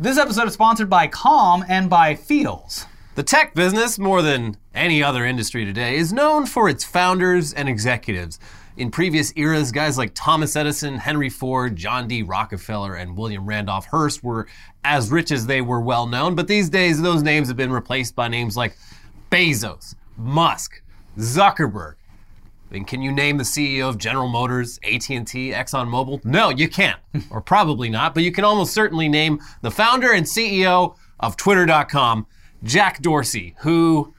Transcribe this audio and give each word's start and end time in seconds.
This 0.00 0.16
episode 0.16 0.48
is 0.48 0.54
sponsored 0.54 0.88
by 0.88 1.08
Calm 1.08 1.62
and 1.68 1.90
by 1.90 2.14
Feals. 2.14 2.86
The 3.16 3.22
tech 3.22 3.54
business, 3.54 3.98
more 3.98 4.22
than 4.22 4.56
any 4.74 5.02
other 5.02 5.26
industry 5.26 5.66
today, 5.66 5.96
is 5.96 6.10
known 6.10 6.46
for 6.46 6.70
its 6.70 6.82
founders 6.82 7.52
and 7.52 7.68
executives. 7.68 8.38
In 8.78 8.90
previous 8.90 9.30
eras, 9.36 9.70
guys 9.70 9.98
like 9.98 10.12
Thomas 10.14 10.56
Edison, 10.56 10.96
Henry 10.96 11.28
Ford, 11.28 11.76
John 11.76 12.08
D. 12.08 12.22
Rockefeller, 12.22 12.94
and 12.94 13.14
William 13.14 13.44
Randolph 13.44 13.84
Hearst 13.88 14.24
were 14.24 14.46
as 14.84 15.10
rich 15.10 15.30
as 15.30 15.46
they 15.46 15.60
were 15.60 15.82
well 15.82 16.06
known, 16.06 16.34
but 16.34 16.48
these 16.48 16.70
days 16.70 17.02
those 17.02 17.22
names 17.22 17.48
have 17.48 17.58
been 17.58 17.70
replaced 17.70 18.16
by 18.16 18.26
names 18.26 18.56
like 18.56 18.78
Bezos, 19.30 19.96
Musk, 20.16 20.80
Zuckerberg. 21.18 21.96
I 22.70 22.74
mean, 22.74 22.84
can 22.84 23.02
you 23.02 23.10
name 23.10 23.36
the 23.36 23.44
CEO 23.44 23.88
of 23.88 23.98
General 23.98 24.28
Motors, 24.28 24.78
AT&T, 24.84 25.24
ExxonMobil? 25.50 26.24
No, 26.24 26.50
you 26.50 26.68
can't, 26.68 27.00
or 27.30 27.40
probably 27.40 27.88
not, 27.88 28.14
but 28.14 28.22
you 28.22 28.30
can 28.30 28.44
almost 28.44 28.72
certainly 28.72 29.08
name 29.08 29.40
the 29.62 29.72
founder 29.72 30.12
and 30.12 30.24
CEO 30.24 30.96
of 31.18 31.36
Twitter.com, 31.36 32.26
Jack 32.62 33.02
Dorsey, 33.02 33.56
who, 33.58 34.14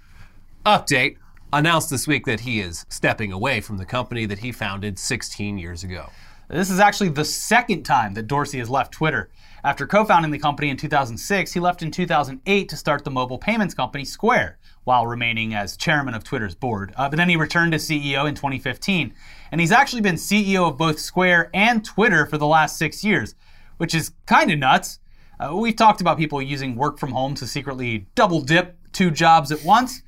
update, 0.65 1.15
announced 1.53 1.89
this 1.89 2.07
week 2.07 2.25
that 2.25 2.41
he 2.41 2.59
is 2.59 2.85
stepping 2.89 3.31
away 3.31 3.61
from 3.61 3.77
the 3.77 3.85
company 3.85 4.25
that 4.25 4.39
he 4.39 4.51
founded 4.51 4.99
16 4.99 5.57
years 5.57 5.85
ago. 5.85 6.09
This 6.49 6.70
is 6.70 6.79
actually 6.79 7.09
the 7.09 7.23
second 7.23 7.83
time 7.83 8.13
that 8.15 8.27
Dorsey 8.27 8.59
has 8.59 8.70
left 8.70 8.91
Twitter. 8.91 9.29
After 9.63 9.85
co 9.85 10.03
founding 10.03 10.31
the 10.31 10.39
company 10.39 10.70
in 10.70 10.77
2006, 10.77 11.53
he 11.53 11.59
left 11.59 11.83
in 11.83 11.91
2008 11.91 12.70
to 12.70 12.75
start 12.75 13.03
the 13.03 13.11
mobile 13.11 13.38
payments 13.38 13.75
company 13.75 14.03
Square, 14.03 14.57
while 14.85 15.05
remaining 15.05 15.53
as 15.53 15.77
chairman 15.77 16.15
of 16.15 16.23
Twitter's 16.23 16.55
board. 16.55 16.93
Uh, 16.97 17.09
but 17.09 17.17
then 17.17 17.29
he 17.29 17.35
returned 17.35 17.75
as 17.75 17.87
CEO 17.87 18.27
in 18.27 18.34
2015. 18.34 19.13
And 19.51 19.61
he's 19.61 19.71
actually 19.71 20.01
been 20.01 20.15
CEO 20.15 20.67
of 20.67 20.77
both 20.77 20.99
Square 20.99 21.51
and 21.53 21.85
Twitter 21.85 22.25
for 22.25 22.39
the 22.39 22.47
last 22.47 22.77
six 22.77 23.03
years, 23.03 23.35
which 23.77 23.93
is 23.93 24.13
kind 24.25 24.49
of 24.49 24.57
nuts. 24.57 24.99
Uh, 25.39 25.55
we've 25.55 25.75
talked 25.75 26.01
about 26.01 26.17
people 26.17 26.41
using 26.41 26.75
work 26.75 26.98
from 26.98 27.12
home 27.12 27.35
to 27.35 27.45
secretly 27.45 28.07
double 28.15 28.41
dip 28.41 28.77
two 28.93 29.12
jobs 29.12 29.51
at 29.51 29.63
once. 29.63 30.01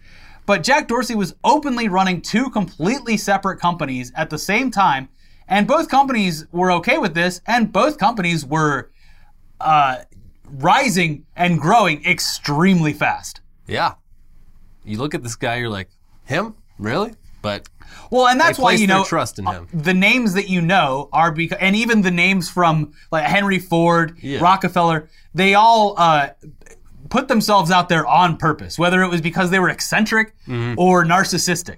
But 0.47 0.63
Jack 0.63 0.87
Dorsey 0.87 1.15
was 1.15 1.35
openly 1.43 1.87
running 1.87 2.21
two 2.21 2.49
completely 2.49 3.17
separate 3.17 3.59
companies 3.59 4.11
at 4.15 4.29
the 4.31 4.37
same 4.39 4.71
time, 4.71 5.09
and 5.47 5.67
both 5.67 5.89
companies 5.89 6.47
were 6.51 6.71
okay 6.71 6.97
with 6.97 7.13
this, 7.13 7.39
and 7.45 7.71
both 7.71 7.97
companies 7.97 8.45
were 8.45 8.89
uh, 9.59 9.97
rising 10.45 11.25
and 11.35 11.59
growing 11.59 12.05
extremely 12.05 12.93
fast. 12.93 13.41
Yeah. 13.67 13.93
You 14.83 14.97
look 14.97 15.13
at 15.15 15.23
this 15.23 15.35
guy, 15.35 15.57
you're 15.57 15.69
like, 15.69 15.89
him? 16.25 16.55
Really? 16.77 17.13
But 17.41 17.67
Well, 18.09 18.27
and 18.27 18.39
that's 18.39 18.57
why 18.59 18.73
you 18.73 18.87
know 18.87 19.03
trust 19.03 19.37
in 19.39 19.45
him. 19.45 19.67
uh, 19.73 19.77
the 19.81 19.93
names 19.93 20.33
that 20.33 20.49
you 20.49 20.61
know 20.61 21.09
are 21.11 21.31
because, 21.31 21.57
and 21.59 21.75
even 21.75 22.01
the 22.01 22.11
names 22.11 22.49
from 22.49 22.93
like 23.11 23.25
Henry 23.25 23.59
Ford, 23.59 24.17
Yeah. 24.21 24.39
Rockefeller, 24.41 25.09
they 25.33 25.53
all 25.53 25.95
uh, 25.97 26.29
put 27.09 27.27
themselves 27.27 27.69
out 27.71 27.89
there 27.89 28.05
on 28.07 28.37
purpose, 28.37 28.79
whether 28.79 29.01
it 29.03 29.09
was 29.09 29.19
because 29.21 29.49
they 29.49 29.59
were 29.59 29.69
eccentric 29.69 30.33
Mm-hmm. 30.47 30.79
or 30.79 31.03
narcissistic. 31.05 31.77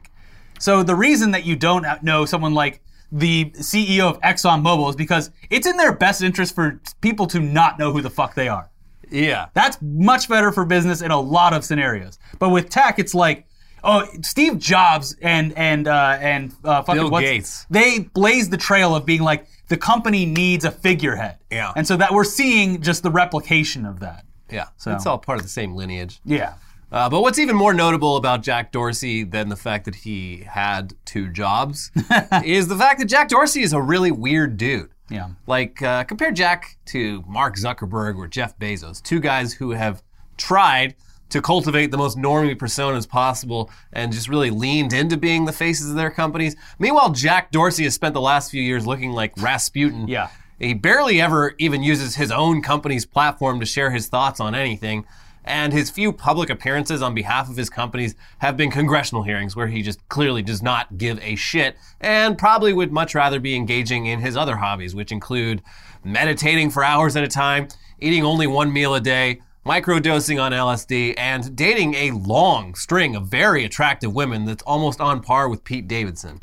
So 0.59 0.83
the 0.83 0.95
reason 0.95 1.31
that 1.31 1.45
you 1.45 1.55
don't 1.55 1.85
know 2.03 2.25
someone 2.25 2.53
like 2.53 2.81
the 3.17 3.45
CEO 3.51 4.01
of 4.09 4.19
ExxonMobil 4.21 4.89
is 4.89 4.95
because 4.97 5.31
it's 5.49 5.65
in 5.65 5.77
their 5.77 5.93
best 5.93 6.21
interest 6.21 6.53
for 6.53 6.81
people 6.99 7.25
to 7.27 7.39
not 7.39 7.79
know 7.79 7.91
who 7.93 8.01
the 8.01 8.09
fuck 8.09 8.35
they 8.35 8.49
are. 8.49 8.69
yeah. 9.09 9.45
That's 9.53 9.77
much 9.81 10.27
better 10.27 10.51
for 10.51 10.65
business 10.65 11.01
in 11.01 11.11
a 11.11 11.19
lot 11.19 11.53
of 11.53 11.63
scenarios. 11.63 12.19
But 12.39 12.49
with 12.49 12.69
tech, 12.69 12.99
it's 12.99 13.13
like, 13.15 13.47
oh, 13.85 14.05
Steve 14.21 14.57
Jobs 14.59 15.15
and 15.21 15.53
and 15.57 15.87
uh, 15.87 16.17
and 16.19 16.51
uh, 16.65 16.81
fucking 16.83 17.03
Bill 17.03 17.11
what's- 17.11 17.23
Gates. 17.25 17.65
They 17.69 17.99
blazed 17.99 18.51
the 18.51 18.57
trail 18.57 18.93
of 18.95 19.05
being 19.05 19.21
like 19.21 19.47
the 19.69 19.77
company 19.77 20.25
needs 20.25 20.65
a 20.65 20.71
figurehead. 20.71 21.37
Yeah. 21.49 21.71
And 21.75 21.87
so 21.87 21.95
that 21.97 22.11
we're 22.13 22.23
seeing 22.25 22.81
just 22.81 23.01
the 23.03 23.11
replication 23.11 23.85
of 23.85 24.01
that. 24.01 24.25
Yeah. 24.51 24.65
So 24.77 24.91
it's 24.93 25.05
all 25.05 25.17
part 25.17 25.37
of 25.39 25.43
the 25.43 25.49
same 25.49 25.73
lineage. 25.73 26.19
Yeah. 26.25 26.55
Uh, 26.91 27.09
but 27.09 27.21
what's 27.21 27.39
even 27.39 27.55
more 27.55 27.73
notable 27.73 28.15
about 28.15 28.43
Jack 28.43 28.71
Dorsey 28.71 29.23
than 29.23 29.49
the 29.49 29.55
fact 29.55 29.85
that 29.85 29.95
he 29.95 30.45
had 30.47 30.93
two 31.03 31.29
jobs 31.29 31.91
is 32.43 32.67
the 32.67 32.77
fact 32.77 32.99
that 32.99 33.05
Jack 33.05 33.29
Dorsey 33.29 33.61
is 33.61 33.73
a 33.73 33.81
really 33.81 34.11
weird 34.11 34.57
dude. 34.57 34.89
Yeah. 35.09 35.29
Like, 35.45 35.81
uh, 35.81 36.03
compare 36.03 36.31
Jack 36.31 36.77
to 36.87 37.23
Mark 37.27 37.57
Zuckerberg 37.57 38.17
or 38.17 38.27
Jeff 38.27 38.57
Bezos, 38.57 39.01
two 39.01 39.19
guys 39.19 39.53
who 39.53 39.71
have 39.71 40.01
tried 40.37 40.95
to 41.29 41.41
cultivate 41.41 41.91
the 41.91 41.97
most 41.97 42.17
normie 42.17 42.55
personas 42.55 43.07
possible 43.07 43.69
and 43.91 44.11
just 44.11 44.29
really 44.29 44.51
leaned 44.51 44.93
into 44.93 45.17
being 45.17 45.45
the 45.45 45.51
faces 45.51 45.89
of 45.89 45.95
their 45.95 46.11
companies. 46.11 46.55
Meanwhile, 46.79 47.11
Jack 47.11 47.51
Dorsey 47.51 47.83
has 47.83 47.93
spent 47.93 48.13
the 48.13 48.21
last 48.21 48.51
few 48.51 48.61
years 48.61 48.85
looking 48.85 49.11
like 49.11 49.33
Rasputin. 49.37 50.07
Yeah. 50.07 50.29
He 50.59 50.73
barely 50.73 51.19
ever 51.19 51.53
even 51.57 51.83
uses 51.83 52.15
his 52.15 52.31
own 52.31 52.61
company's 52.61 53.05
platform 53.05 53.59
to 53.59 53.65
share 53.65 53.91
his 53.91 54.07
thoughts 54.07 54.39
on 54.39 54.55
anything. 54.55 55.05
And 55.47 55.71
his 55.73 55.91
few 55.91 56.11
public 56.11 56.49
appearances 56.49 57.01
on 57.03 57.13
behalf 57.13 57.49
of 57.49 57.55
his 57.55 57.69
companies 57.69 58.15
have 58.39 58.57
been 58.57 58.71
congressional 58.71 59.21
hearings 59.23 59.55
where 59.55 59.67
he 59.67 59.83
just 59.83 60.07
clearly 60.09 60.41
does 60.41 60.63
not 60.63 60.97
give 60.97 61.19
a 61.21 61.35
shit 61.35 61.77
and 62.01 62.35
probably 62.37 62.73
would 62.73 62.91
much 62.91 63.13
rather 63.13 63.39
be 63.39 63.55
engaging 63.55 64.07
in 64.07 64.21
his 64.21 64.35
other 64.35 64.55
hobbies, 64.57 64.95
which 64.95 65.11
include 65.11 65.61
meditating 66.03 66.71
for 66.71 66.83
hours 66.83 67.15
at 67.15 67.23
a 67.23 67.27
time, 67.27 67.67
eating 67.99 68.23
only 68.23 68.47
one 68.47 68.73
meal 68.73 68.95
a 68.95 68.99
day, 68.99 69.39
microdosing 69.65 70.41
on 70.41 70.51
LSD, 70.51 71.13
and 71.17 71.55
dating 71.55 71.93
a 71.95 72.11
long 72.11 72.73
string 72.75 73.15
of 73.15 73.27
very 73.27 73.65
attractive 73.65 74.13
women 74.13 74.45
that's 74.45 74.63
almost 74.63 74.99
on 74.99 75.21
par 75.21 75.47
with 75.47 75.63
Pete 75.63 75.87
Davidson. 75.87 76.41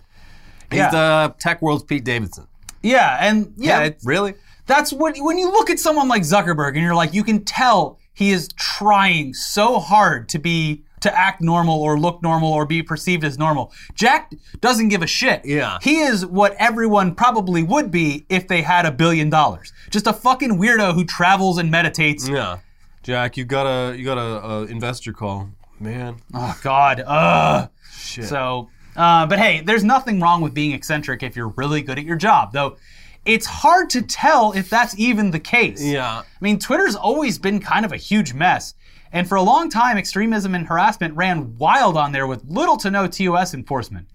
He's 0.71 0.79
Yeah. 0.79 0.91
the 0.91 1.35
tech 1.39 1.61
world's 1.61 1.83
Pete 1.85 2.05
Davidson. 2.05 2.47
Yeah. 2.83 3.17
And 3.21 3.53
yeah, 3.57 3.81
it- 3.83 4.01
really? 4.05 4.35
That's 4.67 4.93
what 4.93 5.17
when 5.19 5.39
you 5.39 5.51
look 5.51 5.71
at 5.71 5.79
someone 5.81 6.09
like 6.09 6.23
Zuckerberg 6.23 6.69
and 6.75 6.83
you're 6.83 6.95
like, 6.95 7.13
you 7.15 7.25
can 7.25 7.45
tell 7.45 7.99
he 8.15 8.31
is 8.31 8.49
trying 8.57 9.35
so 9.35 9.79
hard 9.79 10.29
to 10.31 10.39
be 10.39 10.83
to 11.01 11.19
act 11.19 11.41
normal 11.41 11.81
or 11.81 11.99
look 11.99 12.23
normal 12.23 12.53
or 12.53 12.65
be 12.65 12.83
perceived 12.83 13.25
as 13.25 13.37
normal. 13.37 13.73
Jack 13.95 14.33
doesn't 14.61 14.89
give 14.89 15.03
a 15.03 15.07
shit. 15.07 15.45
Yeah. 15.45 15.79
He 15.83 15.99
is 15.99 16.25
what 16.25 16.55
everyone 16.59 17.15
probably 17.15 17.63
would 17.63 17.91
be 17.91 18.25
if 18.29 18.47
they 18.47 18.63
had 18.63 18.87
a 18.87 18.93
billion 18.93 19.29
dollars. 19.29 19.73
Just 19.91 20.07
a 20.07 20.13
fucking 20.13 20.59
weirdo 20.59 20.95
who 20.95 21.05
travels 21.05 21.59
and 21.59 21.71
meditates. 21.71 22.29
Yeah, 22.29 22.59
Jack, 23.03 23.37
you 23.37 23.45
got 23.45 23.67
a 23.67 23.97
you 23.97 24.05
got 24.05 24.19
a, 24.19 24.47
a 24.47 24.65
investor 24.67 25.13
call, 25.13 25.51
man. 25.81 26.17
Oh 26.35 26.57
God. 26.63 27.03
Ugh. 27.05 27.69
Shit. 27.93 28.27
So, 28.27 28.69
uh, 28.97 29.27
but 29.27 29.39
hey, 29.39 29.63
there's 29.65 29.85
nothing 29.85 30.21
wrong 30.21 30.41
with 30.41 30.55
being 30.55 30.73
eccentric 30.73 31.23
if 31.23 31.35
you're 31.35 31.53
really 31.57 31.83
good 31.83 31.99
at 31.99 32.05
your 32.05 32.17
job, 32.17 32.53
though. 32.53 32.77
It's 33.25 33.47
hard 33.47 33.91
to 33.91 34.03
tell 34.03 34.53
if 34.53 34.69
that's 34.69 34.99
even 34.99 35.31
the 35.31 35.39
case. 35.41 35.83
yeah, 35.83 36.19
I 36.21 36.25
mean, 36.41 36.59
Twitter's 36.59 36.97
always 36.97 37.39
been 37.39 37.61
kind 37.61 37.85
of 37.85 37.93
a 37.93 37.97
huge 37.97 38.35
mess. 38.35 38.75
And 39.13 39.29
for 39.29 39.35
a 39.37 39.43
long 39.43 39.69
time, 39.69 39.99
extremism 39.99 40.55
and 40.55 40.67
harassment 40.67 41.15
ran 41.15 41.57
wild 41.59 41.97
on 41.97 42.13
there 42.13 42.27
with 42.27 42.45
little 42.47 42.79
to 42.79 42.91
no 42.91 43.07
TOS 43.07 43.53
enforcement. 43.53 44.09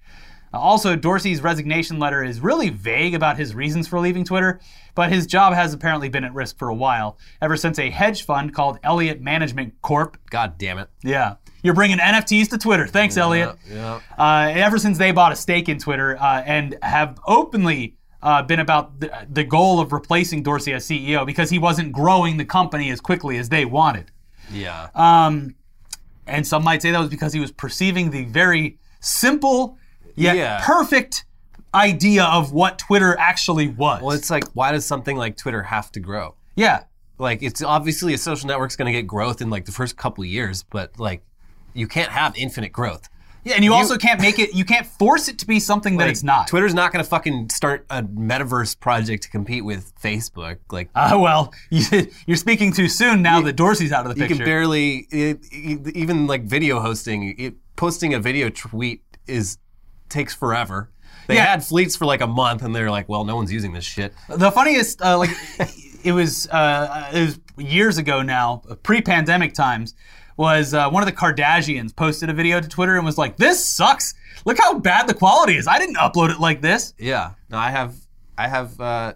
Also, 0.54 0.96
Dorsey's 0.96 1.42
resignation 1.42 2.00
letter 2.00 2.24
is 2.24 2.40
really 2.40 2.70
vague 2.70 3.14
about 3.14 3.38
his 3.38 3.54
reasons 3.54 3.88
for 3.88 4.00
leaving 4.00 4.24
Twitter, 4.24 4.60
but 4.96 5.12
his 5.12 5.28
job 5.28 5.54
has 5.54 5.74
apparently 5.74 6.10
been 6.10 6.24
at 6.24 6.34
risk 6.34 6.58
for 6.58 6.70
a 6.70 6.74
while, 6.74 7.18
ever 7.42 7.58
since 7.58 7.78
a 7.78 7.90
hedge 7.90 8.24
fund 8.24 8.54
called 8.56 8.80
Elliott 8.82 9.22
Management 9.22 9.80
Corp. 9.82 10.18
God 10.30 10.58
damn 10.58 10.80
it. 10.80 10.90
Yeah. 11.04 11.36
You're 11.64 11.74
bringing 11.74 11.98
NFTs 11.98 12.50
to 12.50 12.58
Twitter. 12.58 12.88
Thanks, 12.88 13.18
Elliot. 13.18 13.56
Yeah. 13.70 14.00
Uh, 14.18 14.52
ever 14.54 14.80
since 14.80 14.98
they 14.98 15.12
bought 15.12 15.32
a 15.32 15.36
stake 15.36 15.70
in 15.70 15.80
Twitter 15.80 16.18
uh, 16.18 16.42
and 16.46 16.78
have 16.82 17.20
openly 17.28 17.97
uh, 18.24 18.42
been 18.44 18.60
about 18.60 19.00
the, 19.00 19.12
the 19.32 19.44
goal 19.44 19.80
of 19.80 19.92
replacing 19.94 20.44
Dorsey 20.44 20.74
as 20.74 20.86
CEO 20.88 21.26
because 21.26 21.50
he 21.50 21.60
wasn't 21.60 21.92
growing 21.92 22.38
the 22.38 22.46
company 22.46 22.90
as 22.90 23.00
quickly 23.00 23.38
as 23.38 23.50
they 23.50 23.64
wanted. 23.66 24.12
Yeah. 24.52 24.90
Um, 24.96 25.56
and 26.26 26.46
some 26.46 26.64
might 26.64 26.82
say 26.82 26.92
that 26.92 27.00
was 27.00 27.10
because 27.10 27.34
he 27.34 27.40
was 27.40 27.52
perceiving 27.52 28.12
the 28.12 28.26
very 28.26 28.80
simple 29.00 29.78
yet 30.16 30.36
Yeah. 30.36 30.62
perfect 30.66 31.26
idea 31.74 32.24
of 32.24 32.52
what 32.52 32.80
Twitter 32.80 33.16
actually 33.20 33.68
was. 33.68 34.02
well, 34.02 34.12
it's 34.16 34.30
like, 34.30 34.46
why 34.54 34.72
does 34.72 34.86
something 34.86 35.16
like 35.16 35.38
Twitter 35.38 35.64
have 35.64 35.92
to 35.94 36.00
grow? 36.00 36.36
yeah. 36.56 36.84
Like, 37.20 37.42
it's 37.42 37.64
obviously 37.64 38.14
a 38.14 38.18
social 38.20 38.48
network's 38.48 38.76
going 38.76 38.86
to 38.86 38.92
get 38.92 39.08
growth 39.08 39.42
in 39.42 39.50
like 39.50 39.66
the 39.66 39.72
first 39.72 39.98
couple 39.98 40.24
of 40.24 40.30
years, 40.30 40.62
but 40.62 41.00
like, 41.00 41.24
you 41.74 41.88
can't 41.88 42.12
have 42.12 42.36
infinite 42.38 42.72
growth. 42.72 43.10
Yeah, 43.48 43.56
and 43.56 43.64
you, 43.64 43.74
also 43.74 43.98
can't 43.98 44.20
make 44.22 44.40
it, 44.40 44.54
you 44.54 44.66
can't 44.66 44.86
force 44.86 45.28
it 45.28 45.40
to 45.40 45.48
be 45.48 45.60
something 45.60 45.98
that 45.98 46.10
it's 46.10 46.24
not. 46.24 46.48
Twitter's 46.48 46.74
not 46.74 46.92
going 46.92 47.04
to 47.04 47.10
fucking 47.10 47.50
start 47.50 47.86
a 47.90 48.04
metaverse 48.04 48.80
project 48.80 49.24
to 49.24 49.30
compete 49.30 49.64
with 49.64 49.94
Facebook. 50.02 50.58
Like, 50.72 50.90
Uh, 50.96 51.18
well, 51.20 51.54
you, 51.70 52.08
you're 52.26 52.38
speaking 52.38 52.74
too 52.74 52.88
soon 52.88 53.22
now 53.22 53.42
that 53.42 53.56
Dorsey's 53.56 53.92
out 53.92 54.06
of 54.06 54.14
the 54.16 54.22
you 54.22 54.28
picture. 54.28 54.34
You 54.36 54.38
can 54.40 54.46
barely 54.46 54.96
it, 55.12 55.40
it- 55.52 55.96
even 55.96 56.28
like 56.28 56.44
video 56.44 56.80
hosting. 56.80 57.36
It, 57.38 57.56
posting 57.76 58.14
a 58.14 58.20
video 58.20 58.50
tweet 58.50 59.04
is 59.28 59.58
takes 60.10 60.34
forever. 60.34 60.90
They 61.28 61.36
Yeah. 61.36 61.46
had 61.46 61.64
fleets 61.64 61.96
for 61.96 62.06
like 62.06 62.22
a 62.22 62.28
month, 62.28 62.62
and 62.64 62.74
they're 62.76 62.90
like, 62.90 63.10
"Well, 63.10 63.26
no 63.26 63.36
one's 63.36 63.52
using 63.52 63.74
this 63.74 63.84
shit." 63.84 64.14
The 64.30 64.50
funniest, 64.52 65.02
uh, 65.02 65.18
like, 65.18 65.30
it 66.04 66.14
was 66.14 66.48
uh, 66.50 67.10
it 67.14 67.20
was 67.22 67.40
years 67.58 67.98
ago 67.98 68.22
now, 68.22 68.62
pre-pandemic 68.84 69.54
times. 69.54 69.94
Was 70.38 70.74
uh, 70.74 70.90
one 70.90 71.02
of 71.02 71.08
the 71.08 71.14
Kardashians 71.16 71.96
posted 71.96 72.30
a 72.30 72.34
video 72.34 72.62
to 72.62 72.68
Twitter 72.68 72.96
and 72.96 73.06
was 73.06 73.18
like, 73.18 73.38
"This 73.38 73.64
sucks. 73.66 74.14
Look 74.46 74.58
how 74.60 74.78
bad 74.80 75.08
the 75.08 75.14
quality 75.16 75.58
is. 75.58 75.68
I 75.68 75.80
didn't 75.80 75.96
upload 75.98 76.30
it 76.30 76.40
like 76.40 76.62
this." 76.62 76.94
Yeah. 77.00 77.32
No, 77.50 77.58
I 77.58 77.72
have 77.72 77.96
I 78.38 78.48
have 78.48 78.80
uh, 78.80 79.14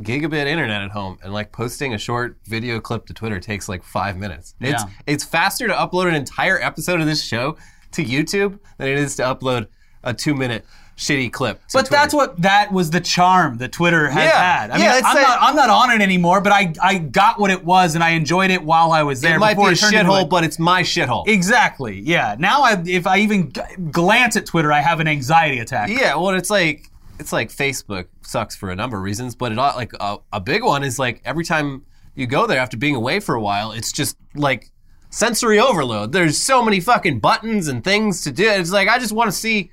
gigabit 0.00 0.46
internet 0.46 0.82
at 0.82 0.90
home, 0.90 1.18
and 1.22 1.32
like 1.32 1.52
posting 1.52 1.94
a 1.94 1.98
short 1.98 2.38
video 2.44 2.80
clip 2.80 3.06
to 3.06 3.14
Twitter 3.14 3.38
takes 3.40 3.68
like 3.68 3.84
five 3.84 4.16
minutes. 4.16 4.54
It's 4.60 4.82
Yeah. 4.82 4.90
it's 5.06 5.24
faster 5.24 5.68
to 5.68 5.74
upload 5.74 6.08
an 6.08 6.14
entire 6.14 6.60
episode 6.60 7.00
of 7.00 7.06
this 7.06 7.22
show 7.22 7.56
to 7.92 8.04
YouTube 8.04 8.58
than 8.78 8.88
it 8.88 8.98
is 8.98 9.14
to 9.16 9.22
upload 9.22 9.68
a 10.02 10.12
two 10.12 10.34
minute 10.34 10.64
shitty 10.98 11.32
clip. 11.32 11.62
But 11.72 11.88
that's 11.88 12.12
what 12.12 12.42
that 12.42 12.72
was 12.72 12.90
the 12.90 13.00
charm 13.00 13.58
that 13.58 13.70
Twitter 13.72 14.10
has 14.10 14.24
Yeah. 14.24 14.58
had. 14.58 14.70
I 14.72 14.78
Yeah, 14.78 14.92
mean, 14.96 15.02
I'm, 15.06 15.16
a- 15.16 15.20
not, 15.20 15.38
I'm 15.40 15.56
not 15.56 15.70
on 15.70 15.90
it 15.92 16.02
anymore, 16.02 16.40
but 16.40 16.52
I, 16.52 16.74
I 16.82 16.98
got 16.98 17.38
what 17.38 17.50
it 17.52 17.64
was 17.64 17.94
and 17.94 18.02
I 18.02 18.10
enjoyed 18.10 18.50
it 18.50 18.62
while 18.64 18.90
I 18.90 19.04
was 19.04 19.20
there. 19.20 19.36
it 19.36 19.38
might 19.38 19.56
be 19.56 19.62
a 19.62 19.66
shithole, 19.68 20.28
but 20.28 20.42
it's 20.42 20.58
my 20.58 20.82
shithole. 20.82 21.26
Exactly. 21.28 22.00
Yeah. 22.00 22.34
Now, 22.38 22.62
I, 22.62 22.82
if 22.84 23.06
I 23.06 23.18
even 23.18 23.52
g- 23.52 23.60
glance 23.92 24.36
at 24.36 24.44
Twitter, 24.44 24.72
I 24.72 24.80
have 24.80 24.98
an 24.98 25.06
anxiety 25.08 25.60
attack. 25.60 25.88
Yeah, 25.88 26.16
well, 26.16 26.30
it's 26.30 26.50
like 26.50 26.90
it's 27.20 27.32
like 27.32 27.48
Facebook 27.50 28.06
sucks 28.22 28.54
for 28.56 28.70
a 28.70 28.76
number 28.76 28.96
of 28.96 29.02
reasons, 29.04 29.34
but 29.36 29.52
it 29.52 29.58
all- 29.58 29.76
like 29.76 29.92
a, 30.00 30.16
a 30.32 30.40
big 30.40 30.64
one 30.64 30.82
is 30.82 30.98
like 30.98 31.22
every 31.24 31.44
time 31.44 31.84
you 32.16 32.26
go 32.26 32.46
there 32.48 32.58
after 32.60 32.76
being 32.76 32.96
away 32.96 33.20
for 33.20 33.36
a 33.36 33.40
while, 33.40 33.70
it's 33.70 33.92
just 33.92 34.16
like 34.34 34.72
sensory 35.10 35.60
overload. 35.60 36.10
There's 36.12 36.36
so 36.38 36.62
many 36.62 36.80
fucking 36.80 37.20
buttons 37.20 37.68
and 37.68 37.82
things 37.84 38.22
to 38.24 38.32
do. 38.32 38.48
It's 38.48 38.72
like 38.72 38.88
I 38.88 38.98
just 38.98 39.12
want 39.12 39.30
to 39.30 39.36
see 39.36 39.70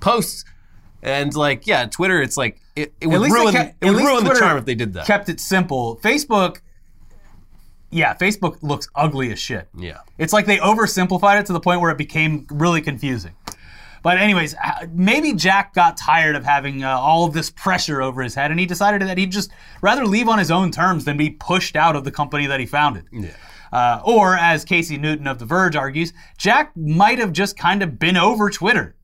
posts 0.00 0.44
and 1.02 1.34
like 1.34 1.66
yeah, 1.66 1.86
Twitter. 1.86 2.20
It's 2.20 2.36
like 2.36 2.60
it, 2.76 2.92
it 3.00 3.06
would 3.06 3.30
ruin 3.30 3.52
kept- 3.52 3.84
it 3.84 3.90
would 3.90 4.04
ruin 4.04 4.24
the 4.24 4.34
charm 4.34 4.58
if 4.58 4.64
they 4.64 4.74
did 4.74 4.92
that. 4.94 5.06
Kept 5.06 5.28
it 5.28 5.40
simple. 5.40 5.98
Facebook. 6.02 6.58
Yeah, 7.90 8.14
Facebook 8.14 8.62
looks 8.62 8.86
ugly 8.94 9.32
as 9.32 9.38
shit. 9.38 9.66
yeah. 9.74 10.00
It's 10.18 10.32
like 10.34 10.44
they 10.44 10.58
oversimplified 10.58 11.40
it 11.40 11.46
to 11.46 11.54
the 11.54 11.60
point 11.60 11.80
where 11.80 11.90
it 11.90 11.96
became 11.96 12.46
really 12.50 12.82
confusing. 12.82 13.34
But 14.02 14.18
anyways, 14.18 14.54
maybe 14.92 15.32
Jack 15.32 15.74
got 15.74 15.96
tired 15.96 16.36
of 16.36 16.44
having 16.44 16.84
uh, 16.84 16.90
all 16.98 17.24
of 17.24 17.32
this 17.32 17.50
pressure 17.50 18.00
over 18.00 18.22
his 18.22 18.34
head, 18.34 18.50
and 18.50 18.60
he 18.60 18.66
decided 18.66 19.02
that 19.02 19.18
he'd 19.18 19.32
just 19.32 19.50
rather 19.80 20.06
leave 20.06 20.28
on 20.28 20.38
his 20.38 20.50
own 20.50 20.70
terms 20.70 21.04
than 21.04 21.16
be 21.16 21.30
pushed 21.30 21.76
out 21.76 21.96
of 21.96 22.04
the 22.04 22.10
company 22.10 22.46
that 22.46 22.60
he 22.60 22.66
founded. 22.66 23.06
Yeah. 23.10 23.30
Uh, 23.72 24.00
or, 24.04 24.34
as 24.34 24.64
Casey 24.64 24.96
Newton 24.96 25.26
of 25.26 25.38
The 25.38 25.44
Verge 25.44 25.74
argues, 25.76 26.12
Jack 26.38 26.76
might 26.76 27.18
have 27.18 27.32
just 27.32 27.58
kind 27.58 27.82
of 27.82 27.98
been 27.98 28.16
over 28.16 28.50
Twitter, 28.50 28.94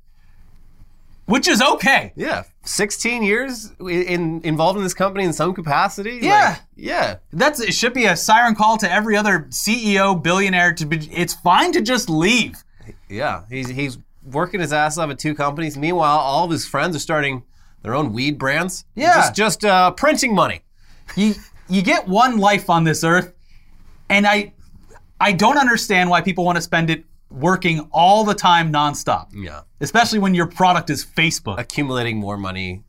which 1.26 1.48
is 1.48 1.62
okay. 1.62 2.12
Yeah, 2.16 2.44
16 2.64 3.22
years 3.22 3.72
in 3.80 4.40
involved 4.42 4.76
in 4.76 4.82
this 4.82 4.94
company 4.94 5.24
in 5.24 5.32
some 5.32 5.54
capacity. 5.54 6.18
Yeah. 6.22 6.50
Like, 6.50 6.58
yeah. 6.76 7.16
That's 7.32 7.60
it. 7.60 7.74
Should 7.74 7.94
be 7.94 8.04
a 8.06 8.16
siren 8.16 8.54
call 8.54 8.76
to 8.78 8.90
every 8.90 9.16
other 9.16 9.46
CEO, 9.50 10.20
billionaire. 10.22 10.74
To 10.74 10.86
be, 10.86 10.96
it's 11.12 11.34
fine 11.34 11.72
to 11.72 11.80
just 11.80 12.08
leave. 12.10 12.62
Yeah, 13.08 13.44
he's 13.48 13.68
he's 13.68 13.98
working 14.30 14.60
his 14.60 14.72
ass 14.72 14.98
off 14.98 15.10
at 15.10 15.18
two 15.18 15.34
companies. 15.34 15.76
Meanwhile, 15.76 16.18
all 16.18 16.44
of 16.44 16.50
his 16.50 16.66
friends 16.66 16.96
are 16.96 17.00
starting 17.00 17.42
their 17.82 17.94
own 17.94 18.12
weed 18.12 18.38
brands. 18.38 18.84
Yeah. 18.94 19.14
just 19.14 19.34
just 19.34 19.64
uh, 19.64 19.90
printing 19.92 20.34
money. 20.34 20.62
you 21.16 21.34
you 21.68 21.82
get 21.82 22.06
one 22.08 22.38
life 22.38 22.68
on 22.70 22.84
this 22.84 23.04
earth 23.04 23.32
and 24.08 24.26
i 24.26 24.52
i 25.20 25.32
don't 25.32 25.56
understand 25.58 26.10
why 26.10 26.20
people 26.20 26.44
want 26.44 26.56
to 26.56 26.62
spend 26.62 26.90
it 26.90 27.04
working 27.30 27.88
all 27.92 28.24
the 28.24 28.34
time 28.34 28.72
nonstop 28.72 29.26
Yeah, 29.34 29.62
especially 29.80 30.18
when 30.20 30.34
your 30.34 30.46
product 30.46 30.90
is 30.90 31.04
facebook 31.04 31.58
accumulating 31.58 32.18
more 32.18 32.36
money, 32.36 32.82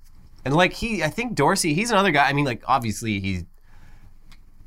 and 0.44 0.54
like 0.56 0.74
he, 0.74 1.04
I 1.04 1.10
think 1.10 1.34
Dorsey, 1.36 1.74
he's 1.74 1.90
another 1.92 2.12
guy. 2.12 2.28
I 2.30 2.34
mean, 2.34 2.46
like 2.46 2.62
obviously 2.68 3.20
he's 3.20 3.44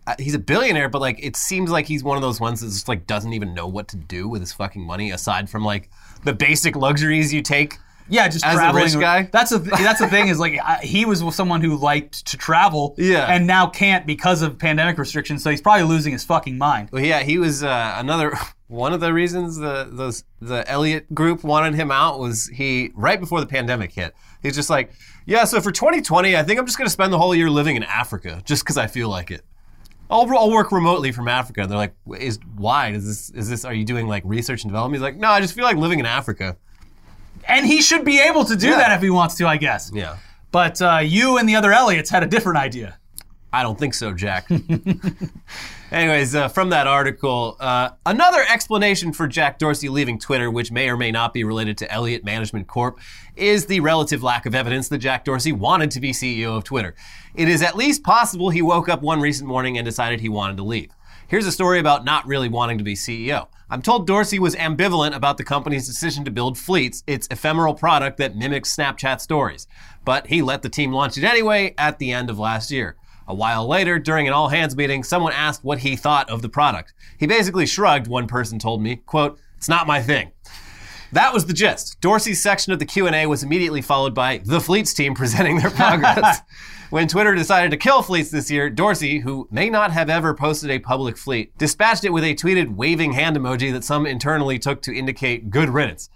uh, 0.06 0.14
he's 0.18 0.34
a 0.34 0.38
billionaire, 0.38 0.88
but 0.88 1.00
like 1.00 1.22
it 1.22 1.36
seems 1.36 1.70
like 1.70 1.86
he's 1.86 2.02
one 2.02 2.16
of 2.16 2.22
those 2.22 2.40
ones 2.40 2.60
that 2.62 2.68
just 2.68 2.88
like 2.88 3.06
doesn't 3.06 3.32
even 3.34 3.54
know 3.54 3.66
what 3.68 3.88
to 3.88 3.96
do 3.96 4.26
with 4.28 4.40
his 4.40 4.52
fucking 4.52 4.82
money 4.84 5.10
aside 5.10 5.48
from 5.50 5.64
like 5.64 5.90
the 6.24 6.32
basic 6.32 6.74
luxuries 6.74 7.32
you 7.32 7.42
take. 7.42 7.76
yeah 8.08 8.26
just 8.26 8.44
As 8.44 8.58
a 8.58 8.72
rich 8.74 8.94
guy? 8.98 9.28
that's 9.32 9.52
a 9.52 9.58
that's 9.58 10.00
the 10.00 10.08
thing 10.08 10.28
is 10.28 10.38
like 10.40 10.58
I, 10.64 10.78
he 10.82 11.04
was 11.04 11.22
someone 11.36 11.60
who 11.60 11.76
liked 11.76 12.26
to 12.28 12.36
travel 12.38 12.94
Yeah. 12.96 13.26
and 13.30 13.46
now 13.46 13.66
can't 13.68 14.06
because 14.06 14.40
of 14.40 14.58
pandemic 14.58 14.96
restrictions 14.98 15.42
so 15.42 15.50
he's 15.50 15.60
probably 15.60 15.84
losing 15.84 16.12
his 16.14 16.24
fucking 16.24 16.56
mind 16.56 16.88
Well, 16.90 17.04
yeah, 17.04 17.20
he 17.20 17.38
was 17.38 17.62
uh, 17.62 17.94
another 17.98 18.32
one 18.68 18.92
of 18.92 19.00
the 19.00 19.12
reasons 19.12 19.56
the 19.56 19.88
those 19.90 20.24
the 20.40 20.68
Elliott 20.70 21.12
group 21.14 21.42
wanted 21.42 21.74
him 21.74 21.90
out 21.90 22.18
was 22.20 22.46
he 22.48 22.90
right 22.94 23.18
before 23.18 23.40
the 23.40 23.46
pandemic 23.46 23.92
hit. 23.92 24.14
He's 24.42 24.54
just 24.54 24.70
like, 24.70 24.92
yeah, 25.26 25.44
so 25.44 25.60
for 25.60 25.72
2020, 25.72 26.36
I 26.36 26.42
think 26.42 26.58
I'm 26.60 26.66
just 26.66 26.78
gonna 26.78 26.90
spend 26.90 27.12
the 27.12 27.18
whole 27.18 27.34
year 27.34 27.50
living 27.50 27.76
in 27.76 27.82
Africa 27.82 28.40
just 28.44 28.62
because 28.64 28.76
I 28.78 28.86
feel 28.86 29.08
like 29.08 29.30
it. 29.30 29.42
I'll, 30.10 30.26
I'll 30.36 30.50
work 30.50 30.72
remotely 30.72 31.12
from 31.12 31.28
Africa. 31.28 31.60
And 31.62 31.70
they're 31.70 31.76
like, 31.76 31.94
is 32.18 32.38
why? 32.56 32.92
Is 32.92 33.04
this 33.06 33.30
is 33.30 33.48
this? 33.50 33.64
Are 33.64 33.74
you 33.74 33.84
doing 33.84 34.06
like 34.06 34.22
research 34.26 34.62
and 34.64 34.70
development? 34.70 34.96
He's 35.00 35.02
like, 35.02 35.16
no, 35.16 35.28
I 35.28 35.40
just 35.40 35.54
feel 35.54 35.64
like 35.64 35.76
living 35.76 35.98
in 36.00 36.06
Africa. 36.06 36.56
and 37.46 37.66
he 37.66 37.80
should 37.82 38.04
be 38.04 38.18
able 38.20 38.44
to 38.44 38.56
do 38.56 38.68
Yeah. 38.68 38.76
that 38.78 38.92
if 38.96 39.02
he 39.02 39.10
wants 39.10 39.34
to 39.36 39.46
i 39.46 39.56
guess 39.56 39.90
Yeah. 39.94 40.16
but 40.50 40.82
uh, 40.82 40.98
you 41.02 41.38
and 41.38 41.48
the 41.48 41.56
other 41.56 41.72
elliots 41.72 42.10
had 42.10 42.22
a 42.22 42.26
different 42.26 42.58
idea 42.58 42.98
I 43.52 43.62
don't 43.62 43.78
think 43.78 43.94
so, 43.94 44.12
Jack. 44.12 44.46
Anyways, 45.90 46.34
uh, 46.34 46.48
from 46.48 46.68
that 46.70 46.86
article, 46.86 47.56
uh, 47.58 47.90
another 48.04 48.44
explanation 48.46 49.12
for 49.12 49.26
Jack 49.26 49.58
Dorsey 49.58 49.88
leaving 49.88 50.18
Twitter, 50.18 50.50
which 50.50 50.70
may 50.70 50.90
or 50.90 50.98
may 50.98 51.10
not 51.10 51.32
be 51.32 51.44
related 51.44 51.78
to 51.78 51.90
Elliott 51.90 52.24
Management 52.24 52.66
Corp., 52.66 52.98
is 53.36 53.64
the 53.66 53.80
relative 53.80 54.22
lack 54.22 54.44
of 54.44 54.54
evidence 54.54 54.88
that 54.88 54.98
Jack 54.98 55.24
Dorsey 55.24 55.52
wanted 55.52 55.90
to 55.92 56.00
be 56.00 56.10
CEO 56.10 56.58
of 56.58 56.64
Twitter. 56.64 56.94
It 57.34 57.48
is 57.48 57.62
at 57.62 57.74
least 57.74 58.02
possible 58.02 58.50
he 58.50 58.60
woke 58.60 58.88
up 58.88 59.00
one 59.00 59.20
recent 59.20 59.48
morning 59.48 59.78
and 59.78 59.84
decided 59.84 60.20
he 60.20 60.28
wanted 60.28 60.58
to 60.58 60.62
leave. 60.62 60.90
Here's 61.26 61.46
a 61.46 61.52
story 61.52 61.78
about 61.78 62.04
not 62.04 62.26
really 62.26 62.48
wanting 62.48 62.78
to 62.78 62.84
be 62.84 62.94
CEO. 62.94 63.48
I'm 63.70 63.82
told 63.82 64.06
Dorsey 64.06 64.38
was 64.38 64.54
ambivalent 64.56 65.14
about 65.14 65.36
the 65.36 65.44
company's 65.44 65.86
decision 65.86 66.24
to 66.24 66.30
build 66.30 66.56
Fleets, 66.56 67.02
its 67.06 67.28
ephemeral 67.30 67.74
product 67.74 68.18
that 68.18 68.34
mimics 68.34 68.74
Snapchat 68.74 69.20
stories. 69.20 69.66
But 70.04 70.26
he 70.28 70.40
let 70.40 70.62
the 70.62 70.70
team 70.70 70.92
launch 70.92 71.18
it 71.18 71.24
anyway 71.24 71.74
at 71.76 71.98
the 71.98 72.12
end 72.12 72.30
of 72.30 72.38
last 72.38 72.70
year. 72.70 72.96
A 73.28 73.34
while 73.34 73.68
later, 73.68 73.98
during 73.98 74.26
an 74.26 74.32
all 74.32 74.48
hands 74.48 74.74
meeting, 74.74 75.04
someone 75.04 75.34
asked 75.34 75.62
what 75.62 75.78
he 75.78 75.96
thought 75.96 76.30
of 76.30 76.40
the 76.40 76.48
product. 76.48 76.94
He 77.18 77.26
basically 77.26 77.66
shrugged, 77.66 78.06
one 78.06 78.26
person 78.26 78.58
told 78.58 78.82
me, 78.82 78.96
quote, 78.96 79.38
"It's 79.58 79.68
not 79.68 79.86
my 79.86 80.02
thing." 80.02 80.32
That 81.12 81.32
was 81.32 81.46
the 81.46 81.52
gist. 81.52 82.00
Dorsey's 82.00 82.42
section 82.42 82.72
of 82.72 82.78
the 82.78 82.86
Q&A 82.86 83.26
was 83.26 83.42
immediately 83.42 83.80
followed 83.82 84.14
by 84.14 84.38
the 84.44 84.60
Fleets 84.60 84.92
team 84.94 85.14
presenting 85.14 85.58
their 85.58 85.70
progress. 85.70 86.40
when 86.90 87.06
Twitter 87.06 87.34
decided 87.34 87.70
to 87.70 87.76
kill 87.76 88.02
Fleets 88.02 88.30
this 88.30 88.50
year, 88.50 88.70
Dorsey, 88.70 89.18
who 89.18 89.46
may 89.50 89.68
not 89.70 89.90
have 89.92 90.08
ever 90.10 90.34
posted 90.34 90.70
a 90.70 90.78
public 90.78 91.16
fleet, 91.16 91.56
dispatched 91.58 92.04
it 92.04 92.12
with 92.12 92.24
a 92.24 92.34
tweeted 92.34 92.76
waving 92.76 93.12
hand 93.12 93.36
emoji 93.36 93.72
that 93.72 93.84
some 93.84 94.06
internally 94.06 94.58
took 94.58 94.82
to 94.82 94.94
indicate 94.94 95.50
good 95.50 95.68
riddance. 95.68 96.08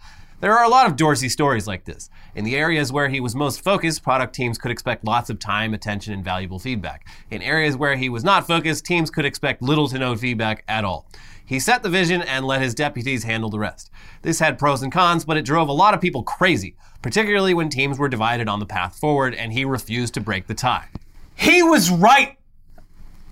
There 0.42 0.58
are 0.58 0.64
a 0.64 0.68
lot 0.68 0.88
of 0.88 0.96
Dorsey 0.96 1.28
stories 1.28 1.68
like 1.68 1.84
this. 1.84 2.10
In 2.34 2.44
the 2.44 2.56
areas 2.56 2.90
where 2.90 3.08
he 3.08 3.20
was 3.20 3.32
most 3.32 3.62
focused, 3.62 4.02
product 4.02 4.34
teams 4.34 4.58
could 4.58 4.72
expect 4.72 5.04
lots 5.04 5.30
of 5.30 5.38
time, 5.38 5.72
attention, 5.72 6.12
and 6.14 6.24
valuable 6.24 6.58
feedback. 6.58 7.06
In 7.30 7.40
areas 7.42 7.76
where 7.76 7.94
he 7.94 8.08
was 8.08 8.24
not 8.24 8.44
focused, 8.44 8.84
teams 8.84 9.08
could 9.08 9.24
expect 9.24 9.62
little 9.62 9.86
to 9.86 10.00
no 10.00 10.16
feedback 10.16 10.64
at 10.66 10.84
all. 10.84 11.06
He 11.46 11.60
set 11.60 11.84
the 11.84 11.88
vision 11.88 12.22
and 12.22 12.44
let 12.44 12.60
his 12.60 12.74
deputies 12.74 13.22
handle 13.22 13.50
the 13.50 13.60
rest. 13.60 13.92
This 14.22 14.40
had 14.40 14.58
pros 14.58 14.82
and 14.82 14.90
cons, 14.90 15.24
but 15.24 15.36
it 15.36 15.44
drove 15.44 15.68
a 15.68 15.72
lot 15.72 15.94
of 15.94 16.00
people 16.00 16.24
crazy, 16.24 16.74
particularly 17.02 17.54
when 17.54 17.68
teams 17.68 17.96
were 17.96 18.08
divided 18.08 18.48
on 18.48 18.58
the 18.58 18.66
path 18.66 18.98
forward 18.98 19.36
and 19.36 19.52
he 19.52 19.64
refused 19.64 20.14
to 20.14 20.20
break 20.20 20.48
the 20.48 20.54
tie. 20.54 20.88
He 21.36 21.62
was 21.62 21.88
right. 21.88 22.36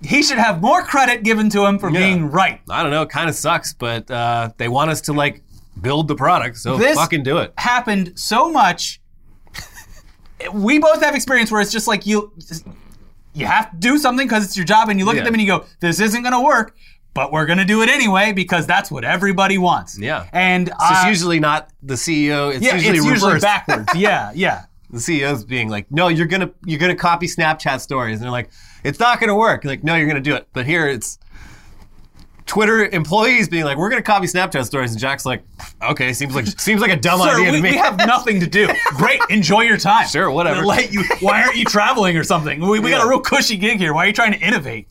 He 0.00 0.22
should 0.22 0.38
have 0.38 0.62
more 0.62 0.84
credit 0.84 1.24
given 1.24 1.50
to 1.50 1.66
him 1.66 1.80
for 1.80 1.90
being 1.90 2.30
right. 2.30 2.60
I 2.70 2.84
don't 2.84 2.92
know, 2.92 3.02
it 3.02 3.10
kind 3.10 3.28
of 3.28 3.34
sucks, 3.34 3.72
but 3.72 4.08
uh, 4.08 4.50
they 4.58 4.68
want 4.68 4.90
us 4.92 5.00
to 5.02 5.12
like 5.12 5.42
build 5.80 6.08
the 6.08 6.14
product, 6.14 6.56
so 6.58 6.76
This- 6.76 6.96
fucking 6.96 7.22
do 7.22 7.38
it. 7.38 7.52
Happened 7.56 8.12
so 8.16 8.50
much. 8.50 9.00
we 10.54 10.78
both 10.78 11.02
have 11.02 11.14
experience 11.14 11.50
where 11.50 11.60
it's 11.60 11.72
just 11.72 11.86
like 11.86 12.06
you 12.06 12.32
you 13.34 13.46
have 13.46 13.70
to 13.70 13.76
do 13.76 13.98
something 13.98 14.26
because 14.26 14.44
it's 14.44 14.56
your 14.56 14.64
job 14.66 14.88
and 14.88 14.98
you 14.98 15.04
look 15.04 15.14
Yeah. 15.14 15.20
at 15.20 15.24
them 15.24 15.34
and 15.34 15.40
you 15.42 15.46
go, 15.46 15.64
this 15.80 16.00
isn't 16.00 16.22
going 16.22 16.32
to 16.32 16.40
work, 16.40 16.74
but 17.14 17.30
we're 17.30 17.46
going 17.46 17.58
to 17.58 17.64
do 17.64 17.82
it 17.82 17.88
anyway 17.88 18.32
because 18.32 18.66
that's 18.66 18.90
what 18.90 19.04
everybody 19.04 19.56
wants. 19.58 19.96
Yeah. 19.98 20.26
And 20.32 20.68
It's 20.68 20.88
just 20.88 21.04
uh, 21.04 21.08
usually 21.08 21.38
not 21.40 21.68
the 21.82 21.94
CEO. 21.94 22.52
It's 22.52 22.64
yeah, 22.64 22.74
usually 22.74 22.98
it's 22.98 23.06
usually 23.06 23.38
backwards. 23.38 23.88
yeah, 23.94 24.32
yeah. 24.34 24.64
the 24.90 24.98
CEO's 24.98 25.44
being 25.44 25.68
like, 25.68 25.86
"No, 25.92 26.08
you're 26.08 26.26
gonna 26.26 26.50
you're 26.64 26.80
gonna 26.80 26.96
copy 26.96 27.28
Snapchat 27.28 27.80
stories," 27.80 28.16
and 28.16 28.24
they're 28.24 28.32
like, 28.32 28.50
"It's 28.82 28.98
not 28.98 29.20
gonna 29.20 29.36
work." 29.36 29.64
Like, 29.64 29.84
no, 29.84 29.94
you're 29.94 30.08
gonna 30.08 30.20
do 30.20 30.34
it. 30.34 30.48
But 30.52 30.66
here 30.66 30.88
it's 30.88 31.16
Twitter 32.50 32.84
employees 32.86 33.48
being 33.48 33.64
like, 33.64 33.76
"We're 33.76 33.90
gonna 33.90 34.02
copy 34.02 34.26
Snapchat 34.26 34.64
stories," 34.64 34.90
and 34.90 34.98
Jack's 34.98 35.24
like, 35.24 35.44
"Okay, 35.80 36.12
seems 36.12 36.34
like 36.34 36.46
seems 36.58 36.80
like 36.80 36.90
a 36.90 36.96
dumb 36.96 37.20
Sir, 37.20 37.34
idea 37.36 37.52
we, 37.52 37.56
to 37.58 37.62
me." 37.62 37.70
we 37.70 37.76
have 37.76 37.96
nothing 37.98 38.40
to 38.40 38.46
do. 38.48 38.68
Great, 38.96 39.20
enjoy 39.30 39.60
your 39.60 39.76
time. 39.76 40.08
Sure, 40.08 40.28
whatever. 40.32 40.66
Let 40.66 40.92
you, 40.92 41.04
why 41.20 41.44
aren't 41.44 41.54
you 41.54 41.64
traveling 41.64 42.16
or 42.16 42.24
something? 42.24 42.58
We, 42.58 42.80
we 42.80 42.90
got 42.90 43.06
a 43.06 43.08
real 43.08 43.20
cushy 43.20 43.56
gig 43.56 43.78
here. 43.78 43.94
Why 43.94 44.02
are 44.02 44.06
you 44.08 44.12
trying 44.12 44.32
to 44.32 44.40
innovate? 44.40 44.88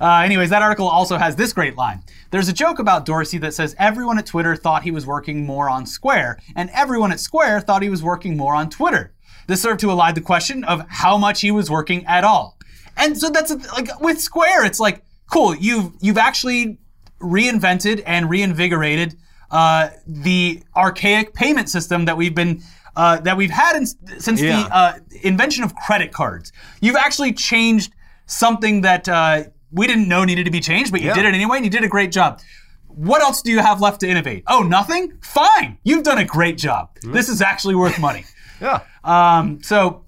Uh, 0.00 0.18
anyways, 0.18 0.50
that 0.50 0.62
article 0.62 0.86
also 0.86 1.16
has 1.16 1.34
this 1.34 1.52
great 1.52 1.76
line. 1.76 2.00
There's 2.30 2.48
a 2.48 2.52
joke 2.52 2.78
about 2.78 3.06
Dorsey 3.06 3.38
that 3.38 3.52
says 3.52 3.74
everyone 3.76 4.16
at 4.16 4.26
Twitter 4.26 4.54
thought 4.54 4.84
he 4.84 4.92
was 4.92 5.04
working 5.04 5.44
more 5.44 5.68
on 5.68 5.84
Square, 5.84 6.38
and 6.54 6.70
everyone 6.72 7.10
at 7.10 7.18
Square 7.18 7.62
thought 7.62 7.82
he 7.82 7.88
was 7.88 8.04
working 8.04 8.36
more 8.36 8.54
on 8.54 8.70
Twitter. 8.70 9.12
This 9.48 9.62
served 9.62 9.80
to 9.80 9.88
elide 9.88 10.14
the 10.14 10.20
question 10.20 10.62
of 10.62 10.84
how 10.88 11.18
much 11.18 11.40
he 11.40 11.50
was 11.50 11.68
working 11.72 12.06
at 12.06 12.22
all. 12.22 12.56
And 12.96 13.18
so 13.18 13.30
that's 13.30 13.50
like 13.72 14.00
with 14.00 14.20
Square, 14.20 14.66
it's 14.66 14.78
like 14.78 15.02
cool. 15.30 15.54
You've 15.56 15.92
you've 16.00 16.18
actually 16.18 16.78
reinvented 17.20 18.02
and 18.06 18.28
reinvigorated 18.28 19.16
uh, 19.50 19.88
the 20.06 20.62
archaic 20.74 21.34
payment 21.34 21.68
system 21.68 22.04
that 22.06 22.16
we've 22.16 22.34
been 22.34 22.62
uh, 22.96 23.20
that 23.20 23.36
we've 23.36 23.50
had 23.50 23.76
in, 23.76 23.86
since 24.20 24.40
Yeah. 24.40 24.62
the 24.62 24.76
uh, 24.76 24.98
invention 25.22 25.64
of 25.64 25.74
credit 25.74 26.12
cards. 26.12 26.52
You've 26.80 26.96
actually 26.96 27.32
changed 27.32 27.92
something 28.26 28.80
that 28.82 29.08
uh, 29.08 29.44
we 29.70 29.86
didn't 29.86 30.08
know 30.08 30.24
needed 30.24 30.44
to 30.44 30.50
be 30.50 30.60
changed, 30.60 30.90
but 30.92 31.00
you 31.00 31.08
Yeah. 31.08 31.14
did 31.14 31.24
it 31.26 31.34
anyway, 31.34 31.56
and 31.58 31.64
you 31.64 31.70
did 31.70 31.84
a 31.84 31.88
great 31.88 32.10
job. 32.10 32.40
What 32.88 33.20
else 33.20 33.42
do 33.42 33.50
you 33.50 33.58
have 33.60 33.82
left 33.82 34.00
to 34.00 34.08
innovate? 34.08 34.42
Oh, 34.46 34.62
nothing? 34.62 35.18
Fine. 35.20 35.76
You've 35.84 36.02
done 36.04 36.16
a 36.18 36.24
great 36.24 36.56
job. 36.56 36.88
This 37.02 37.28
is 37.28 37.42
actually 37.42 37.74
worth 37.74 37.98
money. 37.98 38.24
Yeah. 38.58 38.80
Um, 39.04 39.62
so 39.62 40.05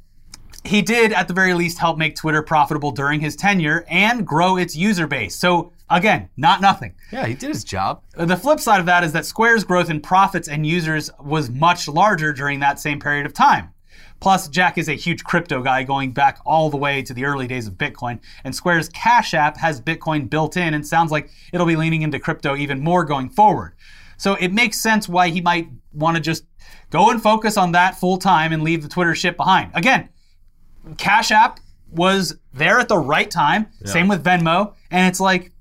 he 0.68 0.82
did, 0.82 1.12
at 1.12 1.28
the 1.28 1.34
very 1.34 1.54
least, 1.54 1.78
help 1.78 1.98
make 1.98 2.14
Twitter 2.14 2.42
profitable 2.42 2.90
during 2.90 3.20
his 3.20 3.34
tenure 3.34 3.84
and 3.88 4.26
grow 4.26 4.56
its 4.56 4.76
user 4.76 5.06
base. 5.06 5.34
So 5.34 5.72
again, 5.90 6.28
not 6.36 6.60
nothing. 6.60 6.94
Yeah, 7.10 7.26
he 7.26 7.34
did 7.34 7.48
his 7.48 7.64
job. 7.64 8.02
The 8.14 8.36
flip 8.36 8.60
side 8.60 8.80
of 8.80 8.86
that 8.86 9.04
is 9.04 9.12
that 9.12 9.26
Square's 9.26 9.64
growth 9.64 9.90
in 9.90 10.00
profits 10.00 10.48
and 10.48 10.66
users 10.66 11.10
was 11.20 11.50
much 11.50 11.88
larger 11.88 12.32
during 12.32 12.60
that 12.60 12.78
same 12.78 13.00
period 13.00 13.26
of 13.26 13.32
time. 13.32 13.70
Plus, 14.20 14.48
Jack 14.48 14.78
is 14.78 14.88
a 14.88 14.94
huge 14.94 15.22
crypto 15.22 15.62
guy 15.62 15.84
going 15.84 16.12
back 16.12 16.38
all 16.44 16.70
the 16.70 16.76
way 16.76 17.02
to 17.02 17.14
the 17.14 17.24
early 17.24 17.46
days 17.46 17.68
of 17.68 17.74
Bitcoin, 17.74 18.18
and 18.42 18.54
Square's 18.54 18.88
Cash 18.88 19.32
App 19.32 19.56
has 19.58 19.80
Bitcoin 19.80 20.28
built 20.28 20.56
in 20.56 20.74
and 20.74 20.84
sounds 20.84 21.12
like 21.12 21.30
it'll 21.52 21.66
be 21.66 21.76
leaning 21.76 22.02
into 22.02 22.18
crypto 22.18 22.56
even 22.56 22.80
more 22.80 23.04
going 23.04 23.28
forward. 23.28 23.74
So 24.16 24.34
it 24.34 24.52
makes 24.52 24.80
sense 24.80 25.08
why 25.08 25.28
he 25.28 25.40
might 25.40 25.68
want 25.92 26.16
to 26.16 26.20
just 26.20 26.44
go 26.90 27.10
and 27.10 27.22
focus 27.22 27.56
on 27.56 27.72
that 27.72 27.98
full 27.98 28.18
time 28.18 28.52
and 28.52 28.64
leave 28.64 28.82
the 28.82 28.88
Twitter 28.88 29.14
shit 29.14 29.36
behind. 29.36 29.70
Again, 29.74 30.08
Cash 30.96 31.30
App 31.30 31.60
was 31.90 32.36
there 32.52 32.78
at 32.78 32.88
the 32.88 32.98
right 32.98 33.30
time, 33.30 33.66
same 33.84 34.08
with 34.08 34.24
Venmo, 34.24 34.74
and 34.90 35.06
it's 35.06 35.20
like, 35.20 35.52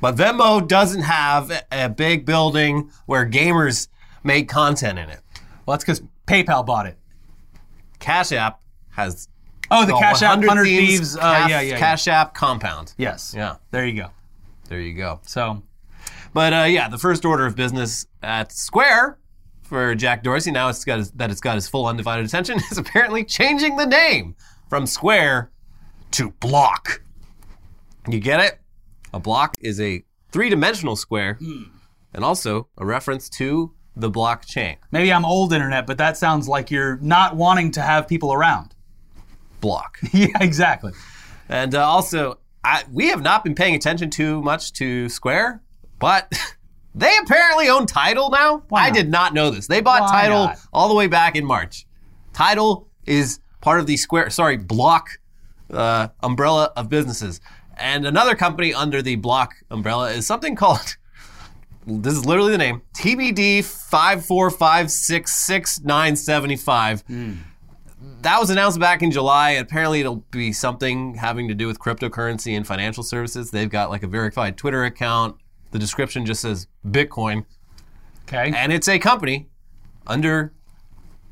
But 0.00 0.16
Venmo 0.16 0.66
doesn't 0.66 1.02
have 1.02 1.50
a- 1.70 1.88
big 1.88 2.24
building 2.26 2.90
where 3.06 3.24
gamers 3.28 3.88
make 4.24 4.48
content 4.48 4.98
in 4.98 5.08
it. 5.10 5.20
well, 5.66 5.76
that's 5.76 5.84
because 5.84 6.02
PayPal 6.26 6.64
bought 6.64 6.86
it. 6.86 6.96
Cash 7.98 8.32
App 8.32 8.60
has 8.90 9.28
Oh, 9.70 9.86
the 9.86 9.92
Cash 9.92 10.22
App 10.22 10.38
100 10.38 10.46
100 10.48 10.64
Thieves 10.64 10.90
Thieves. 10.98 11.16
Uh, 11.16 11.20
Cash, 11.20 11.50
yeah, 11.50 11.60
yeah, 11.60 11.70
yeah. 11.72 11.78
Cash 11.78 12.08
App 12.08 12.34
compound. 12.34 12.92
Yes. 12.98 13.32
Yeah, 13.36 13.56
There 13.70 13.86
you 13.86 14.00
go. 14.02 14.08
there 14.68 14.80
you 14.80 14.94
go. 14.94 15.20
So, 15.24 15.62
But 16.34 16.52
uh, 16.52 16.64
yeah, 16.64 16.88
the 16.88 16.98
first 16.98 17.24
order 17.24 17.46
of 17.46 17.54
business 17.54 18.06
at 18.22 18.50
Square 18.52 19.18
for 19.62 19.94
Jack 19.94 20.24
Dorsey, 20.24 20.50
now 20.50 20.68
it's 20.68 20.84
got 20.84 20.98
his, 20.98 21.12
that 21.12 21.30
it's 21.30 21.40
got 21.40 21.54
his 21.54 21.68
full 21.68 21.86
undivided 21.86 22.24
attention, 22.26 22.58
is 22.72 22.78
apparently 22.78 23.22
changing 23.24 23.76
the 23.76 23.86
name 23.86 24.34
from 24.70 24.86
Square 24.86 25.50
to 26.12 26.30
Block. 26.38 27.02
You 28.08 28.20
get 28.20 28.40
it? 28.40 28.60
A 29.12 29.18
block 29.18 29.56
is 29.60 29.80
a 29.80 30.04
three-dimensional 30.30 30.94
square, 30.94 31.38
and 32.14 32.24
also 32.24 32.68
a 32.78 32.86
reference 32.86 33.28
to 33.30 33.74
the 33.96 34.08
blockchain. 34.08 34.76
maybe 34.92 35.12
I'm 35.12 35.24
old 35.24 35.52
internet, 35.52 35.86
but 35.86 35.98
that 35.98 36.16
sounds 36.16 36.48
like 36.48 36.70
you're 36.70 36.96
not 36.98 37.34
wanting 37.34 37.72
to 37.72 37.82
have 37.82 38.06
people 38.06 38.32
around. 38.32 38.74
Block. 39.60 39.98
yeah, 40.12 40.28
exactly. 40.40 40.92
And 41.48 41.74
uh, 41.74 41.84
also, 41.84 42.38
I, 42.62 42.84
we 42.92 43.08
have 43.08 43.20
not 43.20 43.42
been 43.42 43.56
paying 43.56 43.74
attention 43.74 44.08
too 44.08 44.40
much 44.40 44.72
to 44.74 45.08
Square, 45.08 45.62
but 45.98 46.32
they 46.94 47.12
apparently 47.20 47.68
own 47.68 47.86
Tidal 47.86 48.30
now. 48.30 48.62
Why 48.68 48.82
I 48.84 48.86
not? 48.86 48.94
did 48.94 49.10
not 49.10 49.34
know 49.34 49.50
this. 49.50 49.66
They 49.66 49.80
bought 49.80 50.02
Why 50.02 50.22
Tidal 50.22 50.44
not? 50.46 50.58
all 50.72 50.88
the 50.88 50.94
way 50.94 51.08
back 51.08 51.34
in 51.34 51.44
March. 51.44 51.86
Tidal 52.32 52.88
is 53.04 53.40
part 53.60 53.80
of 53.80 53.86
the 53.86 53.96
Square, 53.96 54.30
sorry, 54.30 54.56
Block 54.56 55.08
uh, 55.72 56.08
umbrella 56.22 56.72
of 56.76 56.88
businesses. 56.88 57.40
And 57.76 58.06
another 58.06 58.34
company 58.34 58.74
under 58.74 59.00
the 59.02 59.16
Block 59.16 59.54
umbrella 59.70 60.10
is 60.10 60.26
something 60.26 60.54
called. 60.56 60.96
This 61.86 62.12
is 62.12 62.26
literally 62.26 62.52
the 62.52 62.58
name 62.58 62.82
TBD 62.94 63.64
five 63.64 64.24
four 64.24 64.50
five 64.50 64.90
six 64.90 65.34
six 65.34 65.80
nine 65.80 66.14
seventy 66.14 66.54
five 66.54 67.02
that 68.20 68.38
was 68.38 68.50
announced 68.50 68.78
back 68.78 69.02
in 69.02 69.10
July. 69.10 69.52
Apparently, 69.52 69.98
it'll 70.00 70.24
be 70.30 70.52
something 70.52 71.14
having 71.14 71.48
to 71.48 71.54
do 71.54 71.66
with 71.66 71.78
cryptocurrency 71.78 72.54
and 72.54 72.66
financial 72.66 73.02
services. 73.02 73.50
They've 73.50 73.68
got 73.70 73.88
like 73.88 74.02
a 74.02 74.06
verified 74.06 74.58
Twitter 74.58 74.84
account. 74.84 75.36
The 75.70 75.78
description 75.78 76.26
just 76.26 76.42
says 76.42 76.66
Bitcoin, 76.86 77.46
Okay. 78.28 78.52
and 78.54 78.72
it's 78.74 78.86
a 78.86 78.98
company 78.98 79.48
under 80.06 80.52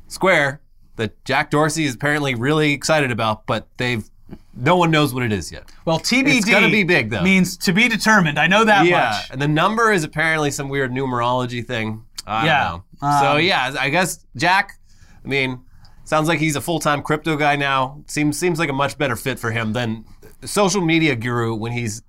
Square 0.07 0.61
that 0.99 1.25
Jack 1.25 1.49
Dorsey 1.51 1.85
is 1.85 1.95
apparently 1.95 2.35
really 2.35 2.71
excited 2.73 3.09
about, 3.11 3.45
but 3.47 3.67
they've 3.77 4.07
no 4.55 4.75
one 4.77 4.91
knows 4.91 5.13
what 5.13 5.23
it 5.23 5.31
is 5.31 5.51
yet. 5.51 5.63
well, 5.85 5.99
TBD 5.99 6.37
It's 6.37 6.45
gonna 6.49 6.69
be 6.69 6.83
big, 6.83 7.09
though. 7.09 7.23
means 7.23 7.57
to 7.57 7.73
be 7.73 7.87
determined. 7.89 8.37
I 8.37 8.45
know 8.47 8.63
that 8.65 8.85
yeah, 8.85 9.09
much. 9.21 9.31
and 9.31 9.41
the 9.41 9.47
number 9.47 9.91
is 9.91 10.03
apparently 10.03 10.51
some 10.51 10.69
weird 10.69 10.91
numerology 10.91 11.65
thing. 11.65 12.03
I 12.27 12.45
Yeah, 12.45 12.63
don't 12.69 12.83
know. 13.01 13.19
so 13.21 13.31
um, 13.37 13.41
yeah, 13.41 13.73
I 13.79 13.89
guess 13.89 14.23
Jack. 14.35 14.79
I 15.25 15.27
mean, 15.27 15.61
sounds 16.03 16.27
like 16.27 16.39
he's 16.39 16.55
a 16.55 16.61
full 16.61 16.79
time 16.79 17.01
crypto 17.01 17.37
guy 17.37 17.55
now. 17.55 18.03
Seems 18.07 18.37
seems 18.37 18.59
like 18.59 18.69
a 18.69 18.73
much 18.73 18.97
better 18.99 19.15
fit 19.15 19.39
for 19.39 19.49
him 19.51 19.73
than 19.73 20.05
social 20.45 20.81
media 20.81 21.15
guru 21.15 21.55
when 21.55 21.71
he's 21.71 22.03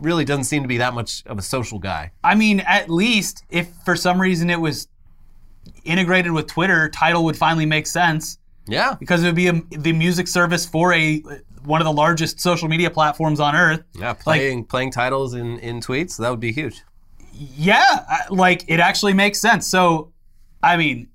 really 0.00 0.24
doesn't 0.24 0.44
seem 0.44 0.62
to 0.62 0.68
be 0.68 0.78
that 0.78 0.94
much 0.94 1.22
of 1.26 1.38
a 1.38 1.42
social 1.42 1.78
guy. 1.78 2.12
I 2.24 2.34
mean, 2.36 2.60
at 2.60 2.88
least 2.90 3.44
if 3.50 3.68
for 3.84 3.96
some 3.96 4.20
reason 4.20 4.48
it 4.50 4.60
was 4.60 4.88
integrated 5.84 6.32
with 6.32 6.46
Twitter, 6.46 6.88
Tidal 6.88 7.24
would 7.24 7.36
finally 7.36 7.66
make 7.66 7.86
sense 7.86 8.38
Yeah, 8.66 8.94
because 8.98 9.22
it 9.22 9.26
would 9.26 9.34
be 9.36 9.48
a, 9.48 9.52
the 9.70 9.92
music 9.92 10.28
service 10.28 10.66
for 10.66 10.92
a 10.92 11.22
one 11.64 11.80
of 11.80 11.84
the 11.84 11.92
largest 11.92 12.38
social 12.40 12.68
media 12.68 12.90
platforms 12.90 13.40
on 13.40 13.56
earth. 13.56 13.82
yeah, 13.94 14.12
playing 14.12 14.64
playing 14.66 14.92
titles 14.92 15.34
in 15.34 15.58
in 15.60 15.80
tweets 15.80 16.16
that 16.18 16.30
would 16.30 16.40
be 16.40 16.52
huge. 16.52 16.82
Yeah, 17.32 18.06
like 18.30 18.64
it 18.68 18.80
actually 18.80 19.12
makes 19.12 19.40
sense. 19.40 19.66
So, 19.66 20.12
I 20.62 20.76
mean, 20.76 21.08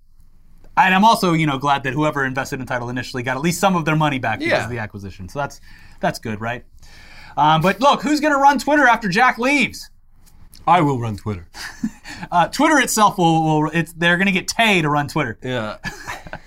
and 0.77 0.93
I'm 0.93 1.03
also 1.03 1.33
you 1.33 1.45
know 1.47 1.57
glad 1.57 1.83
that 1.83 1.93
whoever 1.93 2.25
invested 2.25 2.59
in 2.59 2.65
Tidal 2.65 2.89
initially 2.89 3.23
got 3.23 3.37
at 3.37 3.41
least 3.41 3.59
some 3.59 3.75
of 3.75 3.85
their 3.85 3.95
money 3.95 4.19
back 4.19 4.39
because 4.39 4.51
Yeah. 4.51 4.63
of 4.65 4.69
the 4.69 4.77
acquisition. 4.79 5.29
So 5.29 5.39
that's 5.39 5.61
that's 5.99 6.19
good, 6.19 6.39
right? 6.41 6.63
Um, 7.37 7.61
but 7.61 7.79
look, 7.79 8.01
who's 8.01 8.19
going 8.19 8.33
to 8.33 8.39
run 8.39 8.59
Twitter 8.59 8.85
after 8.87 9.07
Jack 9.07 9.37
leaves? 9.37 9.89
I 10.67 10.81
will 10.81 10.99
run 10.99 11.17
Twitter. 11.17 11.47
Uh, 12.29 12.47
Twitter 12.47 12.77
itself 12.79 13.17
will, 13.17 13.61
will 13.61 13.71
it's 13.73 13.93
they're 13.93 14.15
going 14.15 14.27
to 14.27 14.31
get 14.31 14.47
Tay 14.47 14.81
to 14.81 14.87
run 14.87 15.07
Twitter. 15.07 15.39
Yeah, 15.41 15.77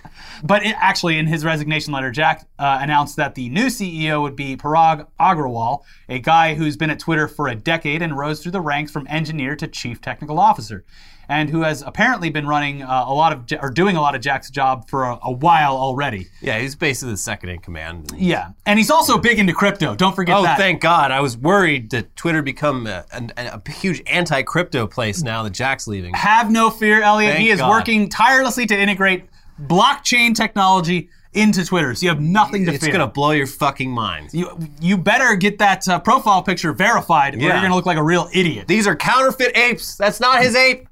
But 0.45 0.67
it, 0.67 0.77
actually, 0.79 1.17
in 1.19 1.27
his 1.27 1.43
resignation 1.43 1.95
letter, 1.95 2.11
Jack 2.11 2.47
uh, 2.59 2.79
announced 2.83 3.17
that 3.17 3.35
the 3.35 3.49
new 3.49 3.67
CEO 3.67 4.21
would 4.21 4.37
be 4.37 4.59
Parag 4.59 5.07
Agrawal, 5.19 5.83
a 6.07 6.19
guy 6.19 6.55
who's 6.55 6.77
been 6.77 6.91
at 6.91 6.99
Twitter 6.99 7.27
for 7.27 7.49
a 7.49 7.55
decade 7.55 8.03
and 8.03 8.17
rose 8.17 8.43
through 8.43 8.53
the 8.53 8.61
ranks 8.61 8.93
from 8.93 9.07
engineer 9.09 9.57
to 9.57 9.67
chief 9.67 10.03
technical 10.03 10.39
officer, 10.39 10.85
and 11.29 11.51
who 11.51 11.63
has 11.63 11.83
apparently 11.83 12.31
been 12.31 12.47
running 12.47 12.83
uh, 12.83 13.05
a 13.07 13.15
lot 13.15 13.33
of 13.33 13.59
or 13.63 13.71
doing 13.71 13.97
a 13.97 14.01
lot 14.01 14.15
of 14.15 14.21
Jack's 14.21 14.51
job 14.51 14.89
for 14.89 15.05
a, 15.05 15.19
a 15.23 15.31
while 15.33 15.77
already. 15.77 16.27
yeah, 16.41 16.59
he's 16.59 16.75
basically 16.75 17.13
the 17.13 17.17
second 17.19 17.49
in 17.51 17.59
command. 17.61 18.13
Yeah, 18.17 18.51
and 18.67 18.79
he's 18.79 18.91
also 18.91 19.19
big 19.19 19.39
into 19.39 19.53
crypto. 19.53 19.95
Don't 19.95 20.15
forget 20.15 20.37
Oh, 20.37 20.43
that. 20.43 20.59
thank 20.59 20.81
God! 20.81 21.11
I 21.11 21.21
was 21.21 21.37
worried 21.37 21.91
that 21.91 22.15
Twitter 22.17 22.43
become 22.43 22.87
a, 22.87 23.05
a, 23.13 23.61
a 23.67 23.71
huge 23.71 24.03
anti-crypto 24.07 24.87
place 24.87 25.23
now 25.23 25.43
that 25.43 25.51
Jack's 25.53 25.87
leaving. 25.87 26.15
Have 26.15 26.51
no 26.51 26.71
fear, 26.71 27.03
Elliot. 27.03 27.33
Thank 27.35 27.43
he 27.45 27.51
is 27.51 27.61
God. 27.61 27.71
working 27.71 28.09
tirelessly 28.09 28.67
to 28.67 28.77
integrate 28.79 29.25
blockchain 29.69 30.35
technology 30.35 31.09
into 31.33 31.65
Twitter, 31.65 31.93
so 31.97 32.05
you 32.05 32.09
have 32.11 32.21
nothing 32.21 32.65
to 32.65 32.73
It's 32.73 32.85
fear. 32.85 32.91
It's 32.91 32.97
gonna 32.99 33.11
blow 33.11 33.33
your 33.33 33.49
fucking 33.49 33.91
mind. 33.91 34.31
You, 34.33 34.57
you 34.81 34.97
better 34.97 35.35
get 35.35 35.59
that 35.59 35.87
uh, 35.89 35.99
profile 35.99 36.43
picture 36.45 36.73
verified, 36.73 37.35
or 37.35 37.39
Yeah. 37.39 37.47
you're 37.49 37.55
going 37.59 37.71
to 37.71 37.75
look 37.75 37.87
like 37.87 37.97
a 37.97 38.03
real 38.05 38.29
idiot. 38.33 38.69
These 38.69 38.87
are 38.87 38.95
counterfeit 38.95 39.57
apes. 39.57 39.97
That's 39.97 40.21
not 40.21 40.43
his 40.43 40.55
ape. 40.55 40.87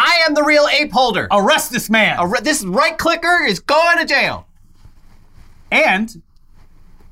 I 0.00 0.24
am 0.26 0.32
the 0.32 0.42
real 0.42 0.66
ape 0.72 0.92
holder. 0.92 1.28
Arrest 1.30 1.70
this 1.70 1.90
man. 1.90 2.18
A 2.18 2.26
re- 2.26 2.40
this 2.40 2.64
right 2.64 2.96
clicker 2.96 3.44
is 3.46 3.60
going 3.60 3.98
to 3.98 4.06
jail. 4.06 4.46
and 5.70 6.22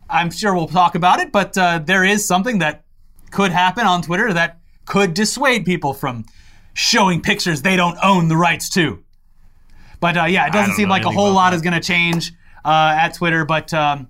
I'm 0.08 0.30
sure 0.30 0.54
we'll 0.54 0.68
talk 0.68 0.94
about 0.94 1.20
it, 1.20 1.30
but 1.30 1.56
uh, 1.58 1.80
there 1.80 2.02
is 2.02 2.26
something 2.26 2.60
that 2.60 2.84
could 3.30 3.52
happen 3.52 3.86
on 3.86 4.00
Twitter 4.00 4.32
that 4.32 4.58
could 4.86 5.12
dissuade 5.12 5.66
people 5.66 5.92
from 5.92 6.24
showing 6.72 7.20
pictures 7.20 7.60
they 7.60 7.76
don't 7.76 7.98
own 8.02 8.28
the 8.28 8.36
rights 8.38 8.70
to. 8.70 9.04
But 10.00 10.16
uh, 10.16 10.24
yeah, 10.24 10.46
it 10.46 10.54
doesn't 10.54 10.74
seem 10.74 10.88
like 10.88 11.04
a 11.04 11.10
whole 11.10 11.32
lot 11.32 11.50
that. 11.50 11.56
is 11.56 11.62
going 11.62 11.74
to 11.74 11.86
change 11.86 12.32
uh, 12.64 12.96
at 12.98 13.12
Twitter. 13.12 13.44
But 13.44 13.74
um, 13.74 14.08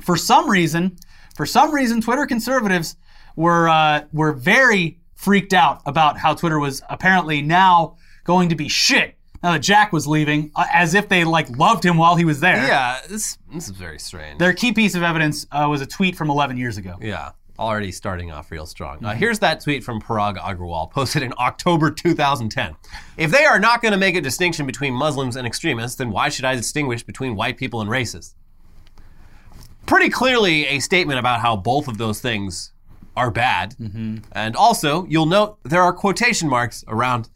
for 0.00 0.16
some 0.16 0.50
reason, 0.50 0.96
for 1.36 1.46
some 1.46 1.72
reason, 1.72 2.00
Twitter 2.00 2.26
conservatives 2.26 2.96
were 3.36 3.68
uh, 3.68 4.06
were 4.12 4.32
very 4.32 4.98
freaked 5.14 5.52
out 5.52 5.82
about 5.86 6.18
how 6.18 6.34
Twitter 6.34 6.58
was 6.58 6.82
apparently 6.88 7.42
now 7.42 7.96
going 8.28 8.50
to 8.50 8.54
be 8.54 8.68
shit. 8.68 9.14
Now 9.42 9.52
that 9.54 9.60
Jack 9.60 9.90
was 9.92 10.06
leaving, 10.06 10.50
uh, 10.54 10.66
as 10.72 10.92
if 10.94 11.08
they 11.08 11.24
like 11.24 11.48
loved 11.56 11.82
him 11.84 11.96
while 11.96 12.14
he 12.16 12.24
was 12.26 12.40
there. 12.40 12.56
Yeah, 12.66 13.00
this 13.08 13.38
this 13.54 13.64
is 13.68 13.70
very 13.70 13.98
strange. 13.98 14.38
Their 14.38 14.52
key 14.52 14.72
piece 14.72 14.94
of 14.94 15.02
evidence 15.02 15.46
uh, 15.50 15.66
was 15.70 15.80
a 15.80 15.86
tweet 15.86 16.14
from 16.14 16.28
11 16.28 16.56
years 16.58 16.76
ago. 16.76 16.96
yeah, 17.00 17.30
already 17.58 17.90
starting 17.90 18.30
off 18.30 18.50
real 18.50 18.66
strong. 18.66 19.02
Uh, 19.02 19.14
here's 19.14 19.38
that 19.38 19.60
tweet 19.62 19.82
from 19.82 20.00
Parag 20.02 20.36
Agrawal, 20.36 20.90
posted 20.90 21.22
in 21.22 21.32
October 21.38 21.90
2010. 21.90 22.76
If 23.16 23.30
they 23.30 23.44
are 23.46 23.58
not 23.58 23.80
going 23.80 23.92
to 23.92 23.98
make 23.98 24.14
a 24.16 24.20
distinction 24.20 24.66
between 24.66 24.92
Muslims 24.92 25.36
and 25.36 25.46
extremists, 25.46 25.96
then 25.96 26.10
why 26.10 26.28
should 26.28 26.44
I 26.44 26.54
distinguish 26.54 27.02
between 27.02 27.34
white 27.34 27.56
people 27.56 27.80
and 27.80 27.88
racists? 27.88 28.34
Pretty 29.86 30.10
clearly 30.10 30.66
a 30.66 30.80
statement 30.80 31.18
about 31.18 31.40
how 31.40 31.56
both 31.56 31.88
of 31.88 31.96
those 31.96 32.20
things 32.20 32.72
are 33.16 33.30
bad. 33.30 33.74
And 34.32 34.54
also, 34.56 35.06
you'll 35.06 35.26
note 35.26 35.58
there 35.64 35.82
are 35.82 35.92
quotation 35.92 36.48
marks 36.48 36.84
around 36.88 37.28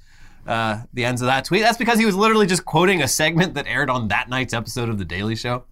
uh, 0.46 0.82
the 0.92 1.04
ends 1.04 1.22
of 1.22 1.26
that 1.26 1.44
tweet. 1.44 1.62
That's 1.62 1.78
because 1.78 1.98
he 1.98 2.06
was 2.06 2.14
literally 2.16 2.46
just 2.46 2.64
quoting 2.64 3.02
a 3.02 3.08
segment 3.08 3.54
that 3.54 3.66
aired 3.66 3.90
on 3.90 4.08
that 4.08 4.28
night's 4.28 4.52
episode 4.54 4.88
of 4.88 4.98
The 4.98 5.04
Daily 5.04 5.36
Show. 5.36 5.64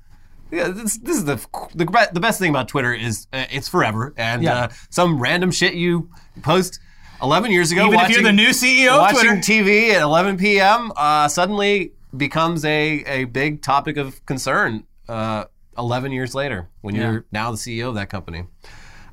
Yeah, 0.51 0.69
this, 0.69 0.99
this 0.99 1.17
is 1.17 1.25
the, 1.25 1.37
the 1.77 2.09
the 2.13 2.21
best 2.21 2.41
thing 2.41 2.51
about 2.51 2.67
Twitter 2.69 2.93
is 2.93 3.29
uh, 3.33 3.45
it's 3.53 3.69
forever, 3.69 4.13
and 4.17 4.43
Yeah. 4.43 4.55
uh, 4.65 4.69
some 4.91 5.21
random 5.21 5.53
shit 5.53 5.75
you 5.75 6.11
post 6.43 6.81
11 7.23 7.53
years 7.53 7.71
ago. 7.71 7.87
Even 7.87 8.01
if 8.01 8.11
you're 8.11 8.23
the 8.23 8.33
new 8.33 8.49
CEO 8.49 8.99
watching. 8.99 9.31
TV 9.43 9.91
at 9.93 10.03
11 10.03 10.39
p.m. 10.39 10.91
Uh, 10.97 11.29
suddenly 11.29 11.93
becomes 12.17 12.65
a, 12.65 13.05
a 13.07 13.25
big 13.27 13.63
topic 13.63 13.97
of 13.97 14.25
concern 14.27 14.85
uh, 15.09 15.45
11 15.79 16.11
years 16.11 16.35
later 16.35 16.69
when 16.81 16.97
Yeah. 16.97 17.13
you're 17.13 17.27
now 17.31 17.53
the 17.53 17.57
CEO 17.57 17.89
of 17.91 17.95
that 17.95 18.09
company. 18.11 18.45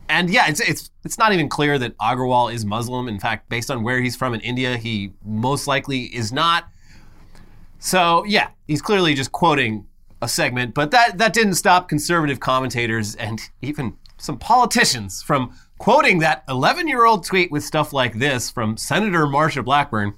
And 0.10 0.30
yeah, 0.30 0.48
it's 0.48 0.60
it's 0.60 0.92
it's 1.04 1.18
not 1.18 1.34
even 1.34 1.50
clear 1.50 1.78
that 1.80 1.98
Agrawal 1.98 2.54
is 2.54 2.66
Muslim. 2.66 3.08
In 3.08 3.20
fact, 3.20 3.50
based 3.50 3.70
on 3.70 3.84
where 3.84 4.02
he's 4.02 4.16
from 4.16 4.34
in 4.34 4.42
India, 4.42 4.78
he 4.78 5.12
most 5.26 5.68
likely 5.68 6.04
is 6.04 6.32
not. 6.32 6.70
So 7.80 8.24
yeah, 8.26 8.50
he's 8.68 8.82
clearly 8.82 9.14
just 9.14 9.32
quoting 9.32 9.86
a 10.22 10.28
segment, 10.28 10.74
but 10.74 10.92
that 10.92 11.18
that 11.18 11.34
didn't 11.34 11.56
stop 11.56 11.90
conservative 11.90 12.40
commentators 12.40 13.16
and 13.16 13.40
even 13.62 13.98
some 14.18 14.38
politicians 14.38 15.22
from 15.22 15.56
quoting 15.78 16.20
that 16.20 16.46
11-year-old 16.48 17.24
tweet 17.24 17.52
with 17.52 17.64
stuff 17.64 17.94
like 17.94 18.18
this 18.18 18.50
from 18.50 18.76
Senator 18.78 19.28
Marsha 19.28 19.64
Blackburn. 19.64 20.16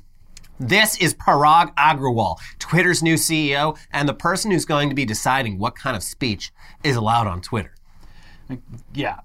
This 0.57 0.97
is 1.01 1.13
Parag 1.13 1.73
Agrawal, 1.75 2.37
Twitter's 2.59 3.03
new 3.03 3.15
CEO, 3.15 3.77
and 3.91 4.07
the 4.07 4.13
person 4.13 4.51
who's 4.51 4.65
going 4.65 4.89
to 4.89 4.95
be 4.95 5.05
deciding 5.05 5.57
what 5.57 5.75
kind 5.75 5.97
of 5.97 6.03
speech 6.03 6.51
is 6.83 6.95
allowed 6.95 7.27
on 7.27 7.41
Twitter. 7.41 7.73
Yeah. 8.93 9.19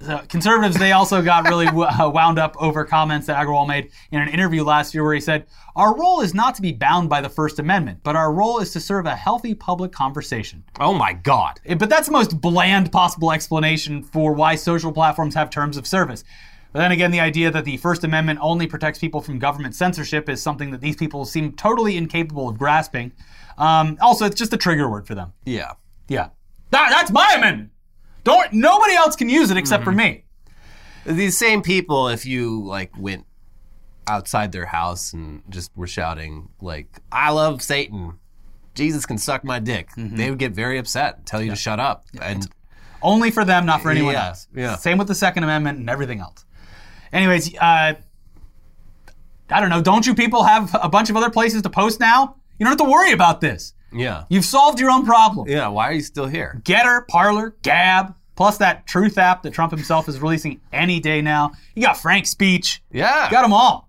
So 0.00 0.18
conservatives, 0.28 0.76
they 0.78 0.92
also 0.92 1.22
got 1.22 1.44
really 1.48 1.66
w- 1.66 1.86
uh, 2.00 2.08
wound 2.10 2.38
up 2.38 2.54
over 2.60 2.84
comments 2.84 3.26
that 3.28 3.36
Agrawal 3.42 3.66
made 3.66 3.90
in 4.10 4.20
an 4.20 4.28
interview 4.28 4.62
last 4.62 4.92
year 4.94 5.02
where 5.02 5.14
he 5.14 5.20
said, 5.20 5.46
Our 5.74 5.96
role 5.96 6.20
is 6.20 6.34
not 6.34 6.54
to 6.56 6.62
be 6.62 6.72
bound 6.72 7.08
by 7.08 7.20
the 7.22 7.28
First 7.30 7.58
Amendment, 7.58 8.00
but 8.02 8.14
our 8.14 8.32
role 8.32 8.58
is 8.58 8.72
to 8.72 8.80
serve 8.80 9.06
a 9.06 9.16
healthy 9.16 9.54
public 9.54 9.92
conversation. 9.92 10.64
Oh 10.80 10.92
my 10.92 11.14
God. 11.14 11.60
Eh, 11.64 11.74
But 11.74 11.88
that's 11.88 12.06
the 12.06 12.12
most 12.12 12.40
bland 12.40 12.92
possible 12.92 13.32
explanation 13.32 14.02
for 14.02 14.32
why 14.34 14.54
social 14.56 14.92
platforms 14.92 15.34
have 15.34 15.48
terms 15.50 15.76
of 15.76 15.86
service. 15.86 16.24
But 16.72 16.80
then 16.80 16.92
again, 16.92 17.10
the 17.10 17.20
idea 17.20 17.50
that 17.50 17.64
the 17.64 17.78
First 17.78 18.04
Amendment 18.04 18.38
only 18.42 18.66
protects 18.66 18.98
people 18.98 19.22
from 19.22 19.38
government 19.38 19.74
censorship 19.74 20.28
is 20.28 20.42
something 20.42 20.72
that 20.72 20.82
these 20.82 20.96
people 20.96 21.24
seem 21.24 21.52
totally 21.52 21.96
incapable 21.96 22.50
of 22.50 22.58
grasping. 22.58 23.12
Um, 23.56 23.96
also, 24.02 24.26
it's 24.26 24.36
just 24.36 24.52
a 24.52 24.58
trigger 24.58 24.90
word 24.90 25.06
for 25.06 25.14
them. 25.14 25.32
Yeah. 25.46 25.72
Yeah. 26.08 26.28
That, 26.70 26.90
that's 26.90 27.10
my 27.10 27.32
amendment. 27.34 27.70
Don't 28.26 28.52
nobody 28.52 28.94
else 28.94 29.14
can 29.14 29.28
use 29.28 29.52
it 29.52 29.56
except 29.56 29.84
for 29.84 29.92
me. 29.92 30.24
These 31.04 31.38
same 31.38 31.62
people, 31.62 32.08
if 32.08 32.26
you 32.26 32.64
like 32.64 32.90
went 32.98 33.24
outside 34.08 34.50
their 34.50 34.66
house 34.66 35.12
and 35.12 35.42
just 35.48 35.70
were 35.76 35.86
shouting 35.86 36.48
like, 36.60 36.88
"I 37.12 37.30
love 37.30 37.62
Satan," 37.62 38.14
Jesus 38.74 39.06
can 39.06 39.16
suck 39.16 39.44
my 39.44 39.60
dick, 39.60 39.90
they 39.96 40.28
would 40.28 40.40
get 40.40 40.50
very 40.52 40.76
upset, 40.76 41.24
tell 41.24 41.40
you 41.40 41.50
to 41.50 41.56
shut 41.56 41.78
up, 41.78 42.04
and 42.20 42.48
Only 43.00 43.30
for 43.30 43.44
them, 43.44 43.64
not 43.64 43.80
for 43.82 43.90
anyone 43.92 44.14
Yeah, 44.14 44.26
else. 44.28 44.48
yeah. 44.52 44.74
Same 44.76 44.98
with 44.98 45.06
the 45.06 45.14
Second 45.14 45.44
Amendment 45.44 45.78
and 45.78 45.88
everything 45.88 46.18
else. 46.18 46.44
Anyways, 47.12 47.54
uh, 47.54 47.94
I 49.50 49.60
don't 49.60 49.68
know. 49.70 49.82
Don't 49.82 50.04
you 50.04 50.14
people 50.16 50.42
have 50.42 50.74
a 50.82 50.88
bunch 50.88 51.10
of 51.10 51.16
other 51.16 51.30
places 51.30 51.62
to 51.62 51.70
post 51.70 52.00
now? 52.00 52.34
You 52.58 52.64
don't 52.66 52.72
have 52.76 52.84
to 52.84 52.90
worry 52.90 53.12
about 53.12 53.40
this. 53.40 53.74
Yeah, 53.92 54.24
You've 54.28 54.44
solved 54.44 54.80
your 54.80 54.90
own 54.90 55.04
problem. 55.06 55.48
yeah. 55.48 55.68
Why 55.68 55.88
are 55.88 55.92
you 55.92 56.00
still 56.02 56.26
here? 56.26 56.60
Gettr, 56.64 57.06
Parler, 57.08 57.54
Gab, 57.62 58.14
plus 58.34 58.58
that 58.58 58.86
Truth 58.86 59.16
app 59.16 59.42
that 59.42 59.52
Trump 59.52 59.70
himself 59.72 60.08
is 60.08 60.20
releasing 60.20 60.60
any 60.72 61.00
day 61.00 61.22
now. 61.22 61.52
You 61.74 61.82
got 61.82 61.96
Frank 61.96 62.26
Speech. 62.26 62.82
Yeah, 62.92 63.26
You 63.26 63.30
got 63.30 63.42
them 63.42 63.52
all. 63.52 63.88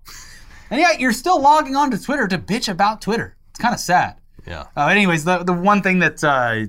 And 0.69 0.79
yet 0.79 0.99
you're 0.99 1.11
still 1.13 1.41
logging 1.41 1.75
on 1.75 1.91
to 1.91 2.01
Twitter 2.01 2.27
to 2.27 2.37
bitch 2.37 2.69
about 2.69 3.01
Twitter. 3.01 3.35
It's 3.51 3.59
kind 3.59 3.73
of 3.73 3.79
sad. 3.79 4.15
yeah. 4.45 4.65
Uh, 4.75 4.87
anyways, 4.87 5.23
the 5.25 5.43
the 5.43 5.53
one 5.53 5.81
thing 5.81 5.99
that 5.99 6.23
uh, 6.23 6.65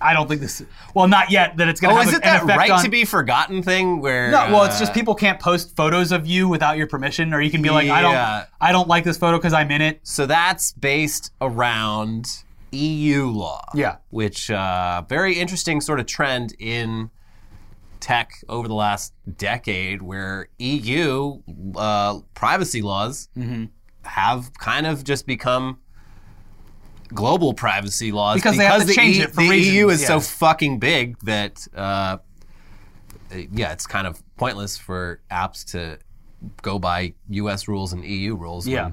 I 0.00 0.14
don't 0.14 0.28
think 0.28 0.40
this, 0.40 0.62
well, 0.94 1.06
not 1.08 1.30
yet, 1.30 1.56
that 1.58 1.68
it's 1.68 1.80
going 1.80 1.94
Oh, 1.94 1.98
to 1.98 2.04
have 2.04 2.12
is 2.12 2.18
it 2.18 2.22
that 2.22 2.44
right 2.46 2.70
on, 2.70 2.82
to 2.84 2.88
be 2.90 3.04
forgotten 3.04 3.62
thing 3.62 4.00
where? 4.00 4.30
No, 4.30 4.46
well, 4.50 4.64
it's 4.64 4.76
uh, 4.76 4.80
just 4.80 4.94
people 4.94 5.14
can't 5.14 5.38
post 5.38 5.76
photos 5.76 6.10
of 6.12 6.26
you 6.26 6.48
without 6.48 6.76
your 6.78 6.86
permission, 6.86 7.34
or 7.34 7.40
you 7.40 7.50
can 7.50 7.60
be 7.62 7.70
like, 7.70 7.88
I 7.90 8.00
don't, 8.02 8.46
I 8.60 8.72
don't 8.72 8.88
like 8.88 9.04
this 9.04 9.18
photo 9.18 9.36
because 9.36 9.52
I'm 9.52 9.70
in 9.70 9.82
it. 9.82 10.00
So 10.02 10.26
that's 10.26 10.72
based 10.72 11.32
around 11.40 12.26
EU 12.72 13.26
law. 13.26 13.62
Yeah. 13.74 13.96
Which 14.10 14.50
uh, 14.50 15.02
very 15.08 15.34
interesting 15.34 15.80
sort 15.80 16.00
of 16.00 16.06
trend 16.06 16.54
in 16.58 17.10
tech 18.00 18.32
over 18.48 18.66
the 18.68 18.74
last 18.74 19.12
decade, 19.36 20.00
where 20.00 20.48
EU 20.58 21.42
uh, 21.76 22.20
privacy 22.34 22.80
laws 22.80 23.28
Mm-hmm. 23.36 23.64
have 24.04 24.54
kind 24.58 24.86
of 24.86 25.04
just 25.04 25.26
become 25.26 25.78
global 27.14 27.52
privacy 27.54 28.12
laws 28.12 28.36
Because 28.36 28.56
they 28.56 28.64
have 28.64 28.80
to 28.82 28.86
the 28.86 28.94
change 28.94 29.18
E- 29.18 29.22
it 29.22 29.30
for 29.30 29.42
the 29.42 29.56
EU 29.56 29.88
is 29.88 30.00
yeah. 30.02 30.08
so 30.08 30.20
fucking 30.20 30.78
big 30.78 31.18
that 31.20 31.66
uh, 31.74 32.18
yeah, 33.52 33.72
it's 33.72 33.86
kind 33.86 34.06
of 34.06 34.22
pointless 34.36 34.76
for 34.76 35.20
apps 35.30 35.64
to 35.72 35.98
go 36.62 36.78
by 36.78 37.14
U.S. 37.28 37.68
rules 37.68 37.92
and 37.92 38.04
EU 38.04 38.34
rules. 38.34 38.66
Yeah. 38.66 38.92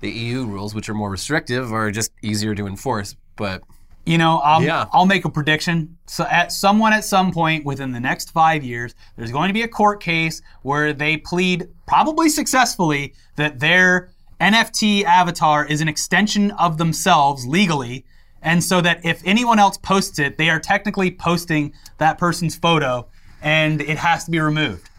the 0.00 0.10
EU 0.10 0.44
rules, 0.44 0.74
which 0.74 0.88
are 0.88 0.94
more 0.94 1.10
restrictive, 1.10 1.72
are 1.72 1.90
just 1.90 2.12
easier 2.22 2.54
to 2.54 2.66
enforce. 2.66 3.16
But 3.36 3.62
You 4.04 4.18
know, 4.18 4.38
I'll, 4.38 4.62
Yeah. 4.62 4.86
I'll 4.92 5.06
make 5.06 5.24
a 5.24 5.30
prediction. 5.30 5.96
So, 6.06 6.24
at 6.24 6.52
someone 6.52 6.92
at 6.92 7.04
some 7.04 7.32
point 7.32 7.64
within 7.64 7.92
the 7.92 8.00
next 8.00 8.30
five 8.32 8.62
years, 8.62 8.94
there's 9.16 9.30
going 9.32 9.48
to 9.48 9.54
be 9.54 9.62
a 9.62 9.68
court 9.68 10.02
case 10.02 10.42
where 10.62 10.92
they 10.92 11.16
plead, 11.16 11.68
probably 11.86 12.28
successfully, 12.28 13.14
that 13.36 13.60
their 13.60 14.10
NFT 14.40 15.04
avatar 15.04 15.64
is 15.66 15.80
an 15.80 15.88
extension 15.88 16.50
of 16.52 16.78
themselves 16.78 17.46
legally. 17.46 18.04
And 18.42 18.62
so 18.62 18.80
that 18.82 19.04
if 19.04 19.22
anyone 19.24 19.58
else 19.58 19.78
posts 19.78 20.18
it, 20.18 20.36
they 20.36 20.50
are 20.50 20.60
technically 20.60 21.10
posting 21.10 21.72
that 21.98 22.18
person's 22.18 22.54
photo 22.54 23.06
and 23.40 23.80
it 23.80 23.96
has 23.98 24.24
to 24.26 24.30
be 24.30 24.38
removed. 24.38 24.90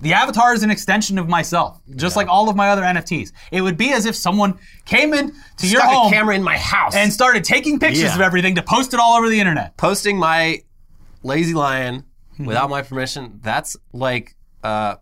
The 0.00 0.12
avatar 0.12 0.52
is 0.54 0.62
an 0.62 0.70
extension 0.70 1.18
of 1.18 1.28
myself, 1.28 1.80
just 1.96 2.16
like 2.16 2.28
all 2.28 2.50
of 2.50 2.56
my 2.56 2.68
other 2.70 2.82
NFTs. 2.82 3.32
It 3.52 3.60
would 3.62 3.76
be 3.76 3.92
as 3.92 4.06
if 4.06 4.14
someone 4.16 4.58
came 4.84 5.14
in 5.14 5.32
to 5.58 5.68
your 5.68 5.82
home 5.82 6.08
a 6.08 6.10
camera 6.10 6.34
in 6.34 6.42
my 6.42 6.58
house 6.58 6.94
and 6.94 7.12
started 7.12 7.44
taking 7.44 7.78
pictures 7.78 8.02
Yeah. 8.02 8.14
of 8.16 8.20
everything 8.20 8.56
to 8.56 8.62
post 8.62 8.92
it 8.92 9.00
all 9.00 9.16
over 9.16 9.28
the 9.28 9.38
internet. 9.40 9.76
posting 9.76 10.18
my 10.18 10.62
lazy 11.22 11.54
lion 11.54 12.04
Mm-hmm. 12.34 12.46
without 12.46 12.68
my 12.68 12.82
permission. 12.82 13.38
That's 13.44 13.76
like 13.92 14.34
uh, 14.64 14.96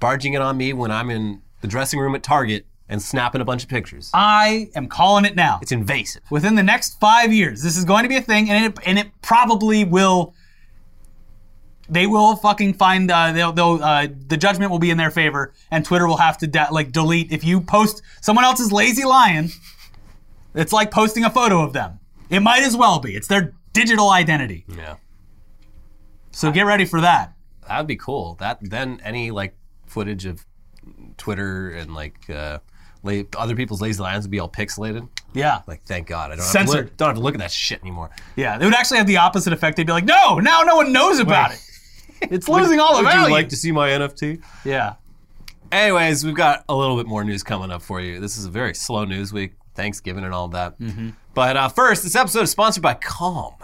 barging 0.00 0.34
it 0.34 0.40
on 0.40 0.56
me 0.56 0.72
when 0.72 0.90
I'm 0.90 1.10
in 1.10 1.42
the 1.60 1.68
dressing 1.68 1.98
room 2.00 2.14
at 2.14 2.22
Target 2.22 2.66
and 2.88 3.02
snapping 3.02 3.40
a 3.40 3.44
bunch 3.44 3.62
of 3.62 3.68
pictures. 3.68 4.10
I 4.14 4.70
am 4.74 4.88
calling 4.88 5.24
it 5.24 5.36
now. 5.36 5.58
It's 5.60 5.72
invasive. 5.72 6.22
Within 6.30 6.54
the 6.54 6.62
next 6.62 6.98
five 7.00 7.32
years, 7.32 7.62
this 7.62 7.76
is 7.76 7.84
going 7.84 8.04
to 8.04 8.08
be 8.08 8.16
a 8.16 8.22
thing, 8.22 8.48
and 8.50 8.66
it, 8.66 8.78
and 8.86 8.98
it 8.98 9.08
probably 9.22 9.84
will. 9.84 10.34
They 11.90 12.06
will 12.06 12.36
fucking 12.36 12.74
find. 12.74 13.10
Uh, 13.10 13.32
they'll. 13.32 13.52
they'll 13.52 13.82
uh, 13.82 14.08
the 14.26 14.36
judgment 14.36 14.70
will 14.70 14.78
be 14.78 14.90
in 14.90 14.98
their 14.98 15.10
favor, 15.10 15.52
and 15.70 15.84
Twitter 15.84 16.06
will 16.06 16.18
have 16.18 16.36
to 16.38 16.46
de- 16.46 16.68
like 16.70 16.92
delete 16.92 17.32
if 17.32 17.44
you 17.44 17.60
post 17.60 18.02
someone 18.20 18.44
else's 18.44 18.70
lazy 18.72 19.04
lion. 19.04 19.48
It's 20.54 20.72
like 20.72 20.90
posting 20.90 21.24
a 21.24 21.30
photo 21.30 21.62
of 21.62 21.72
them. 21.72 22.00
It 22.30 22.40
might 22.40 22.62
as 22.62 22.76
well 22.76 22.98
be. 23.00 23.14
It's 23.14 23.28
their 23.28 23.54
digital 23.72 24.10
identity. 24.10 24.64
Yeah, 24.68 24.96
So 26.30 26.50
get 26.50 26.62
ready 26.62 26.84
for 26.84 27.00
that. 27.00 27.32
that 27.68 27.78
would 27.78 27.86
be 27.86 27.96
cool. 27.96 28.34
That 28.40 28.58
then 28.60 29.00
any 29.04 29.30
like 29.30 29.54
footage 29.88 30.26
of 30.26 30.44
Twitter 31.16 31.70
and 31.70 31.94
like 31.94 32.28
uh, 32.30 32.58
la- 33.02 33.22
other 33.36 33.54
people's 33.56 33.80
lazy 33.80 34.02
lions 34.02 34.24
would 34.24 34.30
be 34.30 34.38
all 34.40 34.48
pixelated. 34.50 35.08
Yeah. 35.34 35.60
Like, 35.66 35.82
thank 35.84 36.06
God, 36.06 36.26
I 36.32 36.36
don't 36.36 36.38
have, 36.38 36.46
to 36.46 36.52
Censored. 36.52 36.84
look, 36.86 36.96
don't 36.96 37.08
have 37.08 37.16
to 37.16 37.22
look 37.22 37.34
at 37.34 37.40
that 37.40 37.50
shit 37.50 37.80
anymore. 37.82 38.10
Yeah, 38.36 38.56
it 38.58 38.64
would 38.64 38.74
actually 38.74 38.98
have 38.98 39.06
the 39.06 39.18
opposite 39.18 39.52
effect. 39.52 39.76
They'd 39.76 39.86
be 39.86 39.92
like, 39.92 40.04
"No, 40.04 40.38
now 40.38 40.62
no 40.62 40.76
one 40.76 40.92
knows 40.92 41.18
about 41.18 41.52
it. 41.52 41.60
It's 42.22 42.48
losing 42.48 42.80
all 42.80 42.96
the 42.96 43.02
Would 43.04 43.10
value." 43.12 43.26
you 43.28 43.32
like 43.32 43.50
to 43.50 43.56
see 43.56 43.70
my 43.72 43.90
NFT? 43.90 44.42
yeah, 44.64 44.94
Anyways, 45.70 46.24
we've 46.24 46.34
got 46.34 46.64
a 46.68 46.74
little 46.74 46.96
bit 46.96 47.06
more 47.06 47.22
news 47.24 47.42
coming 47.42 47.70
up 47.70 47.82
for 47.82 48.00
you. 48.00 48.20
This 48.20 48.38
is 48.38 48.46
a 48.46 48.50
very 48.50 48.74
slow 48.74 49.04
news 49.04 49.32
week, 49.32 49.52
Thanksgiving 49.74 50.24
and 50.24 50.32
all 50.32 50.48
that. 50.48 50.74
But 51.34 51.56
uh, 51.56 51.68
first, 51.68 52.02
this 52.02 52.16
episode 52.16 52.40
is 52.42 52.50
sponsored 52.50 52.82
by 52.82 52.94
Calm. 52.94 53.54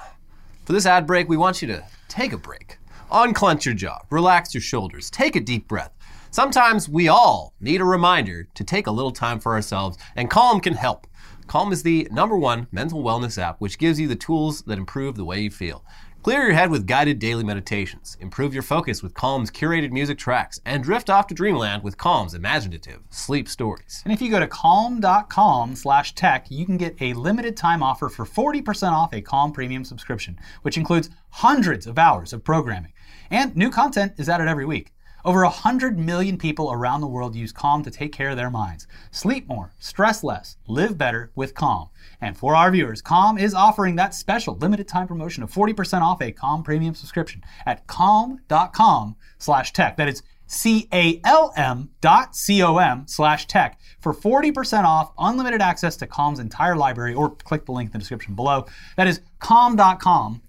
For 0.67 0.73
this 0.75 0.87
ad 0.87 1.07
break, 1.07 1.29
we 1.29 1.37
want 1.37 1.63
you 1.63 1.69
to 1.69 1.83
take 2.09 2.33
a 2.33 2.39
break, 2.39 2.79
unclench 3.11 3.65
your 3.67 3.75
jaw, 3.75 3.99
relax 4.11 4.55
your 4.55 4.61
shoulders, 4.61 5.11
take 5.11 5.35
a 5.35 5.41
deep 5.41 5.67
breath. 5.67 5.91
Sometimes 6.35 6.89
we 6.89 7.07
all 7.07 7.55
need 7.61 7.81
a 7.81 7.85
reminder 7.85 8.49
to 8.55 8.65
take 8.65 8.89
a 8.89 8.91
little 8.91 9.13
time 9.13 9.39
for 9.39 9.53
ourselves, 9.53 9.97
and 10.17 10.29
Calm 10.29 10.59
can 10.59 10.75
help. 10.75 11.07
Calm 11.47 11.73
is 11.73 11.85
the 11.85 12.09
number 12.11 12.37
one 12.37 12.67
mental 12.73 13.05
wellness 13.05 13.41
app 13.41 13.61
which 13.61 13.79
gives 13.79 14.01
you 14.01 14.09
the 14.09 14.17
tools 14.17 14.63
that 14.63 14.77
improve 14.77 15.15
the 15.15 15.25
way 15.25 15.39
you 15.39 15.49
feel. 15.49 15.85
Clear 16.25 16.43
your 16.43 16.55
head 16.55 16.73
with 16.73 16.89
guided 16.89 17.21
daily 17.21 17.45
meditations, 17.45 18.17
improve 18.21 18.53
your 18.53 18.65
focus 18.65 19.01
with 19.01 19.15
Calm's 19.15 19.49
curated 19.49 19.93
music 19.93 20.19
tracks, 20.19 20.61
and 20.65 20.83
drift 20.83 21.09
off 21.09 21.29
to 21.29 21.35
dreamland 21.35 21.85
with 21.85 21.99
Calm's 21.99 22.35
imaginative 22.35 23.03
sleep 23.11 23.49
stories. 23.49 24.03
and 24.05 24.13
if 24.13 24.21
you 24.21 24.29
go 24.29 24.41
to 24.41 24.49
calm.com/tech, 24.49 26.51
you 26.51 26.67
can 26.67 26.77
get 26.77 27.01
a 27.01 27.15
limited 27.15 27.57
time 27.57 27.81
offer 27.81 28.09
for 28.09 28.25
40% 28.25 28.93
off 28.93 29.15
a 29.15 29.21
Calm 29.21 29.53
Premium 29.53 29.85
subscription, 29.85 30.37
which 30.63 30.77
includes 30.77 31.11
hundreds 31.31 31.87
of 31.87 31.97
hours 31.97 32.33
of 32.33 32.43
programming, 32.43 32.93
and 33.31 33.55
new 33.55 33.71
content 33.71 34.15
is 34.17 34.29
added 34.29 34.49
every 34.49 34.67
week. 34.67 34.94
Over 35.25 35.43
100 35.43 35.99
million 35.99 36.37
people 36.37 36.71
around 36.71 37.01
the 37.01 37.07
world 37.07 37.35
use 37.35 37.51
Calm 37.51 37.83
to 37.85 37.91
take 37.91 38.13
care 38.13 38.29
of 38.29 38.37
their 38.37 38.51
minds. 38.51 38.87
Sleep 39.11 39.49
more, 39.49 39.73
stress 39.79 40.23
less, 40.23 40.59
live 40.69 40.99
better 40.99 41.31
with 41.35 41.55
Calm. 41.55 41.89
And 42.21 42.37
for 42.37 42.55
our 42.55 42.71
viewers, 42.71 43.01
Calm 43.01 43.39
is 43.39 43.55
offering 43.55 43.97
that 43.97 44.15
special 44.15 44.57
limited 44.57 44.87
time 44.87 45.09
promotion 45.09 45.43
of 45.43 45.51
40% 45.51 46.03
off 46.03 46.21
a 46.21 46.31
Calm 46.31 46.63
premium 46.63 46.95
subscription 46.95 47.43
at 47.65 47.87
calm.com 47.87 49.17
slash 49.39 49.73
tech. 49.73 49.97
That 49.97 50.09
is 50.09 50.23
C-A-L-M 50.47 51.89
dot 52.03 52.37
C-O-M 52.37 53.05
slash 53.07 53.47
tech 53.47 53.81
for 54.01 54.13
40% 54.13 54.85
off 54.85 55.13
unlimited 55.19 55.63
access 55.63 55.97
to 55.97 56.07
Calm's 56.07 56.39
entire 56.39 56.77
library 56.77 57.15
or 57.15 57.35
click 57.35 57.65
the 57.65 57.73
link 57.73 57.89
in 57.89 57.93
the 57.93 57.99
description 57.99 58.35
below. 58.35 58.67
That 58.97 59.07
is 59.07 59.23
calm.com 59.39 60.43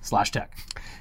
slash 0.00 0.30
tech. 0.30 0.56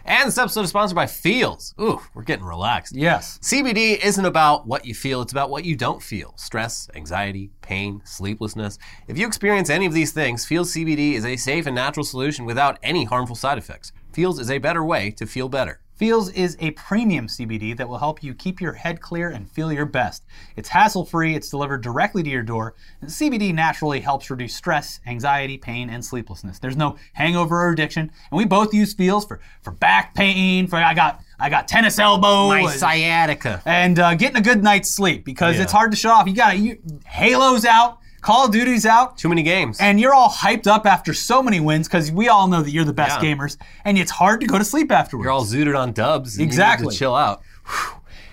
And 0.05 0.27
this 0.27 0.37
episode 0.37 0.61
is 0.61 0.69
sponsored 0.69 0.95
by 0.95 1.05
Feals. 1.05 1.73
Ooh, 1.79 2.01
we're 2.13 2.23
getting 2.23 2.45
relaxed. 2.45 2.95
Yes. 2.95 3.39
CBD 3.41 4.03
isn't 4.03 4.25
about 4.25 4.65
what 4.65 4.85
you 4.85 4.93
feel, 4.93 5.21
it's 5.21 5.31
about 5.31 5.49
what 5.49 5.65
you 5.65 5.75
don't 5.75 6.01
feel. 6.01 6.33
Stress, 6.37 6.89
anxiety, 6.95 7.51
pain, 7.61 8.01
sleeplessness. 8.05 8.77
If 9.07 9.17
you 9.17 9.27
experience 9.27 9.69
any 9.69 9.85
of 9.85 9.93
these 9.93 10.11
things, 10.11 10.45
Feals 10.45 10.73
CBD 10.73 11.13
is 11.13 11.25
a 11.25 11.35
safe 11.35 11.65
and 11.65 11.75
natural 11.75 12.03
solution 12.03 12.45
without 12.45 12.79
any 12.83 13.05
harmful 13.05 13.35
side 13.35 13.57
effects. 13.57 13.91
Feals 14.11 14.39
is 14.39 14.49
a 14.49 14.57
better 14.57 14.83
way 14.83 15.11
to 15.11 15.25
feel 15.25 15.49
better. 15.49 15.81
Feals 15.99 16.29
is 16.31 16.55
a 16.61 16.71
premium 16.71 17.27
CBD 17.27 17.75
that 17.75 17.89
will 17.89 17.97
help 17.97 18.23
you 18.23 18.33
keep 18.33 18.61
your 18.61 18.71
head 18.71 19.01
clear 19.01 19.27
and 19.31 19.51
feel 19.51 19.69
your 19.69 19.85
best. 19.85 20.23
It's 20.55 20.69
hassle 20.69 21.03
free, 21.03 21.35
it's 21.35 21.49
delivered 21.49 21.81
directly 21.81 22.23
to 22.23 22.29
your 22.29 22.41
door, 22.41 22.73
and 23.01 23.09
CBD 23.09 23.53
naturally 23.53 23.99
helps 23.99 24.29
reduce 24.29 24.55
stress, 24.55 25.01
anxiety, 25.05 25.57
pain, 25.57 25.89
and 25.89 26.03
sleeplessness. 26.03 26.57
There's 26.59 26.77
no 26.77 26.95
hangover 27.11 27.57
or 27.65 27.71
addiction, 27.71 28.03
and 28.31 28.37
we 28.37 28.45
both 28.45 28.73
use 28.73 28.93
Feals 28.93 29.25
for, 29.25 29.41
for 29.61 29.71
back 29.71 30.15
pain, 30.15 30.67
for 30.67 30.77
I 30.77 30.93
got 30.93 31.19
I 31.37 31.49
got 31.49 31.67
tennis 31.67 31.99
elbow, 31.99 32.47
My 32.47 32.67
sciatica. 32.73 33.61
and 33.65 33.99
uh, 33.99 34.15
getting 34.15 34.37
a 34.37 34.41
good 34.41 34.63
night's 34.63 34.89
sleep 34.89 35.25
because 35.25 35.57
Yeah. 35.57 35.63
it's 35.63 35.71
hard 35.73 35.91
to 35.91 35.97
shut 35.97 36.13
off. 36.13 36.27
You 36.27 36.33
got 36.33 36.57
you, 36.59 36.77
Halo's 37.03 37.65
out, 37.65 37.99
Call 38.21 38.45
of 38.45 38.51
Duty's 38.51 38.85
out, 38.85 39.17
Too 39.17 39.29
many 39.29 39.43
games. 39.43 39.77
and 39.79 39.99
you're 39.99 40.13
all 40.13 40.29
hyped 40.29 40.67
up 40.67 40.85
after 40.85 41.13
so 41.13 41.41
many 41.41 41.59
wins 41.59 41.87
because 41.87 42.11
we 42.11 42.27
all 42.27 42.47
know 42.47 42.61
that 42.61 42.71
you're 42.71 42.83
the 42.85 42.93
best 42.93 43.21
Yeah. 43.21 43.33
gamers, 43.35 43.57
and 43.85 43.97
it's 43.97 44.11
hard 44.11 44.41
to 44.41 44.47
go 44.47 44.57
to 44.57 44.65
sleep 44.65 44.91
afterwards. 44.91 45.23
You're 45.25 45.31
all 45.31 45.45
zooted 45.45 45.77
on 45.77 45.93
dubs. 45.93 46.33
and 46.35 46.41
you 46.41 46.45
to 46.45 46.49
Exactly. 46.49 46.95
chill 46.95 47.15
out. 47.15 47.41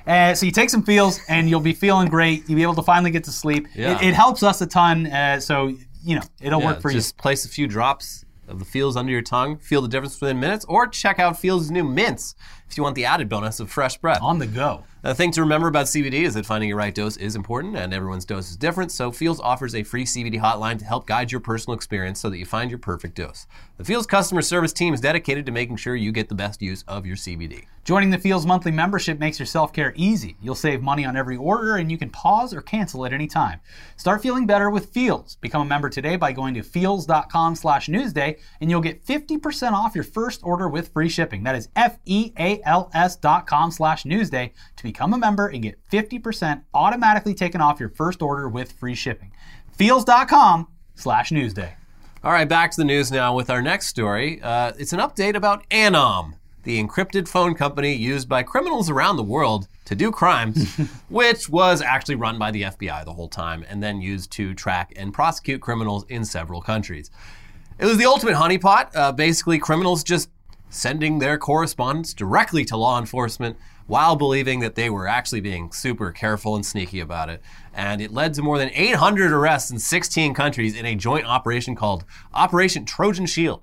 Uh, 0.07 0.35
so 0.35 0.47
you 0.47 0.53
take 0.53 0.71
some 0.71 0.83
Feals, 0.83 1.21
and 1.29 1.51
you'll 1.51 1.61
be 1.61 1.73
feeling 1.73 2.09
great. 2.09 2.45
You'll 2.49 2.57
be 2.57 2.63
able 2.63 2.75
to 2.77 2.83
finally 2.83 3.11
get 3.11 3.25
to 3.25 3.33
sleep. 3.33 3.67
Yeah. 3.75 3.97
It, 4.01 4.09
it 4.09 4.15
helps 4.15 4.43
us 4.43 4.61
a 4.61 4.67
ton. 4.67 5.07
Uh, 5.07 5.41
so 5.41 5.73
you 6.05 6.15
know 6.17 6.23
it'll 6.41 6.61
Yeah, 6.61 6.67
work 6.67 6.81
for 6.81 6.91
you. 6.91 6.97
just 6.99 7.17
place 7.17 7.45
a 7.45 7.49
few 7.49 7.67
drops 7.67 8.25
of 8.49 8.61
the 8.61 8.65
Feals 8.65 8.97
under 8.97 9.11
your 9.11 9.23
tongue, 9.23 9.57
feel 9.59 9.83
the 9.83 9.89
difference 9.89 10.21
within 10.21 10.39
minutes, 10.39 10.65
or 10.69 10.87
check 10.87 11.19
out 11.19 11.37
Feals' 11.39 11.69
new 11.73 11.83
mints 11.83 12.37
if 12.71 12.77
you 12.77 12.85
want 12.85 12.95
the 12.95 13.05
added 13.05 13.29
bonus 13.29 13.59
of 13.59 13.69
fresh 13.71 13.97
breath. 13.99 14.21
on 14.23 14.39
the 14.39 14.47
go. 14.47 14.85
The 15.07 15.15
thing 15.15 15.31
to 15.33 15.41
remember 15.41 15.69
about 15.69 15.87
CBD 15.87 16.25
is 16.25 16.35
that 16.35 16.47
finding 16.47 16.69
your 16.69 16.79
right 16.79 16.93
dose 16.93 17.17
is 17.17 17.37
important, 17.37 17.77
and 17.77 17.95
everyone's 17.95 18.25
dose 18.25 18.51
is 18.51 18.57
different. 18.57 18.91
So 18.91 19.13
Feals 19.13 19.39
offers 19.39 19.73
a 19.77 19.85
free 19.85 20.05
CBD 20.05 20.41
hotline 20.41 20.81
to 20.81 20.85
help 20.85 21.07
guide 21.07 21.31
your 21.31 21.41
personal 21.41 21.77
experience 21.77 22.19
so 22.19 22.29
that 22.29 22.39
you 22.39 22.45
find 22.45 22.73
your 22.73 22.81
perfect 22.81 23.15
dose. 23.15 23.47
The 23.77 23.85
Feals 23.85 24.05
customer 24.05 24.43
service 24.43 24.73
team 24.73 24.93
is 24.95 25.01
dedicated 25.01 25.47
to 25.47 25.53
making 25.53 25.77
sure 25.77 25.95
you 25.95 26.11
get 26.11 26.29
the 26.29 26.35
best 26.35 26.61
use 26.61 26.83
of 26.89 27.07
your 27.07 27.15
CBD. 27.15 27.67
Joining 27.85 28.11
the 28.11 28.19
Feals 28.19 28.47
monthly 28.47 28.73
membership 28.73 29.21
makes 29.21 29.39
your 29.39 29.47
self 29.47 29.73
care 29.73 29.93
easy. 29.95 30.37
You'll 30.43 30.57
save 30.57 30.83
money 30.83 31.05
on 31.05 31.17
every 31.17 31.37
order 31.37 31.77
and 31.77 31.89
you 31.89 31.97
can 31.97 32.11
pause 32.11 32.53
or 32.53 32.61
cancel 32.61 33.07
at 33.07 33.13
any 33.13 33.29
time. 33.29 33.61
Start 33.97 34.23
feeling 34.23 34.45
better 34.45 34.71
with 34.71 34.87
Feals. 34.87 35.37
Become 35.37 35.63
a 35.63 35.67
member 35.67 35.89
today 35.89 36.17
by 36.17 36.33
going 36.33 36.55
to 36.55 36.65
feals.com 36.65 37.55
slash 37.55 37.87
newsday 37.87 38.41
and 38.61 38.73
you'll 38.73 38.81
get 38.81 39.07
50% 39.07 39.71
off 39.71 39.95
your 39.95 40.03
first 40.03 40.41
order 40.43 40.69
with 40.69 40.89
free 40.89 41.09
shipping. 41.09 41.45
That 41.45 41.55
is 41.55 41.69
F 41.77 42.01
E 42.07 42.33
A 42.41 42.61
L 42.65 42.91
S 42.93 43.15
dot 43.15 43.47
com 43.47 43.71
slash 43.71 44.03
newsday 44.03 44.51
to 44.75 44.83
become 44.83 44.96
a 45.01 45.19
member 45.19 45.49
and 45.49 45.63
get 45.63 45.79
50% 45.91 46.63
automatically 46.75 47.35
taken 47.35 47.61
off 47.61 47.81
your 47.81 47.89
first 47.89 48.23
order 48.23 48.49
with 48.49 48.73
free 48.73 48.95
shipping. 48.95 49.33
Feals.com 49.73 50.69
slash 50.95 51.31
newsday. 51.31 51.75
All 52.25 52.33
right, 52.33 52.49
back 52.49 52.71
to 52.73 52.77
the 52.79 52.85
news 52.85 53.13
now 53.13 53.35
with 53.35 53.51
our 53.51 53.63
next 53.63 53.87
story. 53.87 54.41
Uh, 54.43 54.73
it's 54.79 54.93
an 54.93 54.99
update 54.99 55.37
about 55.37 55.69
Anom, 55.71 56.35
the 56.65 56.83
encrypted 56.83 57.29
phone 57.29 57.55
company 57.55 57.95
used 57.95 58.29
by 58.29 58.43
criminals 58.43 58.91
around 58.91 59.17
the 59.17 59.23
world 59.23 59.69
to 59.85 59.95
do 59.95 60.11
crimes, 60.11 60.77
which 61.09 61.49
was 61.49 61.81
actually 61.81 62.17
run 62.17 62.39
by 62.39 62.51
the 62.51 62.63
FBI 62.63 63.05
the 63.05 63.13
whole 63.13 63.29
time 63.29 63.65
and 63.69 63.83
then 63.83 64.01
used 64.01 64.33
to 64.33 64.55
track 64.55 64.93
and 64.97 65.15
prosecute 65.15 65.61
criminals 65.61 66.05
in 66.09 66.25
several 66.25 66.61
countries. 66.61 67.11
It 67.79 67.85
was 67.85 67.99
the 67.99 68.07
ultimate 68.07 68.35
honeypot. 68.35 68.97
Uh, 68.97 69.13
basically, 69.13 69.59
criminals 69.59 70.03
just 70.03 70.31
sending 70.71 71.19
their 71.19 71.39
correspondence 71.39 72.13
directly 72.13 72.65
to 72.65 72.77
law 72.77 72.99
enforcement 72.99 73.57
while 73.87 74.17
believing 74.17 74.61
that 74.61 74.75
they 74.75 74.91
were 74.91 75.07
actually 75.07 75.41
being 75.41 75.73
super 75.73 76.11
careful 76.11 76.57
and 76.57 76.67
sneaky 76.67 77.01
about 77.01 77.29
it. 77.29 77.41
And 77.73 78.01
it 78.01 78.13
led 78.13 78.35
to 78.35 78.43
more 78.43 78.59
than 78.59 78.71
800 78.73 79.33
arrests 79.33 79.71
in 79.71 79.79
16 79.79 80.35
countries 80.35 80.77
in 80.77 80.87
a 80.87 80.95
joint 80.95 81.27
operation 81.27 81.75
called 81.75 82.05
Operation 82.35 82.85
Trojan 82.85 83.27
Shield. 83.27 83.63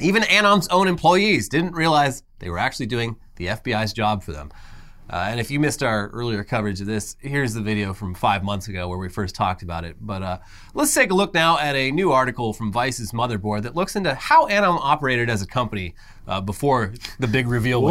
Even 0.00 0.24
Anom's 0.24 0.68
own 0.68 0.88
employees 0.88 1.48
didn't 1.48 1.74
realize 1.74 2.22
they 2.38 2.48
were 2.48 2.58
actually 2.58 2.86
doing 2.86 3.16
the 3.36 3.46
FBI's 3.46 3.92
job 3.92 4.22
for 4.22 4.32
them. 4.32 4.50
Uh, 5.10 5.26
and 5.28 5.40
if 5.40 5.50
you 5.50 5.58
missed 5.58 5.82
our 5.82 6.08
earlier 6.10 6.44
coverage 6.44 6.80
of 6.80 6.86
this, 6.86 7.16
here's 7.18 7.52
the 7.52 7.60
video 7.60 7.92
from 7.92 8.14
five 8.14 8.44
months 8.44 8.68
ago 8.68 8.88
where 8.88 8.98
we 8.98 9.08
first 9.08 9.34
talked 9.34 9.62
about 9.62 9.84
it. 9.84 9.96
But 10.00 10.22
uh, 10.22 10.38
let's 10.72 10.94
take 10.94 11.10
a 11.10 11.14
look 11.14 11.34
now 11.34 11.58
at 11.58 11.74
a 11.74 11.90
new 11.90 12.12
article 12.12 12.52
from 12.52 12.70
Vice's 12.70 13.10
Motherboard 13.10 13.62
that 13.62 13.74
looks 13.74 13.96
into 13.96 14.14
how 14.14 14.46
Anom 14.46 14.78
operated 14.80 15.28
as 15.28 15.42
a 15.42 15.46
company 15.46 15.96
uh, 16.28 16.40
before 16.40 16.94
the 17.18 17.26
big 17.26 17.48
reveal. 17.48 17.80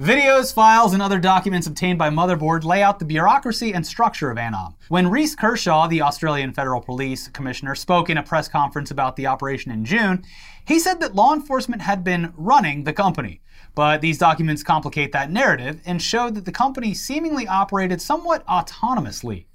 Videos, 0.00 0.52
files, 0.52 0.94
and 0.94 1.02
other 1.02 1.18
documents 1.18 1.66
obtained 1.66 1.98
by 1.98 2.08
Motherboard 2.08 2.64
lay 2.64 2.82
out 2.82 2.98
the 2.98 3.04
bureaucracy 3.04 3.72
and 3.74 3.86
structure 3.86 4.30
of 4.30 4.38
ANOM. 4.38 4.74
When 4.88 5.10
Reece 5.10 5.34
Kershaw, 5.34 5.88
the 5.88 6.00
Australian 6.00 6.54
Federal 6.54 6.80
Police 6.80 7.28
Commissioner, 7.28 7.74
spoke 7.74 8.08
in 8.08 8.16
a 8.16 8.22
press 8.22 8.48
conference 8.48 8.90
about 8.90 9.16
the 9.16 9.26
operation 9.26 9.70
in 9.70 9.84
June, 9.84 10.24
he 10.66 10.78
said 10.78 11.00
that 11.00 11.14
law 11.14 11.34
enforcement 11.34 11.82
had 11.82 12.02
been 12.02 12.32
running 12.36 12.84
the 12.84 12.94
company. 12.94 13.42
But 13.74 14.00
these 14.00 14.18
documents 14.18 14.62
complicate 14.62 15.12
that 15.12 15.30
narrative 15.30 15.80
and 15.86 16.02
show 16.02 16.30
that 16.30 16.44
the 16.44 16.52
company 16.52 16.94
seemingly 16.94 17.46
operated 17.46 18.02
somewhat 18.02 18.46
autonomously. 18.46 19.46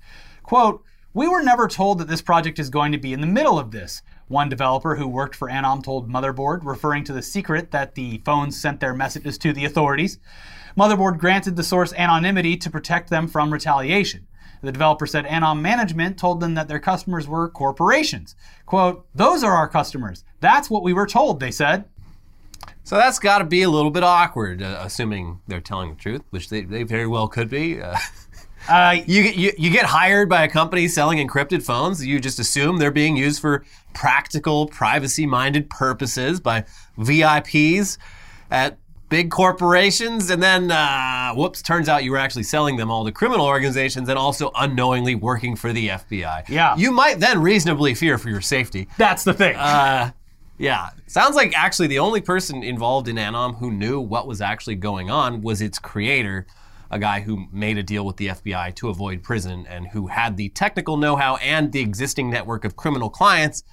Quote, 0.43 0.83
we 1.13 1.27
were 1.27 1.41
never 1.41 1.67
told 1.67 1.99
that 1.99 2.09
this 2.09 2.21
project 2.21 2.59
is 2.59 2.69
going 2.69 2.91
to 2.91 2.97
be 2.97 3.13
in 3.13 3.21
the 3.21 3.27
middle 3.27 3.57
of 3.57 3.71
this. 3.71 4.01
One 4.27 4.49
developer 4.49 4.95
who 4.95 5.07
worked 5.07 5.35
for 5.35 5.49
Anom 5.49 5.83
told 5.83 6.09
Motherboard, 6.09 6.59
referring 6.63 7.03
to 7.05 7.13
the 7.13 7.21
secret 7.21 7.71
that 7.71 7.95
the 7.95 8.21
phones 8.25 8.59
sent 8.59 8.79
their 8.79 8.93
messages 8.93 9.37
to 9.37 9.53
the 9.53 9.65
authorities. 9.65 10.19
Motherboard 10.77 11.17
granted 11.17 11.55
the 11.55 11.63
source 11.63 11.93
anonymity 11.93 12.57
to 12.57 12.69
protect 12.69 13.09
them 13.09 13.27
from 13.27 13.53
retaliation. 13.53 14.27
The 14.61 14.71
developer 14.71 15.05
said 15.05 15.25
Anom 15.25 15.61
management 15.61 16.17
told 16.17 16.39
them 16.39 16.55
that 16.55 16.67
their 16.67 16.79
customers 16.79 17.27
were 17.27 17.49
corporations. 17.49 18.35
Quote, 18.65 19.05
those 19.13 19.43
are 19.43 19.53
our 19.53 19.69
customers. 19.69 20.25
That's 20.39 20.69
what 20.69 20.83
we 20.83 20.91
were 20.91 21.07
told, 21.07 21.39
they 21.39 21.51
said. 21.51 21.85
So 22.85 22.95
that's 22.95 23.19
got 23.19 23.39
to 23.39 23.43
be 23.45 23.63
a 23.63 23.69
little 23.69 23.91
bit 23.91 24.03
awkward, 24.03 24.61
uh, 24.61 24.79
assuming 24.81 25.41
they're 25.47 25.59
telling 25.59 25.89
the 25.89 25.95
truth, 25.95 26.21
which 26.29 26.49
they, 26.49 26.61
they 26.61 26.83
very 26.83 27.07
well 27.07 27.27
could 27.27 27.49
be. 27.49 27.81
Uh, 27.81 27.97
Uh, 28.67 28.97
you, 29.05 29.21
get- 29.21 29.35
you, 29.35 29.51
you 29.59 29.69
get 29.69 29.85
hired 29.85 30.27
by 30.27 30.43
a 30.43 30.47
company 30.49 30.87
selling 30.87 31.19
encrypted 31.19 31.61
phones. 31.61 32.03
You 32.03 32.19
just 32.19 32.39
assume 32.39 32.77
they're 32.77 32.89
being 32.89 33.15
used 33.15 33.39
for 33.39 33.63
practical, 33.93 34.65
privacy 34.65 35.27
minded 35.27 35.69
purposes 35.69 36.39
by 36.39 36.65
VIPs 36.97 37.99
at 38.49 38.79
big 39.09 39.29
corporations. 39.29 40.31
And 40.31 40.41
then, 40.41 40.71
uh, 40.71 41.33
whoops, 41.35 41.61
turns 41.61 41.87
out 41.87 42.03
you 42.03 42.09
were 42.11 42.17
actually 42.17 42.41
selling 42.41 42.75
them 42.77 42.89
all 42.89 43.05
to 43.05 43.11
criminal 43.11 43.45
organizations 43.45 44.09
and 44.09 44.17
also 44.17 44.51
unknowingly 44.55 45.13
working 45.13 45.55
for 45.55 45.71
the 45.71 45.89
FBI. 45.89 46.49
Yeah. 46.49 46.75
You 46.75 46.91
might 46.91 47.19
then 47.19 47.41
reasonably 47.43 47.93
fear 47.93 48.17
for 48.17 48.29
your 48.29 48.41
safety. 48.41 48.87
that's 48.97 49.23
the 49.23 49.33
thing. 49.33 49.55
Yeah. 50.57 50.89
Sounds 51.07 51.35
like 51.35 51.53
actually 51.57 51.87
the 51.87 51.99
only 51.99 52.21
person 52.21 52.63
involved 52.63 53.07
in 53.07 53.17
Anom 53.17 53.57
who 53.57 53.71
knew 53.71 53.99
what 53.99 54.27
was 54.27 54.41
actually 54.41 54.75
going 54.75 55.09
on 55.09 55.41
was 55.41 55.61
its 55.61 55.79
creator, 55.79 56.45
a 56.91 56.99
guy 56.99 57.21
who 57.21 57.45
made 57.51 57.77
a 57.77 57.83
deal 57.83 58.05
with 58.05 58.17
the 58.17 58.27
FBI 58.27 58.73
to 58.75 58.89
avoid 58.89 59.23
prison 59.23 59.65
and 59.67 59.87
who 59.87 60.07
had 60.07 60.37
the 60.37 60.49
technical 60.49 60.97
know 60.97 61.15
how 61.15 61.35
and 61.37 61.71
the 61.71 61.81
existing 61.81 62.29
network 62.29 62.63
of 62.63 62.75
criminal 62.75 63.09
clients 63.09 63.63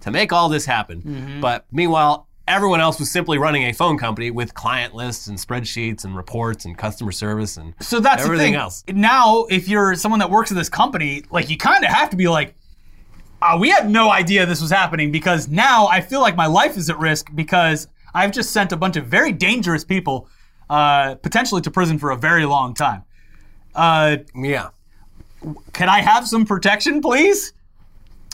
to 0.00 0.10
make 0.10 0.32
all 0.32 0.48
this 0.48 0.66
happen. 0.66 1.00
Mm-hmm. 1.02 1.40
But 1.40 1.64
meanwhile, 1.72 2.28
everyone 2.48 2.80
else 2.80 3.00
was 3.00 3.10
simply 3.10 3.38
running 3.38 3.64
a 3.64 3.72
phone 3.72 3.98
company 3.98 4.30
with 4.30 4.54
client 4.54 4.94
lists 4.94 5.26
and 5.26 5.38
spreadsheets 5.38 6.04
and 6.04 6.14
reports 6.16 6.64
and 6.64 6.76
customer 6.76 7.12
service 7.12 7.56
and 7.56 7.74
So 7.80 7.98
that's 7.98 8.22
everything 8.24 8.52
the 8.52 8.58
thing. 8.58 8.62
else. 8.62 8.84
Now, 8.88 9.46
if 9.50 9.68
you're 9.68 9.94
someone 9.94 10.20
that 10.20 10.30
works 10.30 10.50
at 10.50 10.56
this 10.56 10.68
company, 10.68 11.24
like 11.30 11.50
you 11.50 11.56
kind 11.56 11.84
of 11.84 11.90
have 11.90 12.10
to 12.10 12.16
be 12.16 12.28
like, 12.28 12.54
uh, 13.42 13.56
we 13.60 13.70
had 13.70 13.88
no 13.90 14.10
idea 14.10 14.46
this 14.46 14.60
was 14.60 14.70
happening 14.70 15.12
because 15.12 15.48
now 15.48 15.86
I 15.86 16.00
feel 16.00 16.20
like 16.20 16.36
my 16.36 16.46
life 16.46 16.76
is 16.76 16.88
at 16.90 16.98
risk 16.98 17.28
because 17.34 17.88
I've 18.14 18.32
just 18.32 18.50
sent 18.50 18.72
a 18.72 18.76
bunch 18.76 18.96
of 18.96 19.06
very 19.06 19.32
dangerous 19.32 19.84
people 19.84 20.28
uh, 20.70 21.14
potentially 21.16 21.60
to 21.62 21.70
prison 21.70 21.98
for 21.98 22.10
a 22.10 22.16
very 22.16 22.44
long 22.46 22.74
time. 22.74 23.02
Uh, 23.74 24.18
Yeah. 24.34 24.70
can 25.72 25.88
I 25.88 26.00
have 26.00 26.26
some 26.26 26.44
protection, 26.46 27.00
please, 27.02 27.52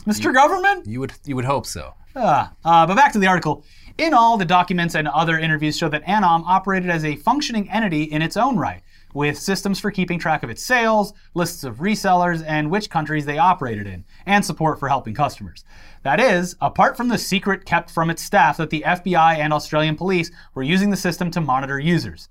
Mr. 0.05 0.33
Government? 0.33 0.87
You 0.87 0.99
would 1.01 1.13
you 1.25 1.35
would 1.35 1.45
hope 1.45 1.65
so. 1.65 1.93
Uh, 2.15 2.47
uh, 2.63 2.85
but 2.87 2.95
back 2.95 3.11
to 3.13 3.19
the 3.19 3.27
article. 3.27 3.63
In 3.97 4.13
all, 4.13 4.37
the 4.37 4.45
documents 4.45 4.95
and 4.95 5.07
other 5.07 5.37
interviews 5.37 5.77
show 5.77 5.87
that 5.89 6.03
Anom 6.05 6.43
operated 6.47 6.89
as 6.89 7.05
a 7.05 7.15
functioning 7.17 7.69
entity 7.69 8.03
in 8.03 8.21
its 8.23 8.35
own 8.37 8.57
right, 8.57 8.81
with 9.13 9.37
systems 9.37 9.79
for 9.79 9.91
keeping 9.91 10.19
track 10.19 10.43
of 10.43 10.49
its 10.49 10.63
sales, 10.63 11.13
lists 11.33 11.63
of 11.63 11.77
resellers, 11.77 12.43
and 12.45 12.69
which 12.71 12.89
countries 12.89 13.25
they 13.25 13.37
operated 13.37 13.87
in, 13.87 14.03
and 14.25 14.43
support 14.43 14.79
for 14.79 14.89
helping 14.89 15.13
customers. 15.13 15.63
That 16.03 16.19
is, 16.19 16.55
apart 16.61 16.97
from 16.97 17.07
the 17.07 17.17
secret 17.17 17.65
kept 17.65 17.89
from 17.89 18.09
its 18.09 18.21
staff 18.23 18.57
that 18.57 18.69
the 18.69 18.83
FBI 18.85 19.37
and 19.37 19.53
Australian 19.53 19.95
police 19.95 20.31
were 20.53 20.63
using 20.63 20.89
the 20.89 20.97
system 20.97 21.31
to 21.31 21.41
monitor 21.41 21.79
users. 21.79 22.29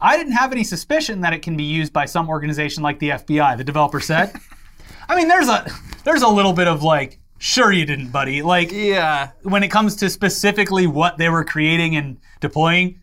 I 0.00 0.16
didn't 0.16 0.32
have 0.32 0.52
any 0.52 0.64
suspicion 0.64 1.20
that 1.20 1.32
it 1.32 1.42
can 1.42 1.56
be 1.56 1.62
used 1.64 1.92
by 1.92 2.06
some 2.06 2.28
organization 2.28 2.82
like 2.82 2.98
the 2.98 3.10
FBI, 3.10 3.56
the 3.56 3.64
developer 3.64 4.00
said. 4.00 4.32
I 5.08 5.16
mean, 5.16 5.28
there's 5.28 5.48
a 5.48 5.66
there's 6.04 6.22
a 6.22 6.28
little 6.28 6.52
bit 6.52 6.66
of 6.66 6.82
like, 6.82 7.20
sure 7.38 7.70
you 7.72 7.86
didn't, 7.86 8.10
buddy. 8.10 8.42
Like 8.42 8.72
Yeah. 8.72 9.30
when 9.42 9.62
it 9.62 9.68
comes 9.68 9.96
to 9.96 10.10
specifically 10.10 10.86
what 10.86 11.16
they 11.18 11.28
were 11.28 11.44
creating 11.44 11.96
and 11.96 12.18
deploying, 12.40 13.00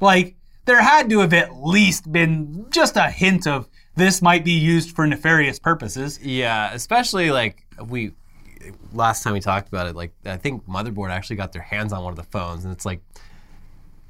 like 0.00 0.34
there 0.64 0.80
had 0.80 1.10
to 1.10 1.20
have 1.20 1.32
at 1.32 1.56
least 1.56 2.10
been 2.10 2.66
just 2.70 2.96
a 2.96 3.10
hint 3.10 3.46
of 3.46 3.68
this 3.96 4.22
might 4.22 4.44
be 4.44 4.52
used 4.52 4.94
for 4.94 5.06
nefarious 5.06 5.58
purposes. 5.58 6.18
Yeah, 6.22 6.72
especially 6.72 7.30
like 7.30 7.64
we 7.84 8.12
last 8.92 9.22
time 9.22 9.32
we 9.32 9.40
talked 9.40 9.68
about 9.68 9.86
it, 9.86 9.96
like 9.96 10.12
I 10.24 10.36
think 10.36 10.66
Motherboard 10.66 11.10
actually 11.10 11.36
got 11.36 11.52
their 11.52 11.62
hands 11.62 11.92
on 11.92 12.02
one 12.02 12.12
of 12.12 12.16
the 12.16 12.24
phones, 12.24 12.64
and 12.64 12.72
it's 12.72 12.86
like 12.86 13.00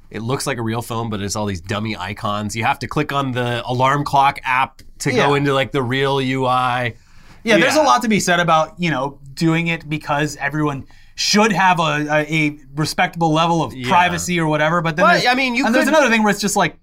it 0.09 0.21
looks 0.21 0.45
like 0.45 0.57
a 0.57 0.61
real 0.61 0.81
phone, 0.81 1.09
but 1.09 1.21
it's 1.21 1.35
all 1.35 1.47
these 1.47 1.61
dummy 1.61 1.97
icons. 1.97 2.55
You 2.55 2.63
have 2.65 2.79
to 2.79 2.87
click 2.87 3.11
on 3.11 3.31
the 3.31 3.63
alarm 3.65 4.03
clock 4.03 4.39
app 4.43 4.81
to 4.99 5.11
go 5.11 5.33
into 5.33 5.53
like 5.53 5.71
the 5.71 5.81
real 5.81 6.19
UI. 6.19 6.95
Yeah, 7.43 7.57
there's 7.57 7.75
a 7.75 7.81
lot 7.81 8.03
to 8.03 8.07
be 8.07 8.19
said 8.19 8.39
about 8.39 8.79
you 8.79 8.91
know 8.91 9.19
doing 9.33 9.67
it 9.67 9.89
because 9.89 10.37
everyone 10.37 10.85
should 11.15 11.51
have 11.51 11.79
a, 11.79 12.07
a, 12.09 12.47
a 12.47 12.59
respectable 12.75 13.31
level 13.31 13.63
of 13.63 13.73
Yeah. 13.73 13.87
privacy 13.89 14.39
or 14.39 14.47
whatever. 14.47 14.81
But 14.81 14.95
then 14.95 15.05
But, 15.05 15.27
I 15.27 15.35
mean, 15.35 15.55
you 15.55 15.65
and 15.65 15.73
there's 15.75 15.87
another 15.87 16.09
thing 16.09 16.23
where 16.23 16.31
it's 16.31 16.41
just 16.41 16.55
like 16.55 16.77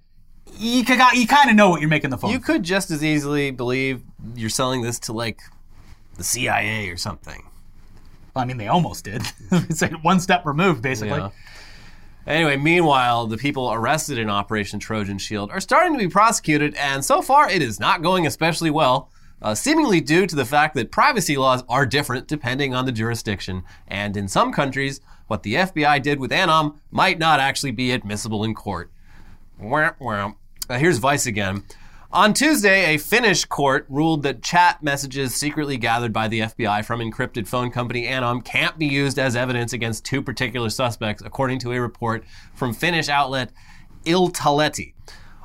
you, 0.58 0.84
ca- 0.84 1.12
you 1.14 1.26
kind 1.26 1.50
of 1.50 1.56
know 1.56 1.70
what 1.70 1.80
you're 1.80 1.90
making 1.90 2.10
the 2.10 2.18
phone. 2.18 2.30
You 2.30 2.38
for. 2.38 2.46
could 2.46 2.62
just 2.62 2.90
as 2.90 3.02
easily 3.02 3.50
believe 3.50 4.02
you're 4.34 4.50
selling 4.50 4.82
this 4.82 4.98
to 5.00 5.12
like 5.12 5.40
the 6.16 6.24
CIA 6.24 6.88
or 6.90 6.96
something. 6.96 7.46
I 8.36 8.44
mean, 8.44 8.58
they 8.58 8.68
almost 8.68 9.04
did. 9.04 9.22
it's 9.50 9.82
like 9.82 9.92
one 10.04 10.20
step 10.20 10.46
removed, 10.46 10.82
basically. 10.82 11.18
Yeah. 11.18 11.30
Anyway, 12.26 12.56
meanwhile, 12.56 13.26
the 13.26 13.36
people 13.36 13.72
arrested 13.72 14.18
in 14.18 14.30
Operation 14.30 14.78
Trojan 14.78 15.18
Shield 15.18 15.50
are 15.50 15.60
starting 15.60 15.94
to 15.94 15.98
be 15.98 16.08
prosecuted, 16.08 16.74
and 16.76 17.04
so 17.04 17.22
far 17.22 17.50
it 17.50 17.62
is 17.62 17.80
not 17.80 18.02
going 18.02 18.26
especially 18.26 18.70
well, 18.70 19.09
uh, 19.42 19.54
seemingly 19.54 20.00
due 20.00 20.26
to 20.26 20.36
the 20.36 20.44
fact 20.44 20.74
that 20.74 20.90
privacy 20.90 21.36
laws 21.36 21.64
are 21.68 21.86
different 21.86 22.28
depending 22.28 22.74
on 22.74 22.86
the 22.86 22.92
jurisdiction, 22.92 23.62
and 23.86 24.16
in 24.16 24.28
some 24.28 24.52
countries, 24.52 25.00
what 25.26 25.42
the 25.42 25.54
FBI 25.54 26.02
did 26.02 26.18
with 26.18 26.30
Anom 26.30 26.78
might 26.90 27.18
not 27.18 27.40
actually 27.40 27.70
be 27.70 27.92
admissible 27.92 28.44
in 28.44 28.54
court. 28.54 28.90
Wah, 29.58 29.92
wah. 29.98 30.32
Uh, 30.68 30.78
here's 30.78 30.98
Vice 30.98 31.26
again. 31.26 31.64
On 32.12 32.34
Tuesday, 32.34 32.94
a 32.94 32.98
Finnish 32.98 33.44
court 33.44 33.86
ruled 33.88 34.24
that 34.24 34.42
chat 34.42 34.82
messages 34.82 35.32
secretly 35.36 35.76
gathered 35.76 36.12
by 36.12 36.26
the 36.26 36.40
FBI 36.40 36.84
from 36.84 36.98
encrypted 36.98 37.46
phone 37.46 37.70
company 37.70 38.06
Anom 38.08 38.44
can't 38.44 38.76
be 38.76 38.86
used 38.86 39.16
as 39.16 39.36
evidence 39.36 39.72
against 39.72 40.04
two 40.04 40.20
particular 40.20 40.70
suspects, 40.70 41.22
according 41.24 41.60
to 41.60 41.70
a 41.70 41.80
report 41.80 42.24
from 42.52 42.74
Finnish 42.74 43.08
outlet 43.08 43.52
Iltalehti. 44.04 44.94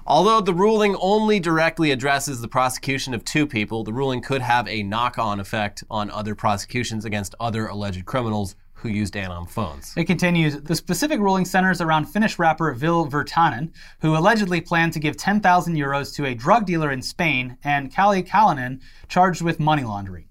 Although 0.08 0.42
the 0.42 0.54
ruling 0.54 0.96
only 1.02 1.40
directly 1.40 1.90
addresses 1.90 2.40
the 2.40 2.48
prosecution 2.48 3.16
of 3.16 3.26
two 3.26 3.48
people, 3.48 3.84
the 3.84 3.92
ruling 3.92 4.22
could 4.22 4.44
have 4.44 4.68
a 4.68 4.84
knock 4.84 5.18
on 5.18 5.40
effect 5.40 5.84
on 5.90 6.12
other 6.12 6.36
prosecutions 6.36 7.06
against 7.06 7.34
other 7.40 7.66
alleged 7.66 8.06
criminals 8.06 8.56
who 8.74 8.90
used 8.90 9.16
Anom 9.16 9.50
phones. 9.50 9.96
It 9.98 10.06
continues 10.06 10.62
The 10.62 10.76
specific 10.76 11.20
ruling 11.20 11.44
centers 11.44 11.82
around 11.82 12.06
Finnish 12.06 12.38
rapper 12.38 12.72
Vil 12.74 13.08
Virtanen, 13.08 13.72
who 14.02 14.16
allegedly 14.16 14.62
planned 14.62 14.94
to 14.94 15.00
give 15.00 15.18
10,000 15.18 15.76
euros 15.76 16.14
to 16.14 16.26
a 16.26 16.36
drug 16.36 16.68
dealer 16.68 16.92
in 16.92 17.02
Spain, 17.02 17.58
and 17.64 17.92
Kali 17.92 18.22
Kalinin, 18.22 18.82
charged 19.08 19.42
with 19.42 19.60
money 19.60 19.84
laundering. 19.84 20.26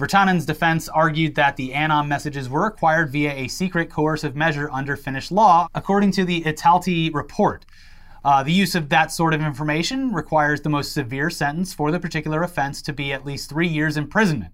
Virtanen's 0.00 0.46
defense 0.46 0.88
argued 0.88 1.36
that 1.36 1.56
the 1.56 1.70
Anom 1.70 2.08
messages 2.08 2.48
were 2.48 2.66
acquired 2.66 3.12
via 3.12 3.32
a 3.32 3.46
secret 3.46 3.90
coercive 3.90 4.34
measure 4.34 4.68
under 4.72 4.96
Finnish 4.96 5.30
law, 5.30 5.68
according 5.72 6.10
to 6.10 6.24
the 6.24 6.42
Iltalehti 6.42 7.14
report. 7.14 7.64
Uh, 8.24 8.42
the 8.42 8.52
use 8.52 8.74
of 8.74 8.88
that 8.90 9.10
sort 9.10 9.32
of 9.32 9.40
information 9.40 10.12
requires 10.12 10.60
the 10.60 10.68
most 10.68 10.92
severe 10.92 11.30
sentence 11.30 11.72
for 11.72 11.90
the 11.90 12.00
particular 12.00 12.42
offense 12.42 12.82
to 12.82 12.92
be 12.92 13.12
at 13.12 13.24
least 13.24 13.48
three 13.48 13.68
years 13.68 13.96
imprisonment. 13.96 14.52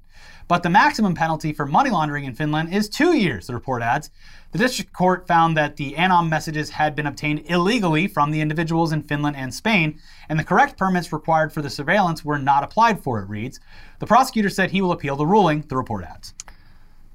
But 0.48 0.62
the 0.62 0.70
maximum 0.70 1.14
penalty 1.14 1.52
for 1.52 1.66
money 1.66 1.90
laundering 1.90 2.24
in 2.24 2.34
Finland 2.34 2.72
is 2.72 2.88
two 2.88 3.16
years, 3.16 3.48
the 3.48 3.54
report 3.54 3.82
adds. 3.82 4.10
The 4.52 4.58
district 4.58 4.92
court 4.92 5.26
found 5.26 5.56
that 5.56 5.76
the 5.76 5.94
Anom 5.94 6.28
messages 6.28 6.70
had 6.70 6.94
been 6.94 7.08
obtained 7.08 7.42
illegally 7.46 8.06
from 8.06 8.30
the 8.30 8.40
individuals 8.40 8.92
in 8.92 9.02
Finland 9.02 9.36
and 9.36 9.52
Spain, 9.52 9.98
and 10.28 10.38
the 10.38 10.44
correct 10.44 10.78
permits 10.78 11.12
required 11.12 11.52
for 11.52 11.62
the 11.62 11.70
surveillance 11.70 12.24
were 12.24 12.38
not 12.38 12.62
applied 12.62 13.02
for, 13.02 13.20
it 13.20 13.28
reads. 13.28 13.58
The 13.98 14.06
prosecutor 14.06 14.48
said 14.48 14.70
he 14.70 14.80
will 14.80 14.92
appeal 14.92 15.16
the 15.16 15.26
ruling, 15.26 15.62
the 15.62 15.76
report 15.76 16.04
adds. 16.04 16.32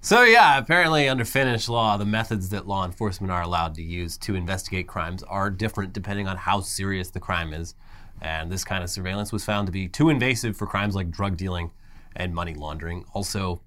So, 0.04 0.24
yeah, 0.24 0.58
apparently 0.58 1.08
under 1.08 1.24
Finnish 1.24 1.70
law, 1.70 1.96
the 1.96 2.06
methods 2.06 2.50
that 2.50 2.68
law 2.68 2.86
enforcement 2.86 3.32
are 3.32 3.44
allowed 3.44 3.76
to 3.76 3.84
use 3.84 4.18
to 4.18 4.34
investigate 4.34 4.88
crimes 4.88 5.22
are 5.22 5.52
different 5.52 5.94
depending 5.94 6.28
on 6.28 6.38
how 6.38 6.62
serious 6.62 7.12
the 7.12 7.20
crime 7.20 7.54
is. 7.54 7.76
And 8.20 8.52
this 8.52 8.64
kind 8.64 8.84
of 8.84 8.90
surveillance 8.90 9.32
was 9.32 9.46
found 9.46 9.68
to 9.68 9.72
be 9.72 9.88
too 9.88 10.10
invasive 10.10 10.58
for 10.58 10.66
crimes 10.66 10.96
like 10.96 11.12
drug 11.12 11.38
dealing 11.38 11.70
and 12.16 12.34
money 12.34 12.56
laundering. 12.56 13.06
Also, 13.14 13.62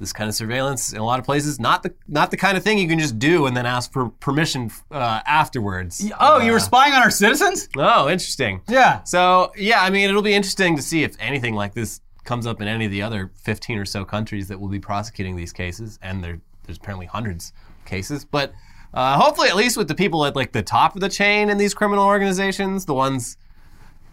this 0.00 0.12
kind 0.12 0.28
of 0.28 0.34
surveillance 0.34 0.92
in 0.92 0.98
a 0.98 1.04
lot 1.04 1.18
of 1.18 1.24
places 1.24 1.58
not 1.58 1.82
the 1.82 1.94
not 2.06 2.30
the 2.30 2.36
kind 2.36 2.58
of 2.58 2.62
thing 2.62 2.78
you 2.78 2.88
can 2.88 2.98
just 2.98 3.18
do 3.18 3.46
and 3.46 3.56
then 3.56 3.64
ask 3.66 3.92
for 3.92 4.10
permission 4.10 4.70
uh, 4.90 5.20
afterwards. 5.26 6.10
Oh, 6.20 6.38
you 6.38 6.52
were 6.52 6.60
spying 6.60 6.92
on 6.92 7.02
our 7.02 7.10
citizens? 7.10 7.68
Oh, 7.76 8.08
interesting. 8.08 8.60
Yeah. 8.68 9.02
So 9.04 9.52
yeah, 9.56 9.80
I 9.80 9.90
mean, 9.90 10.08
it'll 10.08 10.22
be 10.22 10.34
interesting 10.34 10.76
to 10.76 10.82
see 10.82 11.02
if 11.02 11.16
anything 11.18 11.54
like 11.54 11.72
this 11.72 12.00
comes 12.26 12.46
up 12.46 12.60
in 12.60 12.68
any 12.68 12.84
of 12.84 12.90
the 12.90 13.02
other 13.02 13.30
15 13.36 13.78
or 13.78 13.84
so 13.84 14.04
countries 14.04 14.48
that 14.48 14.60
will 14.60 14.68
be 14.68 14.80
prosecuting 14.80 15.36
these 15.36 15.52
cases, 15.52 15.98
and 16.02 16.22
there, 16.22 16.40
there's 16.64 16.76
apparently 16.76 17.06
hundreds 17.06 17.52
of 17.78 17.84
cases. 17.86 18.24
But 18.24 18.52
uh, 18.92 19.18
hopefully, 19.18 19.48
at 19.48 19.56
least 19.56 19.76
with 19.76 19.88
the 19.88 19.94
people 19.94 20.24
at 20.26 20.36
like 20.36 20.52
the 20.52 20.62
top 20.62 20.94
of 20.94 21.00
the 21.00 21.08
chain 21.08 21.48
in 21.48 21.58
these 21.58 21.72
criminal 21.72 22.04
organizations, 22.04 22.84
the 22.84 22.94
ones 22.94 23.36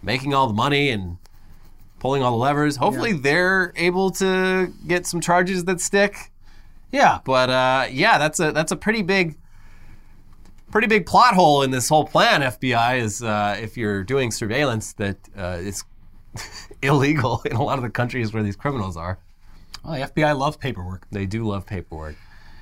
making 0.01 0.33
all 0.33 0.47
the 0.47 0.53
money 0.53 0.89
and 0.89 1.17
pulling 1.99 2.21
all 2.21 2.31
the 2.31 2.37
levers, 2.37 2.75
hopefully 2.75 3.13
they're 3.13 3.71
able 3.75 4.11
to 4.11 4.73
get 4.87 5.07
some 5.07 5.21
charges 5.21 5.65
that 5.65 5.79
stick. 5.79 6.31
Yeah. 6.91 7.19
But 7.23 7.49
uh, 7.49 7.87
yeah, 7.91 8.17
that's 8.17 8.39
a 8.39 8.51
that's 8.51 8.71
a 8.71 8.75
pretty 8.75 9.01
big, 9.01 9.37
pretty 10.69 10.87
big 10.87 11.05
plot 11.05 11.33
hole 11.33 11.63
in 11.63 11.71
this 11.71 11.89
whole 11.89 12.05
plan. 12.05 12.41
FBI 12.41 12.99
is 12.99 13.23
uh, 13.23 13.57
if 13.61 13.77
you're 13.77 14.03
doing 14.03 14.31
surveillance 14.31 14.93
that 14.93 15.17
uh, 15.35 15.57
it's 15.61 15.85
illegal 16.83 17.41
in 17.45 17.55
a 17.55 17.63
lot 17.63 17.77
of 17.77 17.83
the 17.83 17.89
countries 17.89 18.33
where 18.33 18.43
these 18.43 18.55
criminals 18.55 18.97
are. 18.97 19.19
Well, 19.83 19.93
the 19.93 20.07
FBI 20.07 20.37
loves 20.37 20.57
paperwork. 20.57 21.07
They 21.11 21.25
do 21.25 21.43
love 21.43 21.65
paperwork. 21.65 22.15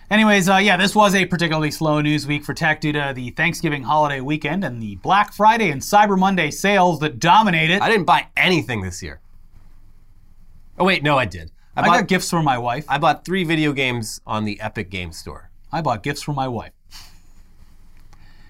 Anyways, 0.09 0.49
uh, 0.49 0.57
yeah, 0.57 0.75
this 0.75 0.93
was 0.93 1.15
a 1.15 1.25
particularly 1.25 1.71
slow 1.71 2.01
news 2.01 2.27
week 2.27 2.43
for 2.43 2.53
tech 2.53 2.81
due 2.81 2.91
to 2.91 3.13
the 3.15 3.29
Thanksgiving 3.29 3.83
holiday 3.83 4.19
weekend 4.19 4.65
and 4.65 4.81
the 4.81 4.95
Black 4.97 5.31
Friday 5.31 5.71
and 5.71 5.81
Cyber 5.81 6.19
Monday 6.19 6.51
sales 6.51 6.99
that 6.99 7.17
dominated. 7.17 7.79
I 7.81 7.89
didn't 7.89 8.05
buy 8.05 8.27
anything 8.35 8.81
this 8.81 9.01
year. 9.01 9.21
Oh 10.77 10.83
wait, 10.83 11.01
no, 11.01 11.17
I 11.17 11.25
did. 11.25 11.51
I 11.77 11.81
I 11.81 11.85
bought 11.85 11.99
got 11.99 12.07
gifts 12.07 12.29
for 12.29 12.43
my 12.43 12.57
wife. 12.57 12.85
I 12.89 12.97
bought 12.97 13.23
three 13.23 13.45
video 13.45 13.71
games 13.71 14.19
on 14.27 14.43
the 14.43 14.59
Epic 14.59 14.89
Game 14.89 15.13
Store. 15.13 15.49
I 15.71 15.81
bought 15.81 16.03
gifts 16.03 16.21
for 16.21 16.33
my 16.33 16.49
wife 16.49 16.73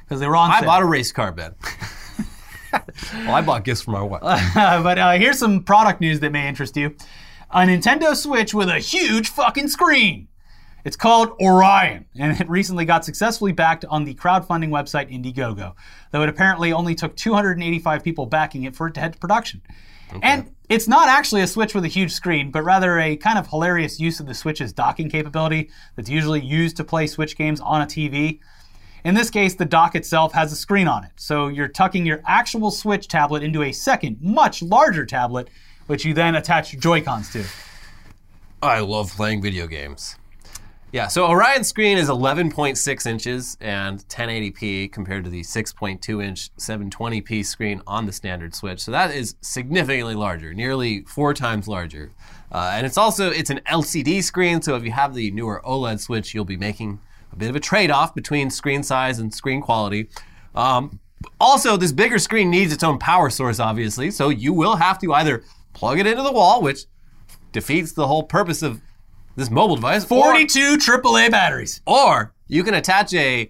because 0.04 0.20
they 0.20 0.28
were 0.28 0.36
on 0.36 0.50
sale. 0.50 0.56
I 0.56 0.60
sale. 0.62 0.68
bought 0.68 0.82
a 0.82 0.86
race 0.86 1.12
car, 1.12 1.32
Ben. 1.32 1.54
well, 2.74 3.36
I 3.36 3.42
bought 3.42 3.64
gifts 3.64 3.82
for 3.82 3.92
my 3.92 4.02
wife. 4.02 4.22
but 4.56 4.98
uh, 4.98 5.12
here's 5.14 5.40
some 5.40 5.64
product 5.64 6.02
news 6.02 6.20
that 6.22 6.32
may 6.32 6.48
interest 6.48 6.76
you: 6.78 6.96
a 7.50 7.60
Nintendo 7.60 8.16
Switch 8.16 8.54
with 8.54 8.70
a 8.70 8.80
huge 8.80 9.30
fucking 9.30 9.68
screen. 9.68 10.28
It's 10.84 10.96
called 10.96 11.40
Orion, 11.40 12.06
and 12.18 12.40
it 12.40 12.50
recently 12.50 12.86
got 12.86 13.06
successfully 13.06 13.52
backed 13.52 13.86
on 13.86 14.04
the 14.04 14.16
crowdfunding 14.16 14.70
website 14.70 15.12
Indiegogo, 15.12 15.76
though 16.12 16.24
it 16.24 16.30
apparently 16.30 16.74
only 16.74 16.96
took 16.96 17.16
285 17.16 18.04
people 18.04 18.26
backing 18.26 18.64
it 18.64 18.76
for 18.76 18.88
it 18.88 18.96
to 18.96 19.00
head 19.00 19.14
to 19.14 19.20
production. 19.20 19.62
And 20.22 20.54
it's 20.70 20.88
not 20.88 21.08
actually 21.08 21.42
a 21.42 21.48
Switch 21.48 21.74
with 21.74 21.86
a 21.86 21.90
huge 21.90 22.12
screen, 22.12 22.52
but 22.52 22.64
rather 22.64 23.00
a 23.00 23.16
kind 23.16 23.38
of 23.38 23.48
hilarious 23.48 24.00
use 24.00 24.20
of 24.20 24.26
the 24.26 24.34
Switch's 24.34 24.74
docking 24.74 25.10
capability 25.10 25.70
that's 25.96 26.10
usually 26.10 26.42
used 26.42 26.78
to 26.78 26.84
play 26.84 27.08
Switch 27.08 27.38
games 27.38 27.62
on 27.62 27.82
a 27.82 27.86
TV. 27.86 28.40
In 29.04 29.16
this 29.16 29.32
case, 29.32 29.56
the 29.56 29.66
dock 29.66 29.96
itself 29.96 30.34
has 30.34 30.52
a 30.52 30.56
screen 30.56 30.88
on 30.88 31.04
it, 31.04 31.12
so 31.16 31.48
you're 31.48 31.68
tucking 31.68 32.06
your 32.06 32.22
actual 32.28 32.70
Switch 32.70 33.08
tablet 33.08 33.42
into 33.42 33.64
a 33.64 33.72
second, 33.72 34.22
much 34.22 34.62
larger 34.62 35.08
tablet, 35.08 35.50
which 35.88 36.06
you 36.06 36.14
then 36.14 36.36
attach 36.36 36.72
your 36.72 36.80
Joy-Cons 36.80 37.34
to. 37.34 37.44
I 38.62 38.80
love 38.82 39.12
playing 39.12 39.42
video 39.42 39.66
games. 39.66 40.18
Yeah, 40.92 41.08
so 41.08 41.26
Orion's 41.26 41.68
screen 41.68 41.98
is 41.98 42.10
11.6 42.10 43.06
inches 43.08 43.58
and 43.60 44.00
1080p 44.10 44.92
compared 44.92 45.24
to 45.24 45.30
the 45.30 45.42
6.2 45.42 46.24
inch 46.24 46.54
720p 46.58 47.46
screen 47.46 47.82
on 47.88 48.06
the 48.06 48.12
standard 48.12 48.54
Switch. 48.54 48.82
So 48.82 48.92
that 48.92 49.16
is 49.16 49.36
significantly 49.42 50.16
larger, 50.16 50.54
nearly 50.54 51.04
four 51.06 51.34
times 51.34 51.68
larger. 51.68 52.12
Uh, 52.52 52.74
and 52.74 52.86
it's 52.86 52.98
also 52.98 53.32
it's 53.32 53.50
an 53.50 53.62
LCD 53.68 54.22
screen, 54.22 54.62
so 54.62 54.76
if 54.76 54.84
you 54.84 54.92
have 54.92 55.16
the 55.16 55.32
newer 55.32 55.62
OLED 55.66 56.02
Switch, 56.02 56.36
you'll 56.36 56.46
be 56.46 56.58
making 56.58 57.00
a 57.32 57.36
bit 57.36 57.50
of 57.50 57.56
a 57.56 57.60
trade-off 57.60 58.14
between 58.14 58.50
screen 58.50 58.84
size 58.84 59.20
and 59.20 59.34
screen 59.34 59.62
quality. 59.62 60.10
Um, 60.56 61.00
also, 61.40 61.78
this 61.78 61.92
bigger 61.92 62.20
screen 62.20 62.50
needs 62.50 62.74
its 62.74 62.84
own 62.84 62.98
power 62.98 63.30
source, 63.30 63.60
obviously, 63.60 64.12
so 64.12 64.30
you 64.30 64.54
will 64.54 64.76
have 64.78 65.00
to 65.00 65.14
either 65.14 65.44
plug 65.74 66.00
it 66.00 66.08
into 66.08 66.24
the 66.24 66.32
wall, 66.32 66.62
which 66.62 66.86
defeats 67.52 67.92
the 67.94 68.08
whole 68.08 68.24
purpose 68.24 68.62
of 68.62 68.82
this 69.36 69.50
mobile 69.50 69.76
device, 69.76 70.04
or- 70.04 70.08
42 70.24 70.78
AAA 70.78 71.30
batteries. 71.30 71.82
or 71.86 72.34
you 72.48 72.64
can 72.64 72.74
attach 72.74 73.14
a 73.14 73.50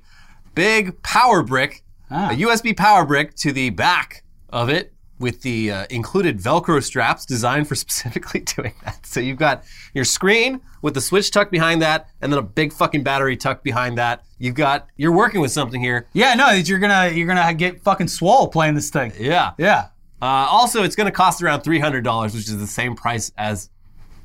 big 0.54 1.02
power 1.02 1.41
brick, 1.41 1.84
Ah. 2.12 2.30
a 2.32 2.36
USB 2.36 2.74
power 2.76 3.06
brick, 3.06 3.36
to 3.38 3.52
the 3.52 3.70
back 3.72 4.24
of 4.50 4.70
it 4.70 4.94
with 5.22 5.42
the 5.42 5.72
uh, 5.72 5.86
included 5.90 6.40
Velcro 6.40 6.84
straps 6.84 7.26
designed 7.26 7.68
for 7.68 7.76
specifically 7.86 8.42
doing 8.42 8.74
that. 8.84 9.06
So 9.06 9.20
you've 9.20 9.38
got 9.38 9.64
your 9.94 10.06
screen 10.06 10.62
with 10.82 10.94
the 10.96 11.02
switch 11.02 11.32
tucked 11.32 11.52
behind 11.52 11.82
that, 11.82 12.10
and 12.22 12.32
then 12.32 12.40
a 12.40 12.44
big 12.44 12.74
fucking 12.74 13.04
battery 13.04 13.38
tucked 13.38 13.64
behind 13.64 13.98
that. 13.98 14.24
You've 14.38 14.56
got 14.56 14.88
you're 14.98 15.12
working 15.12 15.40
with 15.40 15.52
something 15.52 15.80
here. 15.82 16.08
Yeah, 16.14 16.34
no, 16.34 16.50
you're 16.52 16.80
gonna 16.80 17.10
you're 17.10 17.28
gonna 17.28 17.54
get 17.54 17.82
fucking 17.84 18.08
swole 18.10 18.48
playing 18.50 18.76
this 18.76 18.90
thing. 18.90 19.14
Yeah. 19.18 19.52
Yeah. 19.58 19.88
Uh, 20.22 20.26
also, 20.50 20.84
it's 20.84 20.96
to 20.96 21.12
cost 21.12 21.42
around 21.42 21.62
three 21.62 21.80
hundred 21.80 22.04
dollars, 22.04 22.34
which 22.34 22.48
is 22.48 22.58
the 22.60 22.68
same 22.68 22.96
price 22.96 23.32
as 23.38 23.70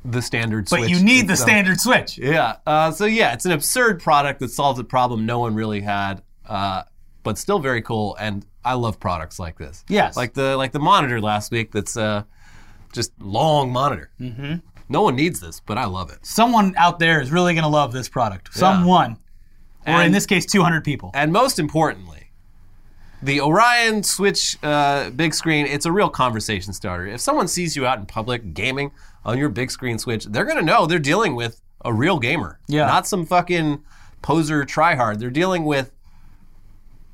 the 0.05 0.21
standard 0.21 0.67
But 0.69 0.79
Switch. 0.79 0.89
you 0.91 1.03
need 1.03 1.27
the 1.27 1.35
standard 1.35 1.79
Switch. 1.79 2.17
Yeah. 2.17 2.57
Uh, 2.65 2.91
so 2.91 3.05
yeah, 3.05 3.33
it's 3.33 3.45
an 3.45 3.51
absurd 3.51 4.01
product 4.01 4.39
that 4.39 4.49
solves 4.49 4.79
a 4.79 4.83
problem 4.83 5.25
no 5.25 5.39
one 5.39 5.55
really 5.55 5.81
had, 5.81 6.21
uh, 6.47 6.83
but 7.27 7.37
still 7.37 7.59
very 7.59 7.81
cool. 7.81 8.15
And 8.21 8.45
I 8.63 8.75
love 8.75 9.01
products 9.01 9.37
like 9.37 9.57
this. 9.57 9.83
Yes. 9.89 10.15
Like 10.15 10.33
the 10.33 10.55
like 10.55 10.71
the 10.71 10.79
monitor 10.79 11.19
last 11.19 11.51
week. 11.51 11.73
That's 11.73 11.97
uh, 11.97 12.23
just 12.93 13.11
long 13.21 13.69
monitor. 13.69 14.11
Mm-hmm. 14.17 14.55
No 14.87 15.01
one 15.01 15.17
needs 15.17 15.41
this, 15.41 15.59
but 15.59 15.77
I 15.77 15.83
love 15.83 16.09
it. 16.09 16.25
Someone 16.25 16.73
out 16.77 16.99
there 16.99 17.19
is 17.19 17.29
really 17.29 17.53
gonna 17.53 17.67
love 17.67 17.91
this 17.91 18.07
product. 18.07 18.53
Someone. 18.53 19.17
Or 19.85 20.03
in 20.03 20.13
this 20.13 20.25
case, 20.25 20.45
200 20.45 20.85
people. 20.85 21.11
And 21.13 21.33
most 21.33 21.59
importantly, 21.59 22.31
the 23.21 23.41
Orion 23.41 24.03
Switch 24.03 24.57
uh, 24.63 25.09
big 25.09 25.33
screen, 25.33 25.65
it's 25.65 25.85
a 25.85 25.91
real 25.91 26.09
conversation 26.09 26.71
starter. 26.71 27.07
If 27.07 27.19
someone 27.19 27.47
sees 27.47 27.75
you 27.75 27.85
out 27.85 27.99
in 27.99 28.05
public 28.05 28.53
gaming 28.53 28.91
on 29.25 29.37
your 29.37 29.47
big 29.49 29.71
screen 29.71 29.97
Switch, 29.97 30.25
they're 30.25 30.43
going 30.43 30.57
to 30.57 30.65
know 30.65 30.85
they're 30.85 30.99
dealing 30.99 31.35
with 31.35 31.61
a 31.85 31.93
real 31.93 32.19
gamer. 32.19 32.59
Yeah. 32.67 32.85
Not 32.85 33.07
some 33.07 33.25
fucking 33.25 33.81
poser 34.21 34.65
tryhard. 34.65 35.19
They're 35.19 35.29
dealing 35.29 35.63
with 35.63 35.93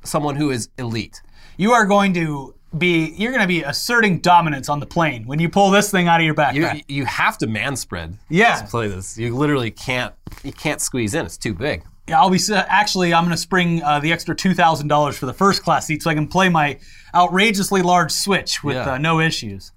someone 0.04 0.36
who 0.36 0.50
is 0.50 0.68
elite. 0.78 1.20
You 1.56 1.72
are 1.72 1.86
going 1.86 2.14
to 2.14 2.54
be 2.76 3.14
you're 3.16 3.30
gonna 3.30 3.46
be 3.46 3.62
asserting 3.62 4.18
dominance 4.18 4.68
on 4.68 4.80
the 4.80 4.86
plane 4.86 5.24
when 5.28 5.38
you 5.38 5.48
pull 5.48 5.70
this 5.70 5.92
thing 5.92 6.08
out 6.08 6.18
of 6.20 6.26
your 6.26 6.34
You, 6.34 6.62
backpack. 6.64 6.82
you 6.88 7.04
have 7.04 7.38
to 7.38 7.46
man 7.46 7.76
spread 7.76 8.18
Yeah. 8.28 8.56
to 8.56 8.66
play 8.66 8.88
this. 8.88 9.16
You 9.16 9.36
literally 9.36 9.70
can't 9.70 10.12
you 10.42 10.52
can't 10.52 10.80
squeeze 10.80 11.14
in. 11.14 11.24
It's 11.24 11.36
too 11.36 11.54
big. 11.54 11.84
Yeah, 12.08 12.20
I'll 12.20 12.30
be 12.30 12.40
actually. 12.52 13.14
I'm 13.14 13.22
going 13.24 13.30
to 13.30 13.36
spring 13.40 13.82
uh, 13.82 13.98
the 14.00 14.12
extra 14.12 14.34
two 14.34 14.52
thousand 14.54 14.88
dollars 14.88 15.16
for 15.16 15.26
the 15.26 15.32
first 15.32 15.62
class 15.62 15.86
seat, 15.86 16.02
so 16.02 16.10
I 16.10 16.14
can 16.14 16.26
play 16.28 16.48
my 16.50 16.78
outrageously 17.14 17.80
large 17.80 18.10
Switch 18.12 18.62
with 18.64 18.74
Yeah. 18.76 18.94
uh, 18.94 18.98
no 18.98 19.20
issues. 19.20 19.70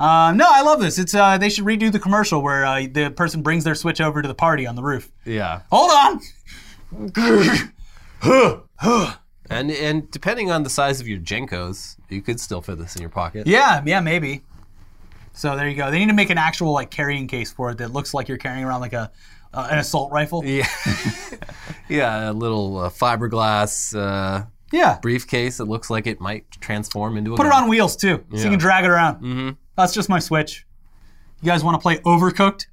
Um, 0.00 0.38
no, 0.38 0.46
I 0.48 0.62
love 0.62 0.80
this. 0.80 0.98
It's 0.98 1.14
uh, 1.14 1.36
they 1.38 1.50
should 1.50 1.64
redo 1.66 1.92
the 1.92 1.98
commercial 2.00 2.42
where 2.42 2.64
uh, 2.64 2.86
the 2.90 3.10
person 3.10 3.42
brings 3.42 3.62
their 3.64 3.74
Switch 3.76 4.00
over 4.00 4.22
to 4.22 4.26
the 4.26 4.34
party 4.34 4.66
on 4.66 4.74
the 4.76 4.82
roof. 4.82 5.12
Yeah. 5.24 5.60
Hold 5.70 5.90
on. 5.92 6.20
And 9.50 9.70
and 9.70 10.10
depending 10.10 10.50
on 10.50 10.62
the 10.62 10.70
size 10.70 11.00
of 11.00 11.08
your 11.08 11.18
JNCOs, 11.18 11.96
you 12.08 12.22
could 12.22 12.38
still 12.40 12.62
fit 12.62 12.78
this 12.78 12.94
in 12.96 13.02
your 13.02 13.10
pocket. 13.10 13.46
Yeah, 13.46 13.82
yeah, 13.84 14.00
maybe. 14.00 14.42
So 15.32 15.56
there 15.56 15.68
you 15.68 15.76
go. 15.76 15.90
They 15.90 15.98
need 15.98 16.06
to 16.08 16.14
make 16.14 16.30
an 16.30 16.38
actual 16.38 16.72
like 16.72 16.90
carrying 16.90 17.26
case 17.26 17.50
for 17.50 17.70
it 17.70 17.78
that 17.78 17.92
looks 17.92 18.14
like 18.14 18.28
you're 18.28 18.38
carrying 18.38 18.64
around 18.64 18.80
like 18.80 18.92
a 18.92 19.10
uh, 19.52 19.68
an 19.70 19.78
assault 19.78 20.12
rifle. 20.12 20.44
Yeah, 20.44 20.68
yeah, 21.88 22.30
a 22.30 22.32
little 22.32 22.78
uh, 22.78 22.90
fiberglass 22.90 23.96
uh, 23.98 24.46
Yeah. 24.72 24.98
briefcase 25.02 25.56
that 25.56 25.64
looks 25.64 25.90
like 25.90 26.06
it 26.06 26.20
might 26.20 26.50
transform 26.60 27.16
into 27.16 27.34
a. 27.34 27.36
Put 27.36 27.46
it 27.46 27.52
on 27.52 27.68
wheels 27.68 27.96
too, 27.96 28.24
so 28.30 28.36
you 28.44 28.50
can 28.50 28.58
drag 28.58 28.84
it 28.84 28.90
around. 28.90 29.16
Mm-hmm. 29.16 29.50
That's 29.76 29.92
just 29.92 30.08
my 30.08 30.18
Switch. 30.20 30.66
You 31.42 31.46
guys 31.46 31.64
want 31.64 31.74
to 31.74 31.80
play 31.82 31.98
Overcooked? 31.98 32.66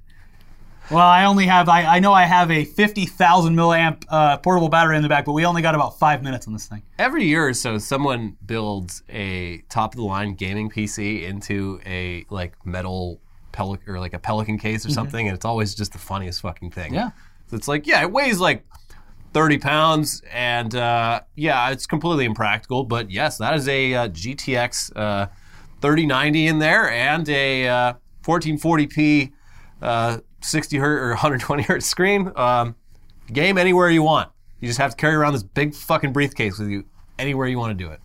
Well, 0.90 1.06
I 1.06 1.26
only 1.26 1.46
have 1.46 1.68
I, 1.68 1.84
I 1.84 1.98
know 1.98 2.14
I 2.14 2.24
have 2.24 2.50
a 2.50 2.64
fifty 2.64 3.04
thousand 3.04 3.54
milliamp 3.54 4.04
uh, 4.08 4.38
portable 4.38 4.70
battery 4.70 4.96
in 4.96 5.02
the 5.02 5.08
back, 5.08 5.26
but 5.26 5.32
we 5.32 5.44
only 5.44 5.60
got 5.60 5.74
about 5.74 5.98
five 5.98 6.22
minutes 6.22 6.46
on 6.46 6.54
this 6.54 6.66
thing. 6.66 6.82
Every 6.98 7.24
year 7.24 7.46
or 7.46 7.52
so, 7.52 7.76
someone 7.76 8.36
builds 8.46 9.02
a 9.08 9.58
top 9.68 9.92
of 9.92 9.98
the 9.98 10.04
line 10.04 10.34
gaming 10.34 10.70
PC 10.70 11.22
into 11.24 11.80
a 11.84 12.24
like 12.30 12.54
metal 12.64 13.20
pelic 13.52 13.86
or 13.86 14.00
like 14.00 14.14
a 14.14 14.18
pelican 14.18 14.58
case 14.58 14.86
or 14.86 14.90
something, 14.90 15.28
and 15.28 15.34
it's 15.34 15.44
always 15.44 15.74
just 15.74 15.92
the 15.92 15.98
funniest 15.98 16.40
fucking 16.40 16.70
thing. 16.70 16.92
Mm-hmm. 16.92 16.94
Yeah. 16.94 17.10
So 17.48 17.56
it's 17.56 17.68
like, 17.68 17.86
yeah, 17.86 18.02
it 18.02 18.12
weighs 18.12 18.38
like 18.38 18.64
30 19.32 19.58
pounds, 19.58 20.22
and 20.32 20.74
uh, 20.74 21.20
yeah, 21.34 21.70
it's 21.70 21.86
completely 21.86 22.24
impractical. 22.24 22.84
But 22.84 23.10
yes, 23.10 23.38
that 23.38 23.54
is 23.54 23.68
a 23.68 23.94
uh, 23.94 24.08
GTX 24.08 24.92
uh, 24.96 25.26
3090 25.80 26.46
in 26.46 26.58
there 26.58 26.90
and 26.90 27.28
a 27.28 27.68
uh, 27.68 27.94
1440p 28.22 29.32
uh, 29.80 30.18
60 30.40 30.76
hertz 30.78 31.02
or 31.02 31.08
120 31.10 31.62
hertz 31.64 31.86
screen. 31.86 32.32
Um, 32.36 32.76
game 33.32 33.58
anywhere 33.58 33.90
you 33.90 34.02
want. 34.02 34.30
You 34.60 34.68
just 34.68 34.78
have 34.78 34.90
to 34.90 34.96
carry 34.96 35.14
around 35.14 35.34
this 35.34 35.42
big 35.42 35.74
fucking 35.74 36.12
briefcase 36.12 36.58
with 36.58 36.68
you 36.68 36.84
anywhere 37.18 37.46
you 37.46 37.58
want 37.58 37.76
to 37.76 37.84
do 37.84 37.90
it. 37.90 38.00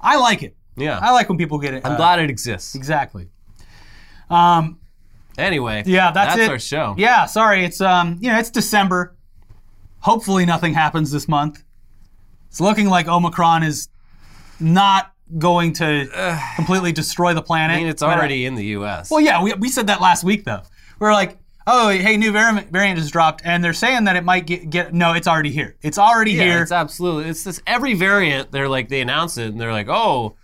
I 0.00 0.16
like 0.16 0.42
it. 0.42 0.56
Yeah. 0.76 0.98
I 1.00 1.12
like 1.12 1.28
when 1.28 1.38
people 1.38 1.58
get 1.58 1.74
it. 1.74 1.86
I'm 1.86 1.92
uh, 1.92 1.96
glad 1.96 2.18
it 2.18 2.28
exists. 2.28 2.74
Exactly. 2.74 3.28
Um, 4.28 4.78
Anyway, 5.38 5.82
yeah, 5.86 6.12
that's, 6.12 6.36
it. 6.38 6.48
our 6.48 6.58
show. 6.58 6.94
Yeah, 6.96 7.26
sorry. 7.26 7.64
It's 7.64 7.80
um, 7.80 8.18
you 8.20 8.30
know, 8.30 8.38
it's 8.38 8.50
December. 8.50 9.16
Hopefully, 10.00 10.46
nothing 10.46 10.74
happens 10.74 11.10
this 11.10 11.28
month. 11.28 11.62
It's 12.48 12.60
looking 12.60 12.88
like 12.88 13.06
Omicron 13.06 13.62
is 13.62 13.88
not 14.60 15.12
going 15.38 15.74
to 15.74 16.40
completely 16.56 16.92
destroy 16.92 17.34
the 17.34 17.42
planet. 17.42 17.76
I 17.76 17.80
mean, 17.80 17.88
it's 17.88 18.02
uh, 18.02 18.06
already 18.06 18.46
in 18.46 18.54
the 18.54 18.64
U.S. 18.66 19.10
Well, 19.10 19.20
yeah, 19.20 19.42
we, 19.42 19.52
we 19.54 19.68
said 19.68 19.88
that 19.88 20.00
last 20.00 20.24
week 20.24 20.44
though. 20.44 20.62
We're 20.98 21.12
like, 21.12 21.38
oh, 21.66 21.88
hey, 21.90 22.16
new 22.16 22.32
variant 22.32 22.70
variant 22.70 23.10
dropped, 23.10 23.42
and 23.44 23.62
they're 23.62 23.72
saying 23.72 24.04
that 24.04 24.16
it 24.16 24.24
might 24.24 24.46
get 24.46 24.70
get. 24.70 24.94
No, 24.94 25.12
it's 25.12 25.26
already 25.28 25.50
here. 25.50 25.76
It's 25.82 25.98
already 25.98 26.32
Yeah, 26.32 26.44
here. 26.44 26.62
it's 26.62 26.72
absolutely. 26.72 27.30
It's 27.30 27.44
this 27.44 27.60
every 27.66 27.94
variant. 27.94 28.52
They're 28.52 28.68
like 28.68 28.88
they 28.88 29.00
announce 29.00 29.38
it 29.38 29.48
and 29.48 29.60
they're 29.60 29.72
like, 29.72 29.88
oh, 29.88 30.36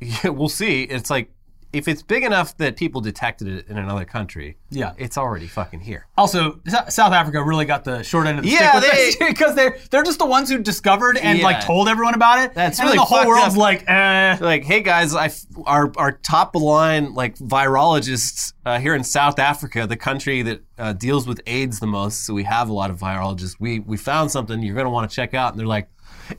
yeah, 0.00 0.28
we'll 0.30 0.48
see. 0.48 0.82
It's 0.82 1.10
like 1.10 1.30
if 1.72 1.86
it's 1.88 2.02
big 2.02 2.24
enough 2.24 2.56
that 2.56 2.76
people 2.76 3.00
detected 3.00 3.46
it 3.48 3.68
in 3.68 3.78
another 3.78 4.04
country, 4.04 4.56
Yeah. 4.70 4.92
it's 4.98 5.16
already 5.16 5.46
fucking 5.46 5.80
here. 5.80 6.06
Also, 6.18 6.60
S- 6.66 6.94
South 6.94 7.12
Africa 7.12 7.42
really 7.42 7.64
got 7.64 7.84
the 7.84 8.02
short 8.02 8.26
end 8.26 8.38
of 8.38 8.44
the 8.44 8.50
Yeah, 8.50 8.70
stick 8.70 8.74
with 8.82 8.90
they- 8.90 8.96
this 9.06 9.16
because 9.28 9.54
they're 9.54 9.78
they're 9.90 10.02
just 10.02 10.18
the 10.18 10.26
ones 10.26 10.50
who 10.50 10.58
discovered 10.58 11.16
and 11.16 11.38
Yeah. 11.38 11.44
like 11.44 11.64
told 11.64 11.88
everyone 11.88 12.14
about 12.14 12.40
it. 12.40 12.54
That's 12.54 12.78
and 12.80 12.86
really 12.86 12.98
the 12.98 13.04
whole 13.04 13.26
world's 13.26 13.54
up. 13.54 13.58
like, 13.60 13.84
eh. 13.88 14.36
Like, 14.40 14.64
hey 14.64 14.80
guys, 14.80 15.14
I 15.14 15.26
f- 15.26 15.44
our 15.66 15.92
our 15.96 16.12
top 16.12 16.54
line 16.56 17.14
like 17.14 17.36
virologists 17.80 18.52
uh, 18.66 18.78
here 18.78 18.94
in 18.94 19.04
South 19.04 19.38
Africa, 19.38 19.86
the 19.86 19.96
country 19.96 20.42
that 20.42 20.60
uh, 20.78 20.92
deals 20.92 21.26
with 21.26 21.40
AIDS 21.46 21.80
the 21.80 21.86
most, 21.86 22.24
so 22.26 22.34
we 22.34 22.44
have 22.44 22.68
a 22.68 22.72
lot 22.72 22.90
of 22.90 22.98
virologists. 22.98 23.56
We 23.58 23.80
we 23.80 23.96
found 23.96 24.30
something 24.30 24.62
you're 24.62 24.76
gonna 24.76 24.90
want 24.90 25.08
to 25.10 25.14
check 25.14 25.34
out, 25.34 25.52
and 25.52 25.58
they're 25.60 25.66
like, 25.66 25.88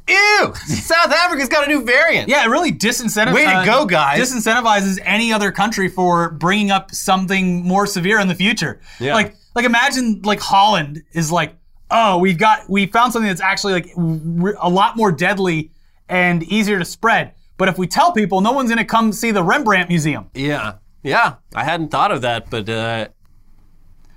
ew, 0.07 0.53
South 0.55 1.11
Africa's 1.11 1.49
got 1.49 1.65
a 1.65 1.67
new 1.67 1.83
variant. 1.83 2.29
Yeah, 2.29 2.43
it 2.45 2.47
really 2.49 2.71
disincentivizes. 2.71 3.33
Way 3.33 3.45
to 3.45 3.63
go, 3.65 3.85
guys. 3.85 4.19
Disincentivizes 4.19 4.99
any 5.03 5.31
other 5.33 5.51
country 5.51 5.87
for 5.87 6.29
bringing 6.31 6.71
up 6.71 6.91
something 6.91 7.63
more 7.67 7.85
severe 7.85 8.19
in 8.19 8.27
the 8.27 8.35
future. 8.35 8.81
Yeah. 8.99 9.13
Like, 9.13 9.35
like 9.55 9.65
imagine 9.65 10.21
like 10.23 10.39
Holland 10.39 11.03
is 11.13 11.31
like, 11.31 11.55
oh, 11.89 12.17
we've 12.17 12.37
got 12.37 12.69
we 12.69 12.85
found 12.87 13.13
something 13.13 13.27
that's 13.27 13.41
actually 13.41 13.73
like 13.73 13.87
r- 13.97 14.55
a 14.61 14.69
lot 14.69 14.95
more 14.97 15.11
deadly 15.11 15.71
and 16.09 16.43
easier 16.43 16.79
to 16.79 16.85
spread. 16.85 17.33
But 17.57 17.67
if 17.69 17.77
we 17.77 17.85
tell 17.87 18.11
people, 18.11 18.41
no 18.41 18.51
one's 18.53 18.69
gonna 18.69 18.85
come 18.85 19.13
see 19.13 19.31
the 19.31 19.43
Rembrandt 19.43 19.89
Museum. 19.89 20.29
Yeah, 20.33 20.75
yeah. 21.03 21.35
I 21.53 21.63
hadn't 21.63 21.89
thought 21.89 22.11
of 22.11 22.21
that, 22.21 22.49
but 22.49 22.67
uh, 22.67 23.07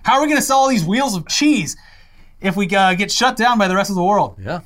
How 0.04 0.14
are 0.16 0.22
we 0.22 0.28
gonna 0.28 0.40
sell 0.40 0.58
all 0.58 0.68
these 0.68 0.84
wheels 0.84 1.14
of 1.16 1.28
cheese 1.28 1.76
if 2.40 2.56
we 2.56 2.68
uh, 2.74 2.94
get 2.94 3.10
shut 3.10 3.36
down 3.36 3.58
by 3.58 3.68
the 3.68 3.74
rest 3.74 3.90
of 3.90 3.96
the 3.96 4.04
world? 4.04 4.38
yeah. 4.40 4.60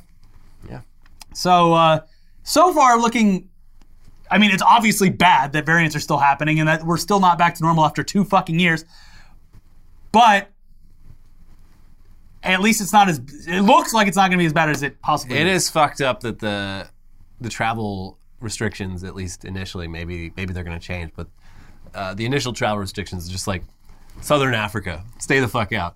So, 1.39 1.73
uh, 1.73 2.01
so 2.43 2.73
far 2.73 2.99
looking, 2.99 3.47
I 4.29 4.37
mean, 4.37 4.51
it's 4.51 4.61
obviously 4.61 5.09
bad 5.09 5.53
that 5.53 5.65
variants 5.65 5.95
are 5.95 6.01
still 6.01 6.17
happening 6.17 6.59
and 6.59 6.67
that 6.67 6.83
we're 6.83 6.97
still 6.97 7.21
not 7.21 7.37
back 7.37 7.55
to 7.55 7.63
normal 7.63 7.85
after 7.85 8.03
two 8.03 8.25
fucking 8.25 8.59
years. 8.59 8.83
But 10.11 10.49
at 12.43 12.59
least 12.59 12.81
it's 12.81 12.91
not 12.91 13.07
as, 13.07 13.21
it 13.47 13.61
looks 13.61 13.93
like 13.93 14.09
it's 14.09 14.17
not 14.17 14.23
going 14.23 14.37
to 14.37 14.41
be 14.41 14.47
as 14.47 14.53
bad 14.53 14.69
as 14.69 14.83
it 14.83 15.01
possibly 15.01 15.37
It 15.37 15.47
is. 15.47 15.69
fucked 15.69 16.01
up 16.01 16.19
that 16.21 16.39
the 16.39 16.89
the 17.39 17.49
travel 17.49 18.17
restrictions, 18.41 19.05
at 19.05 19.15
least 19.15 19.45
initially, 19.45 19.87
maybe 19.87 20.33
maybe 20.35 20.51
they're 20.51 20.65
going 20.65 20.77
to 20.77 20.85
change, 20.85 21.11
but 21.15 21.27
uh, 21.93 22.13
the 22.13 22.25
initial 22.25 22.51
travel 22.51 22.79
restrictions 22.79 23.29
just 23.29 23.47
like 23.47 23.63
Southern 24.19 24.53
Africa, 24.53 25.05
stay 25.19 25.39
the 25.39 25.47
fuck 25.47 25.71
out. 25.71 25.95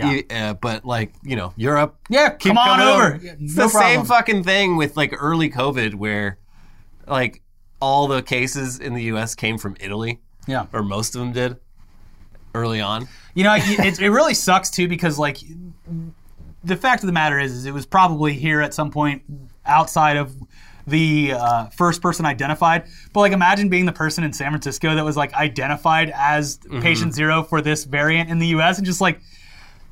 Yeah. 0.00 0.10
You- 0.12 0.24
uh, 0.30 0.54
but 0.54 0.84
like 0.84 1.12
you 1.22 1.36
know, 1.36 1.52
Europe, 1.56 1.96
Yeah, 2.08 2.30
keep 2.30 2.50
come 2.50 2.58
on 2.58 2.78
coming 2.78 2.86
over. 2.94 3.14
It's 3.14 3.24
Yeah, 3.24 3.34
the 3.38 3.62
no 3.62 3.68
same 3.68 4.04
fucking 4.04 4.44
thing 4.44 4.76
with 4.76 4.96
like 4.96 5.14
early 5.16 5.50
COVID, 5.50 5.94
where 5.94 6.38
like 7.06 7.42
all 7.80 8.06
the 8.08 8.22
cases 8.22 8.78
in 8.78 8.94
the 8.94 9.04
U.S. 9.04 9.34
came 9.34 9.56
from 9.58 9.76
Italy, 9.80 10.20
Yeah. 10.46 10.66
or 10.72 10.82
most 10.82 11.14
of 11.14 11.20
them 11.20 11.32
did, 11.32 11.56
early 12.54 12.80
on. 12.80 13.08
You 13.34 13.44
know, 13.44 13.54
it, 13.56 14.00
it 14.00 14.10
really 14.10 14.34
sucks 14.34 14.70
too 14.70 14.86
because 14.88 15.18
like 15.18 15.38
the 16.62 16.76
fact 16.76 17.02
of 17.02 17.06
the 17.06 17.12
matter 17.12 17.38
is, 17.38 17.52
is 17.52 17.66
it 17.66 17.72
was 17.72 17.86
probably 17.86 18.34
here 18.34 18.60
at 18.60 18.74
some 18.74 18.90
point 18.90 19.22
outside 19.64 20.16
of 20.16 20.34
the 20.86 21.32
uh, 21.34 21.66
first 21.68 22.02
person 22.02 22.26
identified. 22.26 22.84
But 23.12 23.20
like, 23.20 23.32
imagine 23.32 23.68
being 23.68 23.86
the 23.86 23.92
person 23.92 24.24
in 24.24 24.32
San 24.32 24.50
Francisco 24.50 24.94
that 24.94 25.04
was 25.04 25.16
like 25.16 25.32
identified 25.34 26.10
as 26.14 26.58
patient 26.80 27.14
zero 27.14 27.42
for 27.42 27.62
this 27.62 27.84
variant 27.84 28.28
in 28.30 28.38
the 28.40 28.48
U.S. 28.48 28.76
and 28.78 28.84
just 28.86 29.00
like 29.00 29.20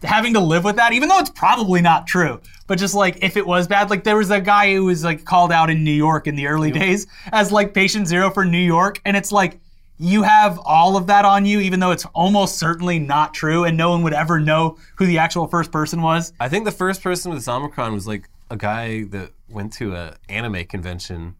having 0.03 0.35
to 0.35 0.41
live 0.41 0.65
with 0.65 0.77
that, 0.77 0.93
even 0.93 1.09
though 1.09 1.19
it's 1.19 1.31
probably 1.31 1.81
not 1.81 2.07
true. 2.07 2.41
But 2.67 2.79
just 2.79 2.95
like 2.95 3.19
if 3.23 3.37
it 3.37 3.47
was 3.47 3.67
bad, 3.67 3.91
like 3.91 4.05
there 4.05 4.17
was 4.17 4.31
a 4.31 4.41
guy 4.41 4.75
who 4.75 4.85
was 4.85 5.05
like 5.05 5.25
called 5.25 5.53
out 5.53 5.71
in 5.71 5.85
New 5.85 5.91
York 5.91 6.27
in 6.27 6.37
the 6.37 6.47
early 6.47 6.71
days 6.71 7.07
as 7.33 7.51
like 7.51 7.75
patient 7.75 8.07
zero 8.07 8.31
for 8.31 8.45
New 8.45 8.59
York, 8.59 9.01
and 9.05 9.17
it's 9.17 9.33
like 9.33 9.59
you 9.99 10.23
have 10.23 10.61
all 10.65 10.97
of 10.97 11.09
that 11.09 11.25
on 11.25 11.45
you, 11.45 11.59
even 11.61 11.81
though 11.81 11.91
it's 11.91 12.05
almost 12.15 12.59
certainly 12.59 12.99
not 12.99 13.35
true, 13.35 13.65
and 13.65 13.77
no 13.77 13.91
one 13.91 14.03
would 14.03 14.13
ever 14.13 14.39
know 14.39 14.79
who 14.97 15.07
the 15.07 15.19
actual 15.19 15.49
first 15.49 15.73
person 15.73 16.03
was. 16.03 16.33
I 16.39 16.49
think 16.49 16.65
the 16.65 16.73
first 16.73 17.03
person 17.03 17.33
with 17.33 17.49
Omicron 17.49 17.93
was 17.93 18.07
like 18.07 18.29
a 18.51 18.57
guy 18.57 19.05
that 19.05 19.33
went 19.49 19.73
to 19.75 19.95
a 19.95 20.15
anime 20.29 20.65
convention. 20.67 21.35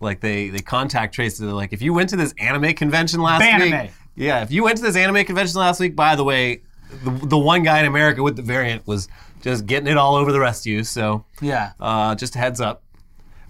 Like 0.00 0.20
they 0.20 0.48
they 0.48 0.58
contact 0.58 1.14
traced 1.14 1.40
it. 1.40 1.44
They're 1.44 1.54
like, 1.54 1.72
if 1.72 1.80
you 1.80 1.94
went 1.94 2.10
to 2.10 2.16
this 2.16 2.34
anime 2.38 2.74
convention 2.74 3.20
last 3.20 3.42
Banime. 3.42 3.82
week, 3.82 3.90
yeah, 4.16 4.42
if 4.42 4.50
you 4.50 4.64
went 4.64 4.78
to 4.78 4.82
this 4.82 4.96
anime 4.96 5.24
convention 5.24 5.60
last 5.60 5.78
week, 5.78 5.94
by 5.94 6.16
the 6.16 6.24
way, 6.24 6.62
the, 7.04 7.26
the 7.26 7.38
one 7.38 7.62
guy 7.62 7.80
in 7.80 7.86
America 7.86 8.22
with 8.22 8.36
the 8.36 8.42
variant 8.42 8.86
was 8.86 9.08
just 9.42 9.66
getting 9.66 9.88
it 9.88 9.96
all 9.96 10.14
over 10.16 10.32
the 10.32 10.40
rest 10.40 10.66
of 10.66 10.70
you. 10.72 10.84
So 10.84 11.24
Yeah. 11.40 11.72
uh, 11.80 12.14
just 12.14 12.36
a 12.36 12.38
heads 12.38 12.60
up. 12.60 12.82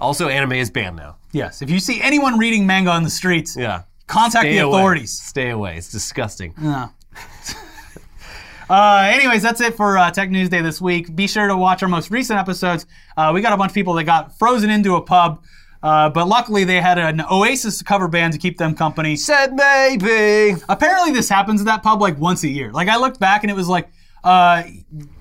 Also, 0.00 0.28
anime 0.28 0.52
is 0.52 0.70
banned 0.70 0.96
now. 0.96 1.16
Yes. 1.32 1.62
If 1.62 1.70
you 1.70 1.78
see 1.80 2.00
anyone 2.02 2.38
reading 2.38 2.66
manga 2.66 2.90
on 2.90 3.02
the 3.04 3.10
streets, 3.10 3.56
Yeah. 3.56 3.82
contact 4.06 4.42
Stay 4.44 4.54
the 4.54 4.58
away. 4.60 4.78
authorities. 4.78 5.12
Stay 5.20 5.50
away. 5.50 5.76
It's 5.76 5.90
disgusting. 5.90 6.54
No. 6.58 6.90
Uh, 8.70 9.10
anyways, 9.12 9.42
that's 9.42 9.60
it 9.60 9.74
for 9.76 9.98
uh, 9.98 10.10
Tech 10.10 10.30
News 10.30 10.48
Day 10.48 10.62
this 10.62 10.80
week. 10.80 11.14
Be 11.14 11.26
sure 11.26 11.46
to 11.46 11.54
watch 11.56 11.82
our 11.82 11.88
most 11.90 12.10
recent 12.10 12.38
episodes. 12.38 12.86
Uh, 13.18 13.30
we 13.34 13.42
got 13.42 13.52
a 13.52 13.56
bunch 13.58 13.70
of 13.70 13.74
people 13.74 13.92
that 13.94 14.04
got 14.04 14.38
frozen 14.38 14.70
into 14.70 14.94
a 14.94 15.02
pub, 15.02 15.42
uh, 15.82 16.08
but 16.10 16.28
luckily 16.28 16.64
they 16.64 16.80
had 16.80 16.98
an 16.98 17.20
Oasis 17.30 17.82
cover 17.82 18.08
band 18.08 18.32
to 18.34 18.38
keep 18.38 18.58
them 18.58 18.74
company. 18.74 19.16
Said 19.16 19.54
maybe. 19.54 20.60
Apparently, 20.68 21.12
this 21.12 21.28
happens 21.28 21.60
at 21.60 21.64
that 21.66 21.82
pub 21.82 22.00
like 22.00 22.18
once 22.18 22.44
a 22.44 22.48
year. 22.48 22.70
Like 22.72 22.88
I 22.88 22.96
looked 22.96 23.18
back 23.20 23.42
and 23.44 23.50
it 23.50 23.54
was 23.54 23.68
like, 23.68 23.88
uh, 24.24 24.62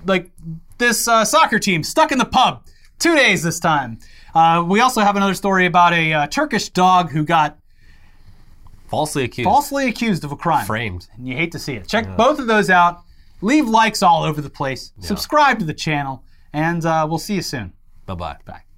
like 0.05 0.31
this 0.77 1.07
uh, 1.07 1.25
soccer 1.25 1.59
team 1.59 1.83
stuck 1.83 2.11
in 2.11 2.17
the 2.17 2.25
pub 2.25 2.63
two 2.99 3.15
days 3.15 3.43
this 3.43 3.59
time. 3.59 3.99
Uh, 4.33 4.63
we 4.65 4.79
also 4.79 5.01
have 5.01 5.15
another 5.15 5.33
story 5.33 5.65
about 5.65 5.93
a 5.93 6.13
uh, 6.13 6.27
Turkish 6.27 6.69
dog 6.69 7.11
who 7.11 7.23
got 7.25 7.57
Falsely 8.87 9.23
accused. 9.23 9.45
falsely 9.45 9.87
accused 9.87 10.23
of 10.23 10.31
a 10.31 10.35
crime. 10.35 10.65
Framed. 10.65 11.07
and 11.15 11.27
you 11.27 11.35
hate 11.35 11.51
to 11.53 11.59
see 11.59 11.73
it. 11.73 11.87
Check 11.87 12.17
both 12.17 12.39
of 12.39 12.47
those 12.47 12.69
out. 12.69 13.01
Leave 13.41 13.67
likes 13.67 14.03
all 14.03 14.23
over 14.23 14.41
the 14.41 14.49
place. 14.49 14.91
Subscribe 14.99 15.59
to 15.59 15.65
the 15.65 15.73
channel, 15.73 16.23
and 16.53 16.85
uh, 16.85 17.07
we'll 17.09 17.17
see 17.17 17.35
you 17.35 17.41
soon. 17.41 17.73
Bye 18.05 18.15
bye. 18.15 18.37
Bye. 18.45 18.70